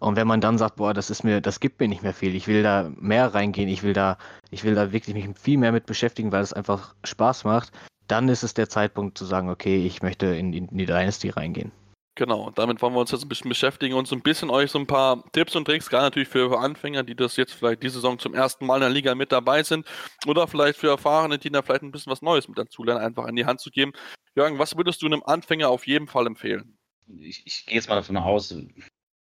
Und 0.00 0.16
wenn 0.16 0.26
man 0.26 0.40
dann 0.40 0.58
sagt, 0.58 0.76
boah, 0.76 0.94
das 0.94 1.10
ist 1.10 1.22
mir, 1.22 1.40
das 1.40 1.60
gibt 1.60 1.80
mir 1.80 1.88
nicht 1.88 2.02
mehr 2.02 2.14
viel, 2.14 2.34
ich 2.34 2.48
will 2.48 2.62
da 2.62 2.90
mehr 2.96 3.34
reingehen, 3.34 3.68
ich 3.68 3.82
will 3.82 3.92
da, 3.92 4.18
ich 4.50 4.64
will 4.64 4.74
da 4.74 4.92
wirklich 4.92 5.14
mich 5.14 5.28
viel 5.38 5.58
mehr 5.58 5.72
mit 5.72 5.86
beschäftigen, 5.86 6.32
weil 6.32 6.42
es 6.42 6.52
einfach 6.52 6.94
Spaß 7.04 7.44
macht, 7.44 7.72
dann 8.08 8.28
ist 8.28 8.42
es 8.42 8.54
der 8.54 8.68
Zeitpunkt 8.68 9.16
zu 9.16 9.24
sagen, 9.24 9.48
okay, 9.48 9.86
ich 9.86 10.02
möchte 10.02 10.26
in, 10.26 10.52
in 10.52 10.66
die 10.76 10.86
Dynasty 10.86 11.30
reingehen. 11.30 11.72
Genau, 12.14 12.50
damit 12.50 12.82
wollen 12.82 12.92
wir 12.92 13.00
uns 13.00 13.10
jetzt 13.10 13.22
ein 13.22 13.28
bisschen 13.30 13.48
beschäftigen 13.48 13.94
und 13.94 14.06
so 14.06 14.14
ein 14.14 14.20
bisschen 14.20 14.50
euch 14.50 14.70
so 14.70 14.78
ein 14.78 14.86
paar 14.86 15.24
Tipps 15.32 15.56
und 15.56 15.64
Tricks, 15.64 15.88
gerade 15.88 16.04
natürlich 16.04 16.28
für 16.28 16.58
Anfänger, 16.58 17.04
die 17.04 17.14
das 17.14 17.36
jetzt 17.36 17.54
vielleicht 17.54 17.82
diese 17.82 17.94
Saison 17.94 18.18
zum 18.18 18.34
ersten 18.34 18.66
Mal 18.66 18.76
in 18.76 18.80
der 18.82 18.90
Liga 18.90 19.14
mit 19.14 19.32
dabei 19.32 19.62
sind 19.62 19.86
oder 20.26 20.46
vielleicht 20.46 20.78
für 20.78 20.88
Erfahrene, 20.88 21.38
die 21.38 21.48
da 21.48 21.62
vielleicht 21.62 21.82
ein 21.82 21.90
bisschen 21.90 22.12
was 22.12 22.20
Neues 22.20 22.48
mit 22.48 22.58
dazu 22.58 22.84
lernen, 22.84 23.00
einfach 23.00 23.26
in 23.28 23.36
die 23.36 23.46
Hand 23.46 23.60
zu 23.60 23.70
geben. 23.70 23.92
Jürgen, 24.34 24.58
was 24.58 24.76
würdest 24.76 25.00
du 25.00 25.06
einem 25.06 25.22
Anfänger 25.24 25.70
auf 25.70 25.86
jeden 25.86 26.06
Fall 26.06 26.26
empfehlen? 26.26 26.76
Ich, 27.18 27.46
ich 27.46 27.64
gehe 27.64 27.76
jetzt 27.76 27.88
mal 27.88 27.94
davon 27.94 28.18
aus, 28.18 28.54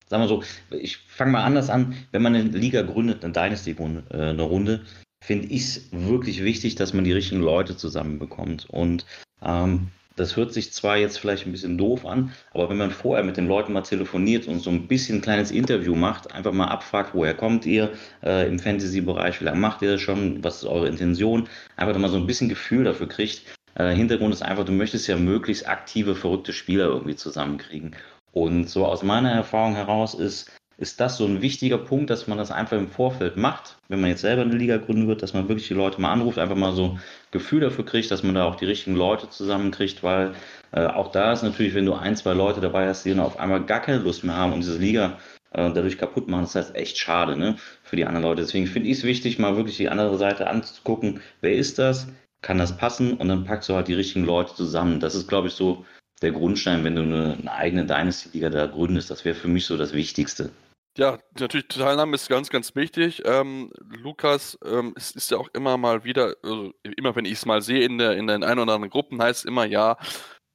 sagen 0.09 0.23
wir 0.23 0.27
so, 0.27 0.43
ich 0.75 0.97
fange 1.07 1.31
mal 1.31 1.43
anders 1.43 1.69
an, 1.69 1.95
wenn 2.11 2.21
man 2.21 2.35
eine 2.35 2.49
Liga 2.49 2.81
gründet, 2.81 3.23
eine 3.23 3.33
Dynasty-Runde, 3.33 4.03
äh, 4.11 4.29
eine 4.29 4.41
Runde, 4.41 4.81
finde 5.21 5.47
ich 5.47 5.61
es 5.61 5.89
wirklich 5.91 6.43
wichtig, 6.43 6.75
dass 6.75 6.93
man 6.93 7.03
die 7.03 7.11
richtigen 7.11 7.41
Leute 7.41 7.77
zusammenbekommt. 7.77 8.69
Und 8.69 9.05
ähm, 9.43 9.89
das 10.15 10.35
hört 10.35 10.53
sich 10.53 10.73
zwar 10.73 10.97
jetzt 10.97 11.17
vielleicht 11.17 11.45
ein 11.45 11.51
bisschen 11.51 11.77
doof 11.77 12.05
an, 12.05 12.33
aber 12.53 12.69
wenn 12.69 12.77
man 12.77 12.91
vorher 12.91 13.23
mit 13.23 13.37
den 13.37 13.47
Leuten 13.47 13.71
mal 13.71 13.83
telefoniert 13.83 14.47
und 14.47 14.59
so 14.59 14.69
ein 14.69 14.87
bisschen 14.87 15.19
ein 15.19 15.21
kleines 15.21 15.51
Interview 15.51 15.95
macht, 15.95 16.33
einfach 16.33 16.51
mal 16.51 16.67
abfragt, 16.67 17.11
woher 17.13 17.33
kommt 17.33 17.65
ihr 17.65 17.93
äh, 18.23 18.47
im 18.47 18.59
Fantasy-Bereich, 18.59 19.39
wie 19.39 19.45
lange 19.45 19.59
macht 19.59 19.81
ihr 19.81 19.93
das 19.93 20.01
schon, 20.01 20.43
was 20.43 20.57
ist 20.57 20.65
eure 20.65 20.89
Intention, 20.89 21.47
einfach 21.77 21.97
mal 21.97 22.09
so 22.09 22.17
ein 22.17 22.27
bisschen 22.27 22.49
Gefühl 22.49 22.83
dafür 22.83 23.07
kriegt. 23.07 23.43
Äh, 23.75 23.95
Hintergrund 23.95 24.33
ist 24.33 24.41
einfach, 24.41 24.65
du 24.65 24.73
möchtest 24.73 25.07
ja 25.07 25.15
möglichst 25.15 25.69
aktive, 25.69 26.15
verrückte 26.15 26.51
Spieler 26.51 26.87
irgendwie 26.87 27.15
zusammenkriegen. 27.15 27.95
Und 28.39 28.69
so 28.69 28.85
aus 28.85 29.03
meiner 29.03 29.31
Erfahrung 29.31 29.75
heraus 29.75 30.13
ist, 30.13 30.49
ist 30.77 31.01
das 31.01 31.17
so 31.17 31.25
ein 31.25 31.41
wichtiger 31.41 31.77
Punkt, 31.77 32.09
dass 32.09 32.27
man 32.27 32.37
das 32.37 32.51
einfach 32.51 32.77
im 32.77 32.87
Vorfeld 32.87 33.35
macht, 33.35 33.77
wenn 33.89 33.99
man 33.99 34.11
jetzt 34.11 34.21
selber 34.21 34.43
eine 34.43 34.55
Liga 34.55 34.77
gründen 34.77 35.09
wird, 35.09 35.21
dass 35.21 35.33
man 35.33 35.49
wirklich 35.49 35.67
die 35.67 35.73
Leute 35.73 35.99
mal 35.99 36.13
anruft, 36.13 36.39
einfach 36.39 36.55
mal 36.55 36.71
so 36.71 36.97
Gefühl 37.31 37.59
dafür 37.59 37.85
kriegt, 37.85 38.09
dass 38.11 38.23
man 38.23 38.35
da 38.35 38.45
auch 38.45 38.55
die 38.55 38.65
richtigen 38.65 38.95
Leute 38.95 39.29
zusammenkriegt, 39.29 40.03
weil 40.03 40.35
äh, 40.71 40.85
auch 40.85 41.11
da 41.11 41.33
ist 41.33 41.43
natürlich, 41.43 41.75
wenn 41.75 41.85
du 41.85 41.95
ein, 41.95 42.15
zwei 42.15 42.33
Leute 42.33 42.61
dabei 42.61 42.87
hast, 42.87 43.03
die 43.03 43.09
dann 43.09 43.19
auf 43.19 43.37
einmal 43.41 43.65
gar 43.65 43.81
keine 43.81 43.97
Lust 43.97 44.23
mehr 44.23 44.37
haben 44.37 44.53
und 44.53 44.61
diese 44.61 44.77
Liga 44.77 45.17
äh, 45.51 45.69
dadurch 45.73 45.97
kaputt 45.97 46.29
machen, 46.29 46.43
das 46.43 46.55
heißt 46.55 46.75
echt 46.75 46.97
schade 46.97 47.35
ne, 47.35 47.57
für 47.83 47.97
die 47.97 48.05
anderen 48.05 48.23
Leute. 48.23 48.43
Deswegen 48.43 48.67
finde 48.67 48.87
ich 48.87 48.99
es 48.99 49.03
wichtig, 49.03 49.37
mal 49.37 49.57
wirklich 49.57 49.75
die 49.75 49.89
andere 49.89 50.17
Seite 50.17 50.47
anzugucken, 50.47 51.19
wer 51.41 51.55
ist 51.55 51.77
das, 51.77 52.07
kann 52.41 52.57
das 52.57 52.77
passen 52.77 53.15
und 53.17 53.27
dann 53.27 53.43
packst 53.43 53.67
du 53.67 53.75
halt 53.75 53.89
die 53.89 53.95
richtigen 53.95 54.25
Leute 54.25 54.55
zusammen. 54.55 55.01
Das 55.01 55.13
ist, 55.13 55.27
glaube 55.27 55.49
ich, 55.49 55.53
so 55.55 55.85
der 56.19 56.31
Grundstein, 56.31 56.83
wenn 56.83 56.95
du 56.95 57.01
eine, 57.01 57.51
eigene 57.51 57.85
Dynasty-Liga 57.85 58.49
da 58.49 58.67
gründest. 58.67 59.09
Das 59.09 59.25
wäre 59.25 59.35
für 59.35 59.47
mich 59.47 59.65
so 59.65 59.77
das 59.77 59.93
Wichtigste. 59.93 60.51
Ja, 60.97 61.19
natürlich, 61.39 61.67
Teilnahme 61.67 62.15
ist 62.15 62.27
ganz, 62.27 62.49
ganz 62.49 62.75
wichtig. 62.75 63.21
Ähm, 63.25 63.71
Lukas, 63.79 64.57
ähm, 64.65 64.93
es 64.97 65.11
ist 65.11 65.31
ja 65.31 65.37
auch 65.37 65.47
immer 65.53 65.77
mal 65.77 66.03
wieder, 66.03 66.35
also 66.43 66.73
immer 66.97 67.15
wenn 67.15 67.25
ich 67.25 67.33
es 67.33 67.45
mal 67.45 67.61
sehe 67.61 67.85
in, 67.85 67.97
der, 67.97 68.17
in 68.17 68.27
den 68.27 68.43
ein 68.43 68.59
oder 68.59 68.73
anderen 68.73 68.89
Gruppen, 68.89 69.21
heißt 69.21 69.39
es 69.39 69.45
immer, 69.45 69.65
ja, 69.65 69.97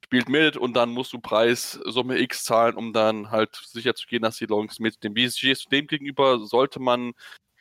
spielt 0.04 0.28
mit 0.28 0.56
und 0.56 0.74
dann 0.74 0.90
musst 0.90 1.12
du 1.12 1.18
Preissumme 1.18 2.18
X 2.18 2.44
zahlen, 2.44 2.74
um 2.74 2.92
dann 2.92 3.30
halt 3.30 3.56
sicher 3.64 3.94
zu 3.94 4.06
gehen, 4.06 4.22
dass 4.22 4.36
die 4.36 4.46
Longs 4.46 4.78
mit 4.80 5.02
dem 5.02 5.14
du 5.64 5.68
dem 5.70 5.86
gegenüber? 5.86 6.38
Sollte 6.40 6.78
man 6.78 7.12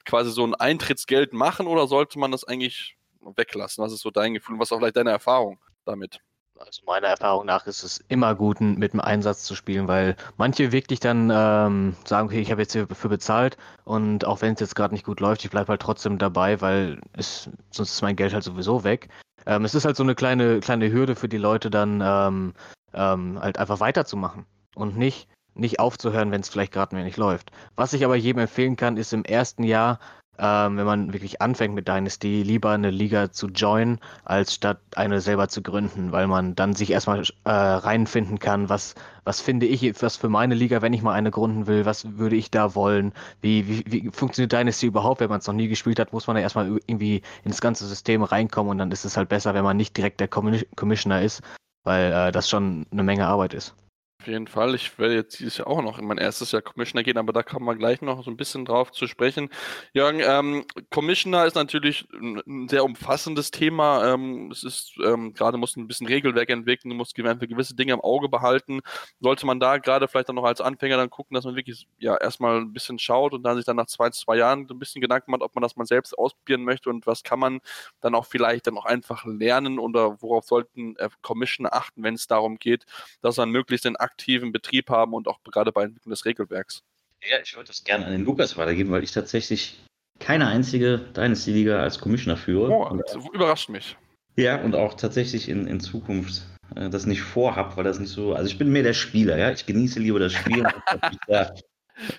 quasi 0.06 0.32
so 0.32 0.46
ein 0.46 0.56
Eintrittsgeld 0.56 1.34
machen 1.34 1.68
oder 1.68 1.88
sollte 1.88 2.20
man 2.20 2.32
das 2.32 2.44
eigentlich 2.44 2.98
weglassen? 3.22 3.84
Was 3.84 3.94
ist 3.94 4.02
so 4.02 4.12
dein 4.12 4.34
Gefühl 4.34 4.56
und 4.56 4.60
was 4.60 4.70
ist 4.70 4.74
auch 4.74 4.80
vielleicht 4.80 4.98
deine 4.98 5.12
Erfahrung 5.12 5.60
damit? 5.86 6.20
Also 6.60 6.84
meiner 6.86 7.08
Erfahrung 7.08 7.46
nach 7.46 7.66
ist 7.68 7.84
es 7.84 7.98
immer 8.10 8.36
gut, 8.36 8.62
mit 8.62 8.94
dem 8.94 9.02
Einsatz 9.02 9.44
zu 9.44 9.56
spielen, 9.56 9.88
weil 9.88 10.16
manche 10.38 10.72
wirklich 10.72 11.00
dann 11.00 11.32
ähm, 11.34 11.96
sagen, 12.06 12.28
okay, 12.28 12.40
ich 12.40 12.52
habe 12.52 12.62
jetzt 12.62 12.74
hierfür 12.74 13.10
bezahlt 13.10 13.58
und 13.86 14.26
auch 14.26 14.42
wenn 14.42 14.54
es 14.54 14.60
jetzt 14.60 14.76
gerade 14.76 14.94
nicht 14.94 15.06
gut 15.06 15.20
läuft, 15.20 15.44
ich 15.44 15.52
bleibe 15.52 15.70
halt 15.70 15.82
trotzdem 15.82 16.18
dabei, 16.18 16.62
weil 16.62 17.02
es, 17.14 17.50
sonst 17.72 17.94
ist 17.94 18.02
mein 18.02 18.16
Geld 18.16 18.34
halt 18.34 18.44
sowieso 18.44 18.84
weg. 18.84 19.10
Ähm, 19.46 19.66
es 19.66 19.76
ist 19.76 19.86
halt 19.86 19.96
so 19.96 20.04
eine 20.04 20.16
kleine, 20.16 20.60
kleine 20.60 20.92
Hürde 20.92 21.16
für 21.16 21.28
die 21.28 21.38
Leute 21.38 21.70
dann 21.70 22.02
ähm, 22.04 22.54
ähm 22.94 23.40
halt 23.42 23.58
einfach 23.58 23.80
weiterzumachen 23.80 24.46
und 24.76 24.96
nicht, 24.96 25.28
nicht 25.56 25.80
aufzuhören, 25.80 26.32
wenn 26.32 26.42
es 26.42 26.50
vielleicht 26.50 26.72
gerade 26.72 26.96
nicht 26.96 27.18
läuft. 27.18 27.52
Was 27.76 27.94
ich 27.94 28.06
aber 28.06 28.16
jedem 28.16 28.42
empfehlen 28.42 28.76
kann, 28.76 28.98
ist 28.98 29.12
im 29.12 29.26
ersten 29.26 29.64
Jahr 29.64 30.00
ähm, 30.40 30.78
wenn 30.78 30.86
man 30.86 31.14
wirklich 31.14 31.42
anfängt 31.42 31.76
mit 31.76 31.88
Dynasty, 31.88 32.42
lieber 32.44 32.72
eine 32.72 32.90
Liga 32.90 33.32
zu 33.32 33.48
joinen, 33.48 34.00
als 34.26 34.54
statt 34.56 34.80
eine 34.96 35.22
selber 35.22 35.48
zu 35.48 35.62
gründen, 35.62 36.12
weil 36.12 36.28
man 36.28 36.56
dann 36.56 36.74
sich 36.74 36.92
erstmal 36.92 37.22
äh, 37.44 37.50
reinfinden 37.52 38.40
kann, 38.40 38.70
was, 38.70 38.96
was 39.26 39.42
finde 39.42 39.68
ich, 39.68 40.02
was 40.02 40.18
für 40.18 40.30
meine 40.30 40.56
Liga, 40.56 40.82
wenn 40.82 40.94
ich 40.94 41.04
mal 41.04 41.14
eine 41.14 41.32
gründen 41.32 41.68
will, 41.68 41.86
was 41.86 42.18
würde 42.18 42.36
ich 42.36 42.50
da 42.50 42.74
wollen, 42.76 43.14
wie, 43.42 43.68
wie, 43.68 43.84
wie 43.86 44.10
funktioniert 44.12 44.54
Dynasty 44.54 44.88
überhaupt, 44.88 45.22
wenn 45.22 45.30
man 45.30 45.40
es 45.40 45.48
noch 45.48 45.54
nie 45.54 45.68
gespielt 45.68 46.00
hat, 46.00 46.14
muss 46.14 46.28
man 46.28 46.36
da 46.36 46.42
erstmal 46.42 46.68
irgendwie 46.88 47.22
ins 47.44 47.62
ganze 47.62 47.86
System 47.88 48.24
reinkommen 48.24 48.72
und 48.72 48.80
dann 48.80 48.92
ist 48.92 49.06
es 49.06 49.18
halt 49.18 49.30
besser, 49.30 49.54
wenn 49.54 49.64
man 49.64 49.78
nicht 49.78 49.96
direkt 49.96 50.20
der 50.20 50.28
Commissioner 50.28 51.22
ist, 51.22 51.42
weil 51.84 52.12
äh, 52.12 52.32
das 52.32 52.50
schon 52.50 52.88
eine 52.92 53.04
Menge 53.04 53.28
Arbeit 53.28 53.54
ist. 53.54 53.76
Auf 54.24 54.28
jeden 54.28 54.48
Fall. 54.48 54.74
Ich 54.74 54.98
werde 55.00 55.16
jetzt 55.16 55.38
dieses 55.40 55.58
Jahr 55.58 55.68
auch 55.68 55.82
noch 55.82 56.00
in 56.00 56.06
mein 56.06 56.18
erstes 56.18 56.54
Jahr 56.54 56.62
Commissioner 56.62 57.04
gehen, 57.04 57.18
aber 57.18 57.34
da 57.34 57.44
kommen 57.44 57.66
wir 57.66 57.76
gleich 57.76 58.02
noch 58.02 58.24
so 58.24 58.32
ein 58.32 58.38
bisschen 58.38 58.64
drauf 58.64 58.94
zu 58.94 59.06
sprechen. 59.06 59.50
Jürgen, 59.92 60.22
ähm, 60.24 60.64
Commissioner 60.92 61.46
ist 61.46 61.56
natürlich 61.56 62.08
ein 62.14 62.70
sehr 62.70 62.86
umfassendes 62.86 63.52
Thema. 63.52 64.14
Ähm, 64.14 64.50
es 64.50 64.64
ist 64.64 64.94
ähm, 65.04 65.34
gerade 65.34 65.58
muss 65.58 65.76
ein 65.76 65.90
bisschen 65.90 66.08
Regelwerk 66.08 66.50
entwickeln, 66.50 66.92
du 66.92 66.96
musst 66.96 67.16
gewisse 67.16 67.76
Dinge 67.76 67.92
im 67.92 68.00
Auge 68.00 68.30
behalten. 68.30 68.80
Sollte 69.20 69.46
man 69.46 69.60
da 69.60 69.78
gerade 69.78 70.08
vielleicht 70.08 70.30
dann 70.30 70.38
noch 70.38 70.46
als 70.46 70.62
Anfänger 70.62 70.96
dann 70.96 71.10
gucken, 71.10 71.36
dass 71.36 71.44
man 71.44 71.58
wirklich 71.58 71.86
ja 72.00 72.16
erstmal 72.16 72.62
ein 72.62 72.72
bisschen 72.72 73.00
schaut 73.00 73.34
und 73.34 73.44
dann 73.44 73.58
sich 73.58 73.66
dann 73.66 73.76
nach 73.76 73.88
zwei, 73.88 74.10
zwei 74.12 74.38
Jahren 74.38 74.68
ein 74.70 74.80
bisschen 74.80 75.02
Gedanken 75.02 75.32
macht, 75.32 75.42
ob 75.42 75.54
man 75.54 75.64
das 75.64 75.76
mal 75.76 75.86
selbst 75.86 76.18
ausprobieren 76.18 76.64
möchte 76.64 76.90
und 76.90 77.06
was 77.08 77.24
kann 77.24 77.40
man 77.40 77.60
dann 78.00 78.16
auch 78.16 78.26
vielleicht 78.26 78.68
dann 78.68 78.78
auch 78.78 78.86
einfach 78.86 79.26
lernen 79.26 79.80
oder 79.80 80.22
worauf 80.22 80.46
sollten 80.46 80.96
äh, 80.96 81.10
Commissioner 81.22 81.74
achten, 81.74 82.04
wenn 82.04 82.14
es 82.14 82.28
darum 82.28 82.58
geht, 82.58 82.86
dass 83.22 83.36
man 83.36 83.50
möglichst 83.50 83.84
den 83.84 83.98
aktiven 84.14 84.52
Betrieb 84.52 84.90
haben 84.90 85.14
und 85.14 85.28
auch 85.28 85.40
gerade 85.44 85.72
bei 85.72 85.84
Entwicklung 85.84 86.12
des 86.12 86.26
Regelwerks. 86.26 86.84
Ja, 87.22 87.38
ich 87.44 87.56
würde 87.56 87.68
das 87.68 87.84
gerne 87.84 88.06
an 88.06 88.12
den 88.12 88.26
Lukas 88.26 88.58
weitergeben, 88.58 88.92
weil 88.92 89.04
ich 89.04 89.12
tatsächlich 89.12 89.80
keine 90.20 90.48
einzige 90.48 90.98
Dynasty-Liga 90.98 91.82
als 91.82 92.00
Commissioner 92.00 92.38
führe. 92.38 92.70
Oh, 92.70 92.98
das 92.98 93.16
überrascht 93.34 93.70
mich. 93.70 93.98
Ja, 94.36 94.62
und 94.62 94.76
auch 94.76 94.96
tatsächlich 94.96 95.50
in, 95.50 95.68
in 95.68 95.80
Zukunft 95.80 96.44
äh, 96.76 96.90
das 96.90 97.06
nicht 97.06 97.22
vorhab, 97.22 97.78
weil 97.78 97.84
das 97.84 98.00
nicht 98.00 98.12
so. 98.12 98.34
Also 98.34 98.48
ich 98.48 98.58
bin 98.58 98.72
mehr 98.72 98.84
der 98.84 98.94
Spieler, 98.94 99.38
ja. 99.38 99.52
Ich 99.52 99.66
genieße 99.66 100.00
lieber 100.00 100.20
das 100.20 100.34
Spiel, 100.34 100.64
da 101.28 101.54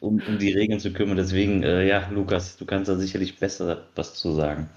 um, 0.01 0.23
um 0.27 0.39
die 0.39 0.53
Regeln 0.53 0.81
zu 0.81 0.93
kümmern. 0.93 1.17
Deswegen, 1.17 1.63
äh, 1.63 1.87
ja, 1.87 2.09
Lukas, 2.11 2.57
du 2.57 2.65
kannst 2.65 2.89
da 2.89 2.97
sicherlich 2.97 3.39
besser 3.39 3.89
was 3.95 4.15
zu 4.15 4.33
sagen. 4.33 4.71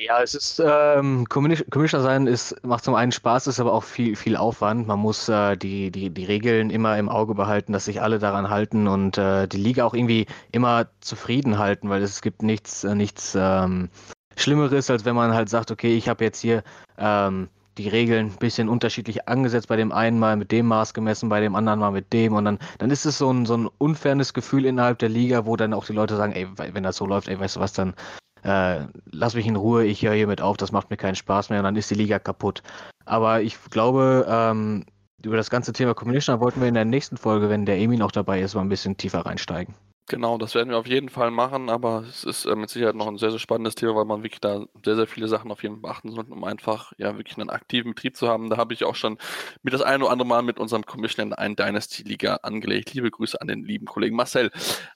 Ja, 0.00 0.22
es 0.22 0.32
ist 0.34 0.62
ähm, 0.64 1.26
Commissioner 1.28 2.04
sein 2.04 2.28
ist 2.28 2.54
macht 2.64 2.84
zum 2.84 2.94
einen 2.94 3.10
Spaß, 3.10 3.48
ist 3.48 3.58
aber 3.58 3.72
auch 3.72 3.82
viel 3.82 4.14
viel 4.14 4.36
Aufwand. 4.36 4.86
Man 4.86 5.00
muss 5.00 5.28
äh, 5.28 5.56
die 5.56 5.90
die 5.90 6.10
die 6.10 6.24
Regeln 6.24 6.70
immer 6.70 6.96
im 6.98 7.08
Auge 7.08 7.34
behalten, 7.34 7.72
dass 7.72 7.86
sich 7.86 8.00
alle 8.00 8.20
daran 8.20 8.48
halten 8.48 8.86
und 8.86 9.18
äh, 9.18 9.48
die 9.48 9.56
Liga 9.56 9.84
auch 9.84 9.94
irgendwie 9.94 10.26
immer 10.52 10.86
zufrieden 11.00 11.58
halten, 11.58 11.88
weil 11.88 12.00
es 12.00 12.22
gibt 12.22 12.44
nichts 12.44 12.84
äh, 12.84 12.94
nichts 12.94 13.36
ähm, 13.36 13.88
Schlimmeres, 14.36 14.88
als 14.88 15.04
wenn 15.04 15.16
man 15.16 15.34
halt 15.34 15.48
sagt, 15.48 15.72
okay, 15.72 15.96
ich 15.96 16.08
habe 16.08 16.22
jetzt 16.24 16.38
hier 16.40 16.62
ähm, 16.96 17.48
die 17.76 17.88
Regeln 17.88 18.28
ein 18.28 18.38
bisschen 18.38 18.68
unterschiedlich 18.68 19.28
angesetzt, 19.28 19.66
bei 19.66 19.76
dem 19.76 19.90
einen 19.90 20.20
mal 20.20 20.36
mit 20.36 20.52
dem 20.52 20.66
Maß 20.66 20.94
gemessen, 20.94 21.28
bei 21.28 21.40
dem 21.40 21.56
anderen 21.56 21.80
mal 21.80 21.90
mit 21.90 22.12
dem 22.12 22.34
und 22.34 22.44
dann, 22.44 22.58
dann 22.78 22.90
ist 22.92 23.04
es 23.04 23.18
so 23.18 23.32
ein, 23.32 23.46
so 23.46 23.56
ein 23.56 23.68
unfairnes 23.78 24.32
Gefühl 24.32 24.64
innerhalb 24.64 24.98
der 25.00 25.08
Liga, 25.08 25.44
wo 25.46 25.56
dann 25.56 25.72
auch 25.74 25.86
die 25.86 25.92
Leute 25.92 26.16
sagen, 26.16 26.32
ey, 26.32 26.46
wenn 26.56 26.82
das 26.84 26.96
so 26.96 27.06
läuft, 27.06 27.28
ey, 27.28 27.38
weißt 27.38 27.56
du 27.56 27.60
was, 27.60 27.72
dann 27.72 27.94
äh, 28.42 28.86
lass 29.10 29.34
mich 29.34 29.46
in 29.46 29.56
Ruhe, 29.56 29.84
ich 29.84 30.02
höre 30.02 30.14
hiermit 30.14 30.40
auf, 30.40 30.56
das 30.56 30.72
macht 30.72 30.90
mir 30.90 30.96
keinen 30.96 31.16
Spaß 31.16 31.50
mehr 31.50 31.60
und 31.60 31.64
dann 31.64 31.76
ist 31.76 31.90
die 31.90 31.94
Liga 31.94 32.18
kaputt. 32.18 32.62
Aber 33.04 33.40
ich 33.40 33.56
glaube, 33.70 34.26
ähm, 34.28 34.84
über 35.24 35.36
das 35.36 35.50
ganze 35.50 35.72
Thema 35.72 35.94
Communication 35.94 36.40
wollten 36.40 36.60
wir 36.60 36.68
in 36.68 36.74
der 36.74 36.84
nächsten 36.84 37.16
Folge, 37.16 37.48
wenn 37.48 37.66
der 37.66 37.78
Emin 37.78 38.02
auch 38.02 38.12
dabei 38.12 38.40
ist, 38.40 38.54
mal 38.54 38.60
ein 38.60 38.68
bisschen 38.68 38.96
tiefer 38.96 39.26
reinsteigen. 39.26 39.74
Genau, 40.10 40.38
das 40.38 40.54
werden 40.54 40.70
wir 40.70 40.78
auf 40.78 40.86
jeden 40.86 41.10
Fall 41.10 41.30
machen, 41.30 41.68
aber 41.68 42.02
es 42.08 42.24
ist 42.24 42.46
äh, 42.46 42.56
mit 42.56 42.70
Sicherheit 42.70 42.94
noch 42.94 43.08
ein 43.08 43.18
sehr, 43.18 43.30
sehr 43.30 43.38
spannendes 43.38 43.74
Thema, 43.74 43.94
weil 43.94 44.06
man 44.06 44.22
wirklich 44.22 44.40
da 44.40 44.64
sehr, 44.82 44.96
sehr 44.96 45.06
viele 45.06 45.28
Sachen 45.28 45.50
auf 45.52 45.62
jeden 45.62 45.74
Fall 45.74 45.82
beachten 45.82 46.10
sollte, 46.10 46.32
um 46.32 46.44
einfach 46.44 46.94
ja 46.96 47.14
wirklich 47.18 47.36
einen 47.36 47.50
aktiven 47.50 47.94
Betrieb 47.94 48.16
zu 48.16 48.26
haben. 48.26 48.48
Da 48.48 48.56
habe 48.56 48.72
ich 48.72 48.84
auch 48.84 48.94
schon 48.94 49.18
mit 49.62 49.74
das 49.74 49.82
eine 49.82 50.04
oder 50.04 50.12
andere 50.12 50.26
Mal 50.26 50.42
mit 50.42 50.58
unserem 50.58 50.86
Commissioner 50.86 51.26
in 51.26 51.32
einen 51.34 51.56
Dynasty-Liga 51.56 52.36
angelegt. 52.36 52.94
Liebe 52.94 53.10
Grüße 53.10 53.38
an 53.38 53.48
den 53.48 53.64
lieben 53.64 53.84
Kollegen 53.84 54.16
Marcel 54.16 54.50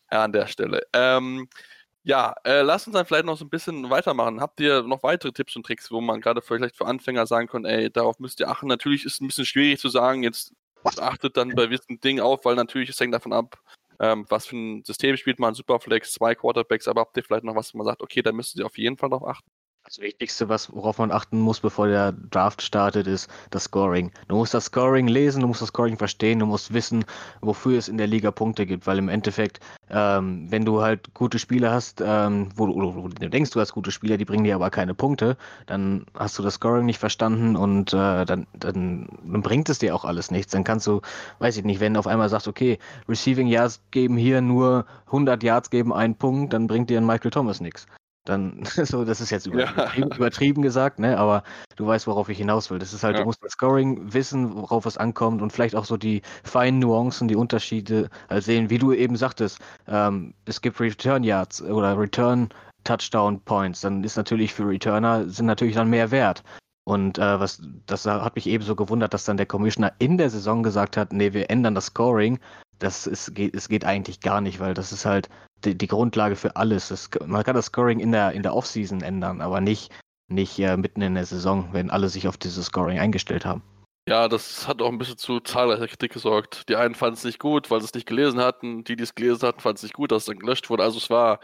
an 0.08 0.32
der 0.32 0.46
Stelle. 0.46 0.80
Ähm, 0.94 1.46
ja, 2.04 2.34
äh, 2.44 2.62
lasst 2.62 2.86
uns 2.86 2.94
dann 2.94 3.06
vielleicht 3.06 3.26
noch 3.26 3.36
so 3.36 3.44
ein 3.44 3.50
bisschen 3.50 3.88
weitermachen. 3.88 4.40
Habt 4.40 4.60
ihr 4.60 4.82
noch 4.82 5.02
weitere 5.02 5.32
Tipps 5.32 5.54
und 5.56 5.64
Tricks, 5.64 5.90
wo 5.90 6.00
man 6.00 6.20
gerade 6.20 6.42
vielleicht 6.42 6.76
für 6.76 6.86
Anfänger 6.86 7.26
sagen 7.26 7.46
kann, 7.46 7.64
ey, 7.64 7.90
darauf 7.90 8.18
müsst 8.18 8.40
ihr 8.40 8.48
achten? 8.48 8.66
Natürlich 8.66 9.04
ist 9.04 9.14
es 9.14 9.20
ein 9.20 9.28
bisschen 9.28 9.46
schwierig 9.46 9.78
zu 9.78 9.88
sagen, 9.88 10.22
jetzt 10.22 10.52
achtet 10.98 11.36
dann 11.36 11.50
bei 11.50 11.66
gewissen 11.66 12.00
Dingen 12.00 12.20
auf, 12.20 12.44
weil 12.44 12.56
natürlich 12.56 12.88
es 12.88 12.98
hängt 12.98 13.14
davon 13.14 13.32
ab, 13.32 13.56
ähm, 14.00 14.26
was 14.28 14.46
für 14.46 14.56
ein 14.56 14.84
System 14.84 15.16
spielt 15.16 15.38
man, 15.38 15.54
Superflex, 15.54 16.12
zwei 16.12 16.34
Quarterbacks, 16.34 16.88
aber 16.88 17.02
habt 17.02 17.16
ihr 17.16 17.22
vielleicht 17.22 17.44
noch 17.44 17.54
was, 17.54 17.72
wo 17.72 17.78
man 17.78 17.86
sagt, 17.86 18.02
okay, 18.02 18.22
da 18.22 18.32
müsst 18.32 18.56
ihr 18.58 18.66
auf 18.66 18.78
jeden 18.78 18.96
Fall 18.96 19.10
darauf 19.10 19.28
achten? 19.28 19.48
Das 19.84 19.98
Wichtigste, 19.98 20.48
was, 20.48 20.72
worauf 20.72 20.98
man 20.98 21.10
achten 21.10 21.40
muss, 21.40 21.58
bevor 21.58 21.88
der 21.88 22.12
Draft 22.12 22.62
startet, 22.62 23.08
ist 23.08 23.28
das 23.50 23.64
Scoring. 23.64 24.12
Du 24.28 24.36
musst 24.36 24.54
das 24.54 24.66
Scoring 24.66 25.08
lesen, 25.08 25.40
du 25.40 25.48
musst 25.48 25.60
das 25.60 25.70
Scoring 25.70 25.98
verstehen, 25.98 26.38
du 26.38 26.46
musst 26.46 26.72
wissen, 26.72 27.04
wofür 27.40 27.78
es 27.78 27.88
in 27.88 27.98
der 27.98 28.06
Liga 28.06 28.30
Punkte 28.30 28.64
gibt, 28.64 28.86
weil 28.86 28.98
im 28.98 29.08
Endeffekt, 29.08 29.58
ähm, 29.90 30.46
wenn 30.50 30.64
du 30.64 30.82
halt 30.82 31.12
gute 31.14 31.40
Spieler 31.40 31.72
hast, 31.72 32.00
ähm, 32.00 32.50
wo, 32.54 32.66
du, 32.66 32.94
wo, 32.94 33.08
du, 33.08 33.28
denkst, 33.28 33.50
du 33.50 33.60
hast 33.60 33.72
gute 33.72 33.90
Spieler, 33.90 34.16
die 34.16 34.24
bringen 34.24 34.44
dir 34.44 34.54
aber 34.54 34.70
keine 34.70 34.94
Punkte, 34.94 35.36
dann 35.66 36.06
hast 36.16 36.38
du 36.38 36.44
das 36.44 36.54
Scoring 36.54 36.86
nicht 36.86 37.00
verstanden 37.00 37.56
und 37.56 37.92
äh, 37.92 38.24
dann, 38.24 38.46
dann, 38.54 39.08
dann 39.24 39.42
bringt 39.42 39.68
es 39.68 39.80
dir 39.80 39.96
auch 39.96 40.04
alles 40.04 40.30
nichts. 40.30 40.52
Dann 40.52 40.62
kannst 40.62 40.86
du, 40.86 41.00
weiß 41.40 41.56
ich 41.56 41.64
nicht, 41.64 41.80
wenn 41.80 41.94
du 41.94 41.98
auf 41.98 42.06
einmal 42.06 42.28
sagst, 42.28 42.46
okay, 42.46 42.78
Receiving 43.08 43.48
Yards 43.48 43.82
geben 43.90 44.16
hier 44.16 44.42
nur 44.42 44.86
100 45.06 45.42
Yards 45.42 45.70
geben 45.70 45.92
einen 45.92 46.14
Punkt, 46.14 46.52
dann 46.52 46.68
bringt 46.68 46.88
dir 46.88 46.98
ein 46.98 47.06
Michael 47.06 47.32
Thomas 47.32 47.60
nichts. 47.60 47.88
Dann, 48.24 48.62
so, 48.84 49.04
das 49.04 49.20
ist 49.20 49.30
jetzt 49.30 49.46
übertrieben, 49.46 50.08
ja. 50.10 50.16
übertrieben, 50.16 50.62
gesagt, 50.62 50.98
ne? 50.98 51.18
Aber 51.18 51.42
du 51.76 51.86
weißt, 51.86 52.06
worauf 52.06 52.28
ich 52.28 52.38
hinaus 52.38 52.70
will. 52.70 52.78
Das 52.78 52.92
ist 52.92 53.02
halt, 53.02 53.16
ja. 53.16 53.22
du 53.22 53.26
musst 53.26 53.42
das 53.42 53.52
Scoring 53.52 54.12
wissen, 54.12 54.54
worauf 54.54 54.86
es 54.86 54.96
ankommt 54.96 55.42
und 55.42 55.52
vielleicht 55.52 55.74
auch 55.74 55.84
so 55.84 55.96
die 55.96 56.22
feinen 56.44 56.78
Nuancen, 56.78 57.28
die 57.28 57.36
Unterschiede 57.36 58.08
halt 58.30 58.44
sehen, 58.44 58.70
wie 58.70 58.78
du 58.78 58.92
eben 58.92 59.16
sagtest. 59.16 59.58
Ähm, 59.88 60.34
es 60.44 60.60
gibt 60.60 60.80
Return 60.80 61.24
Yards 61.24 61.62
oder 61.62 61.98
Return 61.98 62.48
Touchdown 62.84 63.40
Points. 63.40 63.80
Dann 63.80 64.04
ist 64.04 64.16
natürlich 64.16 64.54
für 64.54 64.66
Returner 64.66 65.28
sind 65.28 65.46
natürlich 65.46 65.74
dann 65.74 65.90
mehr 65.90 66.10
wert. 66.10 66.42
Und 66.84 67.18
äh, 67.18 67.40
was 67.40 67.62
das 67.86 68.06
hat 68.06 68.34
mich 68.34 68.48
eben 68.48 68.64
so 68.64 68.74
gewundert, 68.74 69.14
dass 69.14 69.24
dann 69.24 69.36
der 69.36 69.46
Commissioner 69.46 69.92
in 69.98 70.18
der 70.18 70.30
Saison 70.30 70.62
gesagt 70.62 70.96
hat, 70.96 71.12
nee, 71.12 71.32
wir 71.32 71.50
ändern 71.50 71.74
das 71.74 71.86
Scoring. 71.86 72.40
Das 72.78 73.06
ist, 73.06 73.34
geht, 73.34 73.54
es 73.54 73.68
geht 73.68 73.84
eigentlich 73.84 74.20
gar 74.20 74.40
nicht, 74.40 74.58
weil 74.58 74.74
das 74.74 74.92
ist 74.92 75.04
halt 75.04 75.28
die, 75.64 75.76
die 75.76 75.86
Grundlage 75.86 76.36
für 76.36 76.56
alles. 76.56 76.88
Das, 76.88 77.10
man 77.26 77.42
kann 77.44 77.54
das 77.54 77.66
Scoring 77.66 78.00
in 78.00 78.12
der, 78.12 78.32
in 78.32 78.42
der 78.42 78.54
Offseason 78.54 79.02
ändern, 79.02 79.40
aber 79.40 79.60
nicht, 79.60 79.92
nicht 80.28 80.58
äh, 80.58 80.76
mitten 80.76 81.02
in 81.02 81.14
der 81.14 81.26
Saison, 81.26 81.68
wenn 81.72 81.90
alle 81.90 82.08
sich 82.08 82.28
auf 82.28 82.36
dieses 82.36 82.66
Scoring 82.66 82.98
eingestellt 82.98 83.44
haben. 83.44 83.62
Ja, 84.08 84.28
das 84.28 84.66
hat 84.66 84.82
auch 84.82 84.88
ein 84.88 84.98
bisschen 84.98 85.16
zu 85.16 85.38
zahlreicher 85.40 85.86
Kritik 85.86 86.12
gesorgt. 86.12 86.68
Die 86.68 86.74
einen 86.74 86.94
fanden 86.94 87.14
es 87.14 87.24
nicht 87.24 87.38
gut, 87.38 87.70
weil 87.70 87.80
sie 87.80 87.86
es 87.86 87.94
nicht 87.94 88.08
gelesen 88.08 88.40
hatten. 88.40 88.82
Die, 88.82 88.96
die 88.96 89.04
es 89.04 89.14
gelesen 89.14 89.46
hatten, 89.46 89.60
fanden 89.60 89.76
es 89.76 89.82
nicht 89.84 89.94
gut, 89.94 90.10
dass 90.10 90.22
es 90.22 90.26
dann 90.26 90.38
gelöscht 90.38 90.70
wurde. 90.70 90.82
Also 90.82 90.98
es 90.98 91.08
war, 91.08 91.38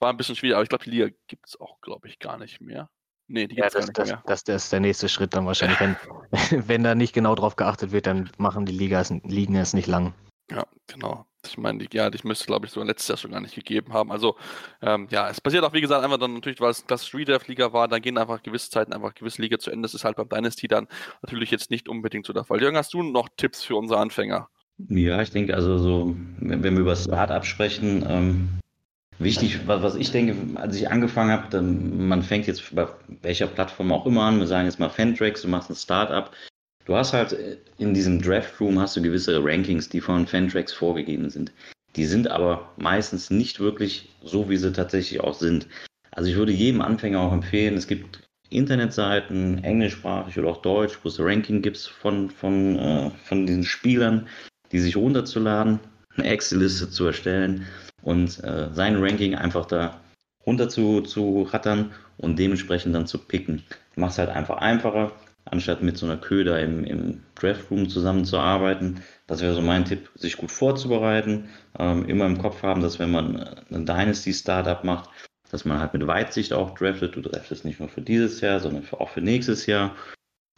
war 0.00 0.10
ein 0.10 0.16
bisschen 0.16 0.34
schwierig, 0.34 0.54
aber 0.54 0.62
ich 0.62 0.70
glaube, 0.70 0.84
die 0.84 0.90
Liga 0.90 1.08
gibt 1.26 1.48
es 1.48 1.60
auch, 1.60 1.80
glaube 1.82 2.08
ich, 2.08 2.18
gar 2.18 2.38
nicht 2.38 2.62
mehr. 2.62 2.88
Nee, 3.30 3.46
die 3.46 3.56
gibt 3.56 3.66
es 3.66 3.74
ja, 3.74 3.80
gar 3.80 3.86
nicht 3.86 3.98
das, 3.98 4.08
mehr. 4.08 4.22
Das, 4.26 4.44
das 4.44 4.64
ist 4.64 4.72
der 4.72 4.80
nächste 4.80 5.10
Schritt 5.10 5.34
dann 5.34 5.44
wahrscheinlich. 5.44 5.78
wenn, 5.80 5.96
wenn 6.68 6.82
da 6.82 6.94
nicht 6.94 7.12
genau 7.12 7.34
drauf 7.34 7.56
geachtet 7.56 7.92
wird, 7.92 8.06
dann 8.06 8.30
machen 8.38 8.64
die 8.64 8.72
Ligas, 8.72 9.10
Ligen 9.24 9.56
es 9.56 9.74
nicht 9.74 9.86
lang. 9.86 10.14
Ja, 10.50 10.66
genau. 10.86 11.26
Ich 11.46 11.56
meine, 11.56 11.78
die, 11.78 11.96
ja, 11.96 12.10
die 12.10 12.26
müsste, 12.26 12.46
glaube 12.46 12.66
ich, 12.66 12.72
so 12.72 12.82
letztes 12.82 13.08
Jahr 13.08 13.18
schon 13.18 13.30
gar 13.30 13.40
nicht 13.40 13.54
gegeben 13.54 13.92
haben. 13.92 14.10
Also, 14.10 14.36
ähm, 14.82 15.06
ja, 15.10 15.30
es 15.30 15.40
passiert 15.40 15.64
auch, 15.64 15.72
wie 15.72 15.80
gesagt, 15.80 16.04
einfach 16.04 16.18
dann 16.18 16.34
natürlich, 16.34 16.60
weil 16.60 16.70
es 16.70 16.86
klassische 16.86 17.18
Redraft-Liga 17.18 17.72
war, 17.72 17.86
dann 17.88 18.02
gehen 18.02 18.18
einfach 18.18 18.42
gewisse 18.42 18.70
Zeiten 18.70 18.92
einfach 18.92 19.14
gewisse 19.14 19.40
Liga 19.40 19.58
zu 19.58 19.70
Ende. 19.70 19.82
Das 19.82 19.94
ist 19.94 20.04
halt 20.04 20.16
beim 20.16 20.28
Dynasty 20.28 20.68
dann 20.68 20.88
natürlich 21.22 21.50
jetzt 21.50 21.70
nicht 21.70 21.88
unbedingt 21.88 22.26
so 22.26 22.32
der 22.32 22.44
Fall. 22.44 22.60
Jürgen, 22.60 22.76
hast 22.76 22.92
du 22.92 23.02
noch 23.02 23.28
Tipps 23.36 23.62
für 23.62 23.76
unsere 23.76 24.00
Anfänger? 24.00 24.48
Ja, 24.88 25.20
ich 25.22 25.30
denke, 25.30 25.54
also 25.54 25.78
so, 25.78 26.16
wenn, 26.38 26.62
wir 26.62 26.70
über 26.70 26.96
Start 26.96 27.46
sprechen, 27.46 28.04
ähm, 28.08 28.48
wichtig, 29.18 29.66
was, 29.66 29.82
was, 29.82 29.94
ich 29.96 30.12
denke, 30.12 30.36
als 30.60 30.76
ich 30.76 30.90
angefangen 30.90 31.32
habe, 31.32 31.62
man 31.62 32.22
fängt 32.22 32.46
jetzt 32.46 32.74
bei 32.74 32.86
welcher 33.22 33.48
Plattform 33.48 33.92
auch 33.92 34.06
immer 34.06 34.22
an, 34.22 34.38
wir 34.38 34.46
sagen 34.46 34.66
jetzt 34.66 34.78
mal 34.78 34.88
Fantrax, 34.88 35.42
du 35.42 35.48
machst 35.48 35.70
ein 35.70 35.76
Startup, 35.76 36.30
Du 36.88 36.96
hast 36.96 37.12
halt 37.12 37.34
äh, 37.34 37.58
in 37.76 37.92
diesem 37.94 38.20
Draft 38.20 38.58
Room 38.60 38.80
hast 38.80 38.96
du 38.96 39.02
gewisse 39.02 39.44
Rankings, 39.44 39.90
die 39.90 40.00
von 40.00 40.26
Fantrax 40.26 40.72
vorgegeben 40.72 41.28
sind. 41.28 41.52
Die 41.96 42.06
sind 42.06 42.28
aber 42.28 42.72
meistens 42.78 43.30
nicht 43.30 43.60
wirklich 43.60 44.08
so, 44.24 44.48
wie 44.48 44.56
sie 44.56 44.72
tatsächlich 44.72 45.20
auch 45.20 45.34
sind. 45.34 45.68
Also 46.12 46.30
ich 46.30 46.36
würde 46.36 46.52
jedem 46.52 46.80
Anfänger 46.80 47.20
auch 47.20 47.32
empfehlen, 47.32 47.76
es 47.76 47.86
gibt 47.86 48.26
Internetseiten, 48.48 49.62
englischsprachig 49.62 50.38
oder 50.38 50.48
auch 50.48 50.62
deutsch, 50.62 50.98
wo 51.02 51.08
es 51.08 51.20
Ranking 51.20 51.60
gibt 51.60 51.76
von, 51.76 52.30
von, 52.30 52.78
äh, 52.78 53.10
von 53.24 53.46
diesen 53.46 53.64
Spielern, 53.64 54.26
die 54.72 54.80
sich 54.80 54.96
runterzuladen, 54.96 55.80
eine 56.16 56.28
Excel-Liste 56.28 56.88
zu 56.88 57.04
erstellen 57.04 57.66
und 58.00 58.42
äh, 58.42 58.70
sein 58.72 58.96
Ranking 58.96 59.34
einfach 59.34 59.66
da 59.66 60.00
runter 60.46 60.70
zu, 60.70 61.02
zu 61.02 61.42
rattern 61.42 61.92
und 62.16 62.38
dementsprechend 62.38 62.94
dann 62.94 63.06
zu 63.06 63.18
picken. 63.18 63.62
Macht 63.96 64.12
es 64.12 64.18
halt 64.18 64.30
einfach 64.30 64.56
einfacher 64.56 65.12
anstatt 65.50 65.82
mit 65.82 65.96
so 65.96 66.06
einer 66.06 66.16
Köder 66.16 66.60
im, 66.60 66.84
im 66.84 67.22
Draftroom 67.34 67.88
zusammenzuarbeiten. 67.88 69.02
Das 69.26 69.40
wäre 69.40 69.54
so 69.54 69.60
mein 69.60 69.84
Tipp, 69.84 70.10
sich 70.14 70.36
gut 70.36 70.50
vorzubereiten, 70.50 71.48
ähm, 71.78 72.06
immer 72.06 72.26
im 72.26 72.38
Kopf 72.38 72.62
haben, 72.62 72.82
dass 72.82 72.98
wenn 72.98 73.10
man 73.10 73.36
ein 73.70 73.86
Dynasty-Startup 73.86 74.84
macht, 74.84 75.10
dass 75.50 75.64
man 75.64 75.80
halt 75.80 75.94
mit 75.94 76.06
Weitsicht 76.06 76.52
auch 76.52 76.74
draftet. 76.74 77.16
Du 77.16 77.22
draftest 77.22 77.64
nicht 77.64 77.80
nur 77.80 77.88
für 77.88 78.02
dieses 78.02 78.40
Jahr, 78.40 78.60
sondern 78.60 78.82
für, 78.82 79.00
auch 79.00 79.08
für 79.10 79.20
nächstes 79.20 79.66
Jahr. 79.66 79.96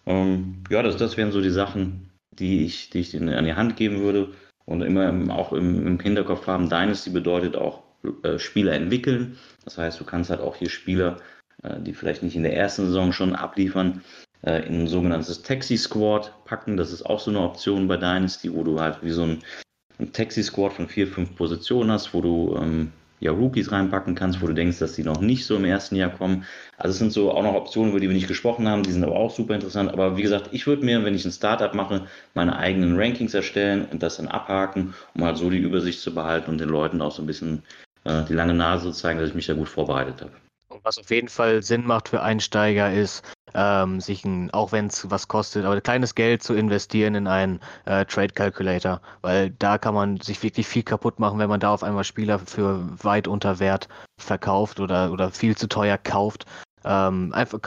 Ähm, 0.06 0.64
ja, 0.70 0.82
das, 0.82 0.96
das 0.96 1.16
wären 1.16 1.32
so 1.32 1.40
die 1.40 1.50
Sachen, 1.50 2.10
die 2.38 2.64
ich, 2.64 2.90
die 2.90 3.00
ich 3.00 3.10
dir 3.10 3.20
an 3.20 3.44
die 3.44 3.54
Hand 3.54 3.76
geben 3.76 4.00
würde. 4.00 4.32
Und 4.66 4.82
immer 4.82 5.08
im, 5.08 5.30
auch 5.30 5.52
im, 5.52 5.86
im, 5.86 5.98
Hinterkopf 5.98 6.46
haben, 6.46 6.68
Dynasty 6.68 7.10
bedeutet 7.10 7.56
auch 7.56 7.82
äh, 8.22 8.38
Spieler 8.38 8.72
entwickeln. 8.72 9.36
Das 9.64 9.78
heißt, 9.78 9.98
du 9.98 10.04
kannst 10.04 10.30
halt 10.30 10.40
auch 10.40 10.56
hier 10.56 10.70
Spieler, 10.70 11.18
äh, 11.62 11.80
die 11.80 11.92
vielleicht 11.92 12.22
nicht 12.22 12.36
in 12.36 12.44
der 12.44 12.56
ersten 12.56 12.86
Saison 12.86 13.12
schon 13.12 13.34
abliefern, 13.34 14.02
äh, 14.42 14.66
in 14.66 14.82
ein 14.82 14.88
sogenanntes 14.88 15.42
Taxi-Squad 15.42 16.44
packen. 16.44 16.76
Das 16.76 16.92
ist 16.92 17.04
auch 17.04 17.20
so 17.20 17.30
eine 17.30 17.40
Option 17.40 17.88
bei 17.88 17.96
Dynasty, 17.96 18.52
wo 18.52 18.62
du 18.62 18.80
halt 18.80 18.98
wie 19.02 19.10
so 19.10 19.22
ein, 19.22 19.42
ein 19.98 20.12
Taxi-Squad 20.12 20.72
von 20.72 20.88
vier, 20.88 21.06
fünf 21.06 21.34
Positionen 21.36 21.90
hast, 21.90 22.14
wo 22.14 22.20
du 22.20 22.56
ähm, 22.60 22.92
ja, 23.20 23.32
Rookies 23.32 23.70
reinpacken 23.70 24.14
kannst, 24.14 24.40
wo 24.40 24.46
du 24.46 24.54
denkst, 24.54 24.78
dass 24.78 24.94
die 24.94 25.04
noch 25.04 25.20
nicht 25.20 25.44
so 25.44 25.56
im 25.56 25.64
ersten 25.64 25.94
Jahr 25.94 26.10
kommen. 26.10 26.44
Also 26.78 26.92
es 26.92 26.98
sind 26.98 27.12
so 27.12 27.30
auch 27.30 27.42
noch 27.42 27.54
Optionen, 27.54 27.90
über 27.90 28.00
die 28.00 28.08
wir 28.08 28.14
nicht 28.14 28.28
gesprochen 28.28 28.66
haben, 28.66 28.82
die 28.82 28.92
sind 28.92 29.04
aber 29.04 29.16
auch 29.16 29.30
super 29.30 29.54
interessant. 29.54 29.92
Aber 29.92 30.16
wie 30.16 30.22
gesagt, 30.22 30.48
ich 30.52 30.66
würde 30.66 30.84
mir, 30.84 31.04
wenn 31.04 31.14
ich 31.14 31.24
ein 31.26 31.32
Startup 31.32 31.74
mache, 31.74 32.06
meine 32.34 32.56
eigenen 32.56 32.98
Rankings 32.98 33.34
erstellen 33.34 33.86
und 33.92 34.02
das 34.02 34.16
dann 34.16 34.28
abhaken, 34.28 34.94
um 35.14 35.24
halt 35.24 35.36
so 35.36 35.50
die 35.50 35.58
Übersicht 35.58 36.00
zu 36.00 36.14
behalten 36.14 36.50
und 36.50 36.58
den 36.58 36.70
Leuten 36.70 37.02
auch 37.02 37.12
so 37.12 37.22
ein 37.22 37.26
bisschen 37.26 37.62
äh, 38.04 38.24
die 38.24 38.34
lange 38.34 38.54
Nase 38.54 38.90
zu 38.90 38.98
zeigen, 38.98 39.20
dass 39.20 39.28
ich 39.28 39.34
mich 39.34 39.46
da 39.46 39.54
gut 39.54 39.68
vorbereitet 39.68 40.22
habe. 40.22 40.32
Was 40.82 40.98
auf 40.98 41.10
jeden 41.10 41.28
Fall 41.28 41.62
Sinn 41.62 41.86
macht 41.86 42.08
für 42.08 42.22
Einsteiger 42.22 42.92
ist, 42.92 43.24
ähm, 43.54 44.00
sich 44.00 44.24
ein, 44.24 44.50
auch 44.52 44.72
wenn 44.72 44.86
es 44.86 45.10
was 45.10 45.28
kostet, 45.28 45.64
aber 45.64 45.80
kleines 45.80 46.14
Geld 46.14 46.42
zu 46.42 46.54
investieren 46.54 47.14
in 47.14 47.26
einen 47.26 47.60
äh, 47.84 48.04
Trade 48.04 48.32
Calculator, 48.32 49.00
weil 49.22 49.50
da 49.50 49.78
kann 49.78 49.94
man 49.94 50.20
sich 50.20 50.42
wirklich 50.42 50.66
viel 50.66 50.82
kaputt 50.82 51.18
machen, 51.18 51.38
wenn 51.38 51.48
man 51.48 51.60
da 51.60 51.72
auf 51.72 51.82
einmal 51.82 52.04
Spieler 52.04 52.38
für 52.38 52.80
weit 53.02 53.28
unter 53.28 53.58
Wert 53.58 53.88
verkauft 54.18 54.80
oder, 54.80 55.12
oder 55.12 55.30
viel 55.30 55.56
zu 55.56 55.68
teuer 55.68 55.98
kauft. 55.98 56.46
Ähm, 56.82 57.32
einfach 57.34 57.58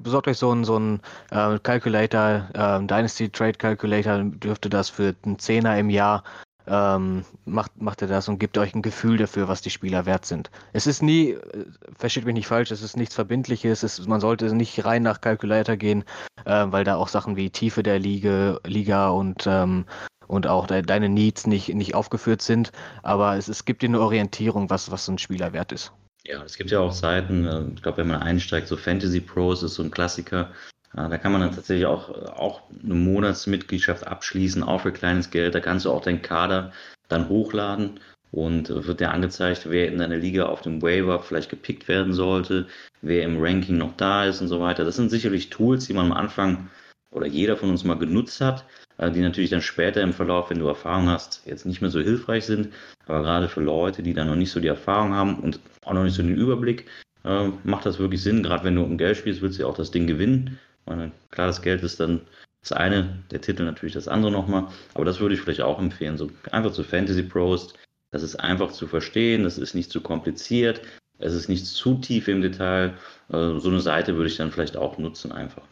besorgt 0.00 0.26
euch 0.26 0.38
so 0.38 0.50
einen 0.50 0.64
so 0.64 0.76
einen 0.76 1.00
äh, 1.30 1.58
Calculator, 1.58 2.48
äh, 2.54 2.78
Dynasty 2.80 3.28
Trade 3.28 3.58
Calculator, 3.58 4.22
dürfte 4.24 4.70
das 4.70 4.88
für 4.88 5.14
einen 5.24 5.38
Zehner 5.38 5.78
im 5.78 5.90
Jahr 5.90 6.24
ähm, 6.66 7.24
macht, 7.44 7.80
macht 7.80 8.02
er 8.02 8.08
das 8.08 8.28
und 8.28 8.38
gibt 8.38 8.58
euch 8.58 8.74
ein 8.74 8.82
Gefühl 8.82 9.16
dafür, 9.18 9.48
was 9.48 9.60
die 9.60 9.70
Spieler 9.70 10.06
wert 10.06 10.24
sind. 10.24 10.50
Es 10.72 10.86
ist 10.86 11.02
nie, 11.02 11.30
äh, 11.30 11.66
versteht 11.96 12.24
mich 12.24 12.34
nicht 12.34 12.46
falsch, 12.46 12.70
es 12.70 12.82
ist 12.82 12.96
nichts 12.96 13.14
Verbindliches, 13.14 13.82
es, 13.82 14.06
man 14.06 14.20
sollte 14.20 14.54
nicht 14.54 14.84
rein 14.84 15.02
nach 15.02 15.20
Calculator 15.20 15.76
gehen, 15.76 16.04
äh, 16.44 16.66
weil 16.68 16.84
da 16.84 16.96
auch 16.96 17.08
Sachen 17.08 17.36
wie 17.36 17.50
Tiefe 17.50 17.82
der 17.82 17.98
Liga, 17.98 18.58
Liga 18.64 19.08
und 19.10 19.46
ähm, 19.46 19.84
und 20.26 20.46
auch 20.46 20.66
de 20.66 20.80
deine 20.80 21.08
Needs 21.10 21.46
nicht, 21.46 21.74
nicht 21.74 21.94
aufgeführt 21.94 22.40
sind, 22.40 22.72
aber 23.02 23.36
es, 23.36 23.48
es 23.48 23.64
gibt 23.66 23.82
dir 23.82 23.88
eine 23.88 24.00
Orientierung, 24.00 24.70
was, 24.70 24.90
was 24.90 25.04
so 25.04 25.12
ein 25.12 25.18
Spieler 25.18 25.52
wert 25.52 25.70
ist. 25.70 25.92
Ja, 26.26 26.42
es 26.42 26.56
gibt 26.56 26.70
ja 26.70 26.80
auch 26.80 26.92
Seiten, 26.92 27.46
äh, 27.46 27.64
ich 27.74 27.82
glaube, 27.82 27.98
wenn 27.98 28.08
man 28.08 28.22
einsteigt, 28.22 28.68
so 28.68 28.76
Fantasy 28.76 29.20
Pros 29.20 29.62
ist 29.62 29.74
so 29.74 29.82
ein 29.82 29.90
Klassiker. 29.90 30.50
Äh, 30.96 31.08
da 31.08 31.18
kann 31.18 31.32
man 31.32 31.40
dann 31.40 31.54
tatsächlich 31.54 31.86
auch, 31.86 32.08
auch 32.36 32.62
eine 32.82 32.94
Monatsmitgliedschaft 32.94 34.06
abschließen, 34.06 34.62
auch 34.62 34.82
für 34.82 34.92
kleines 34.92 35.30
Geld. 35.30 35.54
Da 35.54 35.60
kannst 35.60 35.84
du 35.84 35.90
auch 35.90 36.02
deinen 36.02 36.22
Kader 36.22 36.72
dann 37.08 37.28
hochladen 37.28 38.00
und 38.30 38.68
wird 38.68 39.00
dir 39.00 39.10
angezeigt, 39.10 39.68
wer 39.70 39.88
in 39.88 39.98
deiner 39.98 40.16
Liga 40.16 40.46
auf 40.46 40.62
dem 40.62 40.82
Waiver 40.82 41.20
vielleicht 41.20 41.50
gepickt 41.50 41.86
werden 41.86 42.12
sollte, 42.12 42.66
wer 43.00 43.22
im 43.22 43.40
Ranking 43.40 43.78
noch 43.78 43.96
da 43.96 44.24
ist 44.24 44.40
und 44.40 44.48
so 44.48 44.60
weiter. 44.60 44.84
Das 44.84 44.96
sind 44.96 45.10
sicherlich 45.10 45.50
Tools, 45.50 45.86
die 45.86 45.92
man 45.92 46.06
am 46.06 46.12
Anfang 46.12 46.68
oder 47.12 47.26
jeder 47.26 47.56
von 47.56 47.70
uns 47.70 47.84
mal 47.84 47.96
genutzt 47.96 48.40
hat, 48.40 48.64
äh, 48.98 49.10
die 49.10 49.20
natürlich 49.20 49.50
dann 49.50 49.62
später 49.62 50.02
im 50.02 50.12
Verlauf, 50.12 50.50
wenn 50.50 50.58
du 50.58 50.66
Erfahrung 50.66 51.08
hast, 51.08 51.42
jetzt 51.46 51.64
nicht 51.64 51.80
mehr 51.80 51.90
so 51.90 52.00
hilfreich 52.00 52.44
sind. 52.44 52.72
Aber 53.06 53.22
gerade 53.22 53.48
für 53.48 53.60
Leute, 53.60 54.02
die 54.02 54.14
dann 54.14 54.26
noch 54.26 54.36
nicht 54.36 54.50
so 54.50 54.60
die 54.60 54.68
Erfahrung 54.68 55.14
haben 55.14 55.38
und 55.38 55.60
auch 55.84 55.92
noch 55.92 56.04
nicht 56.04 56.14
so 56.14 56.22
den 56.22 56.36
Überblick, 56.36 56.86
äh, 57.24 57.48
macht 57.62 57.86
das 57.86 57.98
wirklich 57.98 58.22
Sinn. 58.22 58.42
Gerade 58.42 58.64
wenn 58.64 58.74
du 58.74 58.82
um 58.82 58.98
Geld 58.98 59.16
spielst, 59.16 59.42
willst 59.42 59.58
du 59.58 59.62
ja 59.62 59.68
auch 59.68 59.76
das 59.76 59.92
Ding 59.92 60.06
gewinnen. 60.06 60.58
Meine, 60.86 61.12
klar, 61.30 61.46
das 61.46 61.62
Geld 61.62 61.82
ist 61.82 62.00
dann 62.00 62.20
das 62.60 62.72
eine, 62.72 63.22
der 63.30 63.40
Titel 63.40 63.64
natürlich 63.64 63.94
das 63.94 64.08
andere 64.08 64.32
nochmal. 64.32 64.68
Aber 64.94 65.04
das 65.04 65.20
würde 65.20 65.34
ich 65.34 65.40
vielleicht 65.40 65.60
auch 65.60 65.78
empfehlen. 65.78 66.16
So 66.16 66.30
einfach 66.50 66.72
zu 66.72 66.82
Fantasy 66.82 67.22
Pros. 67.22 67.74
Das 68.10 68.22
ist 68.22 68.36
einfach 68.36 68.72
zu 68.72 68.86
verstehen, 68.86 69.42
das 69.42 69.58
ist 69.58 69.74
nicht 69.74 69.90
zu 69.90 70.00
kompliziert, 70.00 70.82
es 71.18 71.34
ist 71.34 71.48
nicht 71.48 71.66
zu 71.66 71.96
tief 71.96 72.28
im 72.28 72.42
Detail. 72.42 72.94
Äh, 73.28 73.58
so 73.58 73.68
eine 73.68 73.80
Seite 73.80 74.14
würde 74.14 74.28
ich 74.28 74.36
dann 74.36 74.52
vielleicht 74.52 74.76
auch 74.76 74.98
nutzen 74.98 75.32
einfach. 75.32 75.64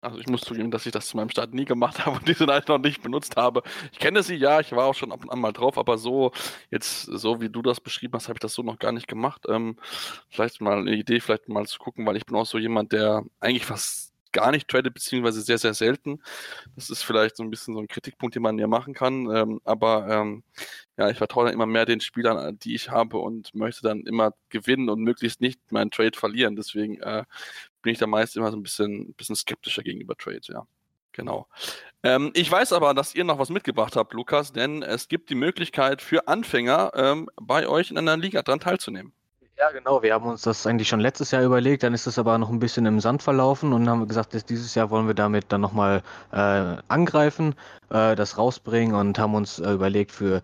Also 0.00 0.20
ich 0.20 0.28
muss 0.28 0.42
zugeben, 0.42 0.70
dass 0.70 0.86
ich 0.86 0.92
das 0.92 1.08
zu 1.08 1.16
meinem 1.16 1.28
Start 1.28 1.52
nie 1.52 1.64
gemacht 1.64 1.98
habe 2.06 2.18
und 2.18 2.28
diese 2.28 2.46
Seite 2.46 2.70
noch 2.70 2.78
nicht 2.78 3.02
benutzt 3.02 3.36
habe. 3.36 3.62
Ich 3.92 3.98
kenne 3.98 4.22
sie, 4.22 4.36
ja, 4.36 4.60
ich 4.60 4.70
war 4.72 4.86
auch 4.86 4.94
schon 4.94 5.10
ab 5.10 5.24
und 5.24 5.30
an 5.30 5.40
mal 5.40 5.52
drauf, 5.52 5.76
aber 5.76 5.98
so, 5.98 6.30
jetzt, 6.70 7.02
so 7.02 7.40
wie 7.40 7.48
du 7.48 7.62
das 7.62 7.80
beschrieben 7.80 8.14
hast, 8.14 8.28
habe 8.28 8.36
ich 8.36 8.40
das 8.40 8.54
so 8.54 8.62
noch 8.62 8.78
gar 8.78 8.92
nicht 8.92 9.08
gemacht. 9.08 9.46
Ähm, 9.48 9.76
vielleicht 10.28 10.60
mal 10.60 10.78
eine 10.78 10.94
Idee, 10.94 11.18
vielleicht 11.20 11.48
mal 11.48 11.66
zu 11.66 11.78
gucken, 11.78 12.06
weil 12.06 12.16
ich 12.16 12.26
bin 12.26 12.36
auch 12.36 12.46
so 12.46 12.58
jemand, 12.58 12.92
der 12.92 13.24
eigentlich 13.40 13.66
fast 13.66 14.12
gar 14.38 14.50
nicht 14.50 14.68
tradet, 14.68 14.94
beziehungsweise 14.94 15.42
sehr, 15.42 15.58
sehr 15.58 15.74
selten. 15.74 16.20
Das 16.76 16.90
ist 16.90 17.02
vielleicht 17.02 17.36
so 17.36 17.42
ein 17.42 17.50
bisschen 17.50 17.74
so 17.74 17.80
ein 17.80 17.88
Kritikpunkt, 17.88 18.34
den 18.34 18.42
man 18.42 18.58
ja 18.58 18.66
machen 18.66 18.94
kann. 18.94 19.28
Ähm, 19.34 19.60
aber 19.64 20.08
ähm, 20.08 20.44
ja, 20.96 21.10
ich 21.10 21.18
vertraue 21.18 21.46
dann 21.46 21.54
immer 21.54 21.66
mehr 21.66 21.86
den 21.86 22.00
Spielern, 22.00 22.58
die 22.58 22.74
ich 22.74 22.90
habe 22.90 23.18
und 23.18 23.54
möchte 23.54 23.82
dann 23.82 24.02
immer 24.02 24.32
gewinnen 24.48 24.88
und 24.88 25.00
möglichst 25.00 25.40
nicht 25.40 25.60
meinen 25.72 25.90
Trade 25.90 26.16
verlieren. 26.16 26.56
Deswegen 26.56 27.00
äh, 27.00 27.24
bin 27.82 27.92
ich 27.92 27.98
da 27.98 28.06
meist 28.06 28.36
immer 28.36 28.50
so 28.50 28.56
ein 28.56 28.62
bisschen, 28.62 29.14
bisschen 29.14 29.36
skeptischer 29.36 29.82
gegenüber 29.82 30.16
Trades, 30.16 30.48
ja. 30.48 30.66
Genau. 31.12 31.48
Ähm, 32.04 32.30
ich 32.34 32.48
weiß 32.48 32.72
aber, 32.72 32.94
dass 32.94 33.14
ihr 33.16 33.24
noch 33.24 33.40
was 33.40 33.50
mitgebracht 33.50 33.96
habt, 33.96 34.12
Lukas, 34.12 34.52
denn 34.52 34.84
es 34.84 35.08
gibt 35.08 35.30
die 35.30 35.34
Möglichkeit 35.34 36.00
für 36.00 36.28
Anfänger 36.28 36.92
ähm, 36.94 37.28
bei 37.34 37.66
euch 37.66 37.90
in 37.90 37.98
einer 37.98 38.16
Liga 38.16 38.42
dran 38.42 38.60
teilzunehmen. 38.60 39.12
Ja, 39.58 39.72
genau. 39.72 40.04
Wir 40.04 40.14
haben 40.14 40.26
uns 40.26 40.42
das 40.42 40.64
eigentlich 40.68 40.86
schon 40.86 41.00
letztes 41.00 41.32
Jahr 41.32 41.42
überlegt, 41.42 41.82
dann 41.82 41.92
ist 41.92 42.06
es 42.06 42.16
aber 42.16 42.38
noch 42.38 42.48
ein 42.48 42.60
bisschen 42.60 42.86
im 42.86 43.00
Sand 43.00 43.24
verlaufen 43.24 43.72
und 43.72 43.88
haben 43.88 44.06
gesagt, 44.06 44.32
dass 44.32 44.44
dieses 44.44 44.76
Jahr 44.76 44.90
wollen 44.90 45.08
wir 45.08 45.14
damit 45.14 45.46
dann 45.48 45.60
nochmal 45.60 46.02
äh, 46.30 46.76
angreifen, 46.86 47.56
äh, 47.90 48.14
das 48.14 48.38
rausbringen 48.38 48.94
und 48.94 49.18
haben 49.18 49.34
uns 49.34 49.58
äh, 49.58 49.72
überlegt, 49.72 50.12
für, 50.12 50.42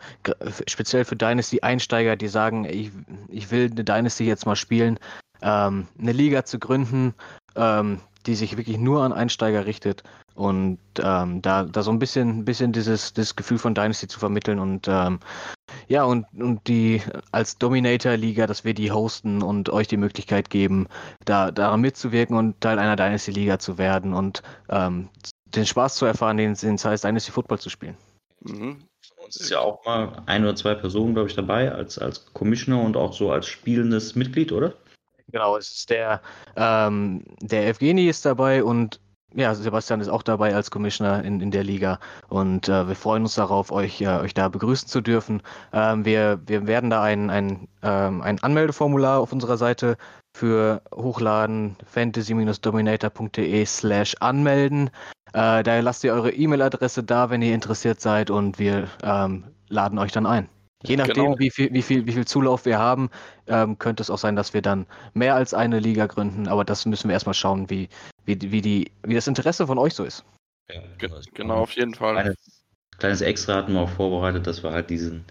speziell 0.66 1.04
für 1.04 1.14
Dynasty-Einsteiger, 1.14 2.16
die 2.16 2.26
sagen, 2.26 2.64
ich, 2.64 2.90
ich 3.28 3.52
will 3.52 3.70
eine 3.70 3.84
Dynasty 3.84 4.24
jetzt 4.24 4.46
mal 4.46 4.56
spielen, 4.56 4.98
ähm, 5.42 5.86
eine 5.96 6.12
Liga 6.12 6.44
zu 6.44 6.58
gründen, 6.58 7.14
ähm, 7.54 8.00
die 8.26 8.34
sich 8.34 8.56
wirklich 8.56 8.78
nur 8.78 9.04
an 9.04 9.12
Einsteiger 9.12 9.64
richtet 9.64 10.02
und 10.34 10.78
ähm, 10.98 11.42
da, 11.42 11.64
da 11.64 11.82
so 11.82 11.90
ein 11.90 11.98
bisschen, 11.98 12.44
bisschen 12.44 12.72
dieses, 12.72 13.12
dieses 13.12 13.36
Gefühl 13.36 13.58
von 13.58 13.74
Dynasty 13.74 14.08
zu 14.08 14.18
vermitteln 14.18 14.58
und 14.58 14.88
ähm, 14.88 15.20
ja, 15.88 16.04
und, 16.04 16.26
und 16.38 16.66
die 16.66 17.02
als 17.32 17.58
Dominator-Liga, 17.58 18.46
dass 18.46 18.64
wir 18.64 18.74
die 18.74 18.92
hosten 18.92 19.42
und 19.42 19.70
euch 19.70 19.88
die 19.88 19.96
Möglichkeit 19.96 20.50
geben, 20.50 20.88
da 21.24 21.50
daran 21.50 21.80
mitzuwirken 21.80 22.36
und 22.36 22.60
Teil 22.60 22.78
einer 22.78 22.96
Dynasty-Liga 22.96 23.58
zu 23.58 23.78
werden 23.78 24.12
und 24.12 24.42
ähm, 24.68 25.08
den 25.46 25.66
Spaß 25.66 25.96
zu 25.96 26.06
erfahren, 26.06 26.36
den 26.36 26.52
es 26.52 26.84
heißt, 26.84 27.04
Dynasty 27.04 27.30
Football 27.30 27.58
zu 27.58 27.70
spielen. 27.70 27.96
Mhm. 28.40 28.84
Uns 29.24 29.36
ist 29.36 29.50
ja 29.50 29.60
auch 29.60 29.84
mal 29.84 30.22
ein 30.26 30.42
oder 30.42 30.54
zwei 30.54 30.74
Personen, 30.74 31.14
glaube 31.14 31.28
ich, 31.28 31.34
dabei, 31.34 31.72
als, 31.72 31.98
als 31.98 32.26
Commissioner 32.34 32.82
und 32.82 32.96
auch 32.96 33.12
so 33.12 33.30
als 33.30 33.46
spielendes 33.46 34.14
Mitglied, 34.14 34.52
oder? 34.52 34.74
Genau, 35.28 35.56
es 35.56 35.72
ist 35.72 35.90
der, 35.90 36.20
ähm, 36.56 37.24
der 37.40 37.66
Evgeni 37.66 38.06
ist 38.06 38.24
dabei 38.24 38.62
und 38.62 39.00
ja, 39.34 39.54
Sebastian 39.54 40.00
ist 40.00 40.08
auch 40.08 40.22
dabei 40.22 40.54
als 40.54 40.70
Commissioner 40.70 41.24
in, 41.24 41.40
in 41.40 41.50
der 41.50 41.64
Liga 41.64 41.98
und 42.28 42.68
äh, 42.68 42.88
wir 42.88 42.94
freuen 42.94 43.22
uns 43.22 43.34
darauf, 43.34 43.72
euch, 43.72 44.00
äh, 44.00 44.06
euch 44.06 44.34
da 44.34 44.48
begrüßen 44.48 44.88
zu 44.88 45.00
dürfen. 45.00 45.42
Ähm, 45.72 46.04
wir, 46.04 46.40
wir 46.46 46.66
werden 46.66 46.90
da 46.90 47.02
ein, 47.02 47.30
ein, 47.30 47.68
ähm, 47.82 48.22
ein 48.22 48.42
Anmeldeformular 48.42 49.18
auf 49.18 49.32
unserer 49.32 49.56
Seite 49.56 49.96
für 50.36 50.82
hochladen, 50.94 51.76
fantasy-dominator.de 51.86 53.64
slash 53.66 54.16
anmelden. 54.20 54.90
Äh, 55.32 55.62
da 55.62 55.80
lasst 55.80 56.04
ihr 56.04 56.12
eure 56.12 56.32
E-Mail-Adresse 56.32 57.02
da, 57.02 57.30
wenn 57.30 57.42
ihr 57.42 57.54
interessiert 57.54 58.00
seid 58.00 58.30
und 58.30 58.58
wir 58.58 58.88
ähm, 59.02 59.44
laden 59.68 59.98
euch 59.98 60.12
dann 60.12 60.26
ein. 60.26 60.48
Je 60.86 60.96
nachdem, 60.96 61.24
genau. 61.24 61.38
wie, 61.38 61.50
viel, 61.50 61.72
wie, 61.72 61.82
viel, 61.82 62.06
wie 62.06 62.12
viel 62.12 62.26
Zulauf 62.26 62.66
wir 62.66 62.78
haben, 62.78 63.08
ähm, 63.46 63.78
könnte 63.78 64.02
es 64.02 64.10
auch 64.10 64.18
sein, 64.18 64.36
dass 64.36 64.52
wir 64.52 64.60
dann 64.60 64.86
mehr 65.14 65.34
als 65.34 65.54
eine 65.54 65.80
Liga 65.80 66.06
gründen. 66.06 66.46
Aber 66.46 66.64
das 66.64 66.84
müssen 66.84 67.08
wir 67.08 67.14
erstmal 67.14 67.34
schauen, 67.34 67.70
wie, 67.70 67.88
wie, 68.26 68.38
wie, 68.40 68.60
die, 68.60 68.90
wie 69.02 69.14
das 69.14 69.26
Interesse 69.26 69.66
von 69.66 69.78
euch 69.78 69.94
so 69.94 70.04
ist. 70.04 70.24
Ja, 70.70 70.82
genau, 71.34 71.56
auf 71.56 71.72
jeden 71.72 71.94
Fall. 71.94 72.14
Kleines, 72.14 72.64
kleines 72.98 73.20
Extra 73.20 73.56
hatten 73.56 73.74
wir 73.74 73.80
auch 73.80 73.90
vorbereitet, 73.90 74.46
dass 74.46 74.62
wir 74.62 74.70
halt 74.70 74.90
diesen, 74.90 75.24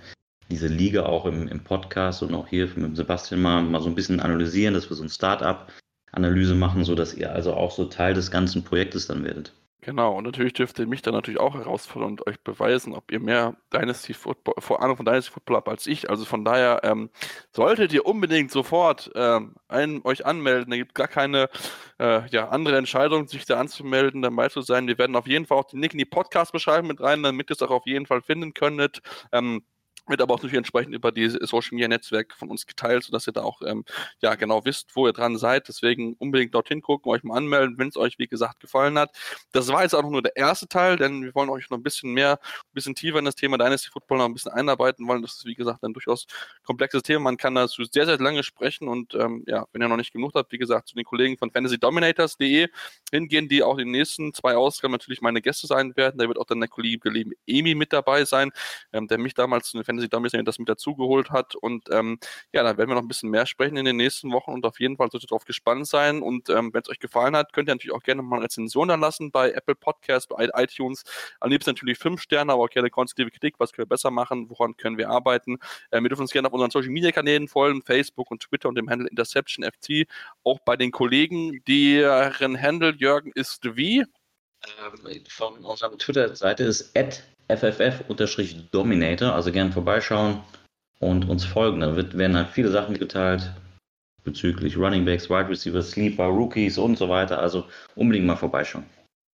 diese 0.50 0.68
Liga 0.68 1.06
auch 1.06 1.26
im, 1.26 1.48
im 1.48 1.64
Podcast 1.64 2.22
und 2.22 2.34
auch 2.36 2.48
hier 2.48 2.70
mit 2.76 2.96
Sebastian 2.96 3.42
mal, 3.42 3.64
mal 3.64 3.82
so 3.82 3.90
ein 3.90 3.96
bisschen 3.96 4.20
analysieren, 4.20 4.74
dass 4.74 4.90
wir 4.90 4.96
so 4.96 5.04
ein 5.04 5.10
Start-up-Analyse 5.10 6.56
machen, 6.56 6.84
sodass 6.84 7.16
ihr 7.16 7.32
also 7.32 7.54
auch 7.54 7.72
so 7.72 7.86
Teil 7.86 8.14
des 8.14 8.30
ganzen 8.30 8.64
Projektes 8.64 9.08
dann 9.08 9.24
werdet. 9.24 9.54
Genau, 9.86 10.16
und 10.16 10.24
natürlich 10.24 10.54
dürft 10.54 10.80
ihr 10.80 10.88
mich 10.88 11.02
dann 11.02 11.14
natürlich 11.14 11.42
auch 11.42 11.56
herausfordern 11.56 12.12
und 12.12 12.26
euch 12.26 12.40
beweisen, 12.40 12.94
ob 12.94 13.12
ihr 13.12 13.20
mehr 13.20 13.58
Dynasty 13.74 14.14
Football, 14.14 14.56
vor 14.60 14.82
Ahnung 14.82 14.96
von 14.96 15.06
Dynasty 15.06 15.30
Football 15.30 15.58
habt 15.58 15.68
als 15.68 15.88
ich. 15.88 16.10
Also 16.10 16.24
von 16.24 16.46
daher 16.46 16.80
ähm, 16.86 17.10
solltet 17.52 17.92
ihr 17.92 18.06
unbedingt 18.06 18.50
sofort 18.50 19.12
ähm, 19.14 19.56
einen, 19.68 20.02
euch 20.06 20.26
anmelden. 20.26 20.72
Da 20.72 20.78
gibt 20.78 20.96
gar 20.96 21.10
keine 21.10 21.50
äh, 22.00 22.26
ja, 22.30 22.48
andere 22.48 22.78
Entscheidung, 22.78 23.28
sich 23.28 23.44
da 23.44 23.60
anzumelden, 23.60 24.22
dabei 24.22 24.48
zu 24.48 24.62
sein. 24.62 24.88
Wir 24.88 24.98
werden 24.98 25.18
auf 25.18 25.28
jeden 25.28 25.46
Fall 25.46 25.58
auch 25.58 25.66
den 25.66 25.82
Link 25.82 25.92
in 25.92 26.00
die 26.00 26.06
Podcast-Beschreibung 26.06 26.88
mit 26.88 27.02
rein, 27.02 27.22
damit 27.22 27.50
ihr 27.52 27.56
es 27.56 27.62
auch 27.62 27.72
auf 27.72 27.86
jeden 27.86 28.06
Fall 28.06 28.22
finden 28.22 28.54
könntet. 28.54 29.02
Ähm, 29.34 29.64
wird 30.08 30.22
aber 30.22 30.34
auch 30.34 30.40
natürlich 30.40 30.58
entsprechend 30.58 30.94
über 30.94 31.12
die 31.12 31.30
Social 31.30 31.70
Media 31.72 31.88
Netzwerke 31.88 32.36
von 32.36 32.50
uns 32.50 32.66
geteilt, 32.66 33.04
sodass 33.04 33.28
ihr 33.28 33.34
da 33.34 33.44
auch 33.44 33.62
ähm, 33.66 33.86
ja 34.22 34.36
genau 34.36 34.66
wisst, 34.66 34.96
wo 34.96 35.08
ihr 35.08 35.14
dran 35.14 35.38
seid. 35.38 35.68
Deswegen 35.68 36.16
unbedingt 36.20 36.54
dorthin 36.54 36.82
gucken, 36.82 37.12
euch 37.12 37.24
mal 37.24 37.38
anmelden, 37.38 37.78
wenn 37.78 37.88
es 37.88 37.98
euch 37.98 38.20
wie 38.20 38.28
gesagt 38.28 38.60
gefallen 38.60 38.98
hat. 39.00 39.16
Das 39.52 39.70
war 39.70 39.84
jetzt 39.84 39.94
auch 39.96 40.04
nur 40.04 40.22
der 40.22 40.36
erste 40.36 40.68
Teil, 40.68 40.98
denn 40.98 41.24
wir 41.24 41.34
wollen 41.36 41.50
euch 41.50 41.70
noch 41.70 41.78
ein 41.78 41.84
bisschen 41.84 42.14
mehr, 42.14 42.40
ein 42.42 42.74
bisschen 42.74 42.96
tiefer 42.96 43.20
in 43.20 43.26
das 43.26 43.36
Thema 43.36 43.58
Dynasty 43.58 43.90
Football 43.90 44.18
noch 44.18 44.26
ein 44.26 44.34
bisschen 44.34 44.52
einarbeiten 44.52 45.08
wollen. 45.08 45.22
Das 45.22 45.36
ist 45.36 45.46
wie 45.46 45.56
gesagt 45.56 45.84
ein 45.84 45.94
durchaus 45.94 46.26
komplexes 46.66 47.04
Thema. 47.04 47.22
Man 47.22 47.38
kann 47.38 47.56
dazu 47.56 47.84
sehr 47.84 48.06
sehr 48.06 48.18
lange 48.18 48.44
sprechen 48.44 48.88
und 48.88 49.16
ähm, 49.16 49.44
ja, 49.48 49.66
wenn 49.72 49.82
ihr 49.82 49.88
noch 49.88 49.98
nicht 49.98 50.14
genug 50.14 50.34
habt, 50.36 50.52
wie 50.52 50.58
gesagt, 50.58 50.90
zu 50.90 50.96
den 50.96 51.06
Kollegen 51.06 51.38
von 51.38 51.52
FantasyDominators.de 51.52 52.68
hingehen, 53.12 53.48
die 53.48 53.64
auch 53.64 53.78
in 53.78 53.88
den 53.88 53.92
nächsten 53.92 54.34
zwei 54.34 54.56
Ausgaben 54.56 54.92
natürlich 54.92 55.22
meine 55.22 55.42
Gäste 55.42 55.68
sein 55.68 55.96
werden. 55.96 56.18
Da 56.18 56.28
wird 56.28 56.38
auch 56.38 56.46
dann 56.46 56.60
der 56.60 56.70
Kollege 56.70 57.10
Emi 57.48 57.76
mit 57.76 57.94
dabei 57.94 58.26
sein, 58.26 58.52
ähm, 58.92 59.08
der 59.08 59.18
mich 59.18 59.34
damals 59.34 59.70
zu 59.70 59.78
den 59.78 59.86
Fantasy 59.94 60.10
Dummies 60.10 60.32
das 60.46 60.60
mit 60.60 60.70
dazugeholt 60.70 61.32
hat. 61.32 61.56
Und 61.56 61.90
ähm, 61.92 62.20
ja, 62.52 62.64
da 62.64 62.78
werden 62.78 62.90
wir 62.90 62.96
noch 62.96 63.02
ein 63.02 63.08
bisschen 63.08 63.30
mehr 63.30 63.46
sprechen 63.46 63.78
in 63.78 63.86
den 63.86 63.98
nächsten 63.98 64.32
Wochen 64.32 64.52
und 64.52 64.66
auf 64.66 64.80
jeden 64.80 64.98
Fall 64.98 65.10
solltet 65.12 65.30
ihr 65.30 65.34
darauf 65.34 65.46
gespannt 65.46 65.88
sein. 65.88 66.22
Und 66.22 66.50
ähm, 66.50 66.74
wenn 66.74 66.82
es 66.82 66.90
euch 66.90 67.00
gefallen 67.00 67.36
hat, 67.36 67.54
könnt 67.54 67.70
ihr 67.70 67.74
natürlich 67.74 67.96
auch 67.96 68.04
gerne 68.04 68.22
mal 68.22 68.38
eine 68.38 68.46
Rezension 68.46 68.88
da 68.88 68.96
lassen 68.96 69.32
bei 69.32 69.52
Apple 69.52 69.76
Podcasts, 69.76 70.28
bei 70.28 70.50
iTunes. 70.56 71.04
Am 71.40 71.50
liebsten 71.50 71.72
natürlich 71.72 71.98
fünf 71.98 72.22
Sterne, 72.22 72.54
aber 72.54 72.64
auch 72.64 72.70
gerne 72.70 72.90
konstruktive 72.90 73.32
Kritik. 73.32 73.56
Was 73.60 73.72
können 73.72 73.86
wir 73.86 73.90
besser 73.90 74.12
machen? 74.12 74.50
Woran 74.50 74.76
können 74.78 74.98
wir 74.98 75.10
arbeiten? 75.10 75.58
Äh, 75.92 76.02
wir 76.02 76.10
dürfen 76.10 76.24
uns 76.24 76.32
gerne 76.32 76.48
auf 76.48 76.54
unseren 76.54 76.72
Social 76.72 76.92
Media 76.92 77.12
Kanälen 77.12 77.48
folgen, 77.48 77.82
Facebook 77.82 78.32
und 78.32 78.42
Twitter 78.42 78.70
und 78.70 78.76
dem 78.76 78.90
Handle 78.90 79.08
Interception 79.10 79.66
FC. 79.66 80.08
Auch 80.44 80.60
bei 80.60 80.76
den 80.76 80.92
Kollegen, 80.92 81.64
deren 81.68 82.60
Handle 82.60 82.94
Jürgen 82.98 83.32
ist 83.36 83.76
wie? 83.76 84.06
Ähm, 84.66 85.24
von 85.28 85.66
unserer 85.66 85.98
Twitter-Seite 85.98 86.64
ist 86.64 86.94
FFF-Dominator, 87.50 89.34
also 89.34 89.52
gerne 89.52 89.72
vorbeischauen 89.72 90.42
und 91.00 91.28
uns 91.30 91.44
folgen. 91.46 91.82
Da 91.82 91.96
wird, 91.96 92.18
werden 92.18 92.36
halt 92.38 92.50
viele 92.50 92.70
Sachen 92.70 92.98
geteilt. 92.98 93.52
bezüglich 94.24 94.78
Running 94.78 95.04
Backs, 95.04 95.30
Wide 95.30 95.50
Receivers, 95.50 95.92
Sleeper, 95.92 96.26
Rookies 96.28 96.78
und 96.78 96.98
so 96.98 97.10
weiter. 97.10 97.40
Also 97.40 97.66
unbedingt 97.96 98.26
mal 98.26 98.38
vorbeischauen. 98.38 98.86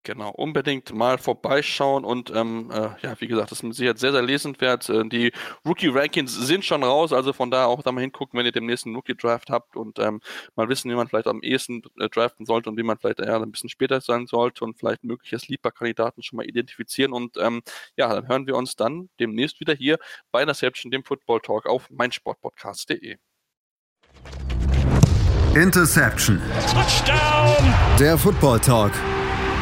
Genau, 0.05 0.29
unbedingt 0.29 0.93
mal 0.93 1.17
vorbeischauen 1.17 2.05
und 2.05 2.29
ähm, 2.29 2.69
äh, 2.71 2.89
ja, 3.01 3.19
wie 3.19 3.25
gesagt, 3.25 3.49
das 3.49 3.57
ist 3.57 3.63
mit 3.63 3.73
Sicherheit 3.73 3.97
sehr, 3.97 4.11
sehr 4.11 4.21
lesenswert. 4.21 4.87
Äh, 4.87 5.09
die 5.09 5.31
Rookie-Rankings 5.65 6.31
sind 6.31 6.63
schon 6.63 6.83
raus, 6.83 7.11
also 7.11 7.33
von 7.33 7.49
da 7.49 7.65
auch 7.65 7.81
da 7.81 7.91
mal 7.91 8.01
hingucken, 8.01 8.37
wenn 8.37 8.45
ihr 8.45 8.51
demnächst 8.51 8.85
einen 8.85 8.93
Rookie-Draft 8.95 9.49
habt 9.49 9.75
und 9.75 9.97
ähm, 9.97 10.21
mal 10.55 10.69
wissen, 10.69 10.91
wie 10.91 10.95
man 10.95 11.07
vielleicht 11.07 11.25
am 11.25 11.41
ehesten 11.41 11.81
äh, 11.99 12.07
draften 12.07 12.45
sollte 12.45 12.69
und 12.69 12.77
wie 12.77 12.83
man 12.83 12.99
vielleicht 12.99 13.19
eher 13.19 13.41
ein 13.41 13.51
bisschen 13.51 13.67
später 13.67 13.99
sein 13.99 14.27
sollte 14.27 14.63
und 14.63 14.77
vielleicht 14.77 15.03
mögliche 15.03 15.39
Sleeper-Kandidaten 15.39 16.21
schon 16.21 16.37
mal 16.37 16.45
identifizieren. 16.45 17.11
Und 17.11 17.37
ähm, 17.37 17.63
ja, 17.97 18.13
dann 18.13 18.27
hören 18.27 18.45
wir 18.45 18.57
uns 18.57 18.75
dann 18.75 19.09
demnächst 19.19 19.59
wieder 19.59 19.73
hier 19.73 19.97
bei 20.31 20.43
Interception, 20.43 20.91
dem 20.91 21.03
Football 21.03 21.41
Talk 21.41 21.65
auf 21.65 21.89
meinsportpodcast.de. 21.89 23.17
Interception. 25.55 26.39
Touchdown! 26.71 27.73
Der 27.97 28.19
Football 28.19 28.59
Talk 28.59 28.91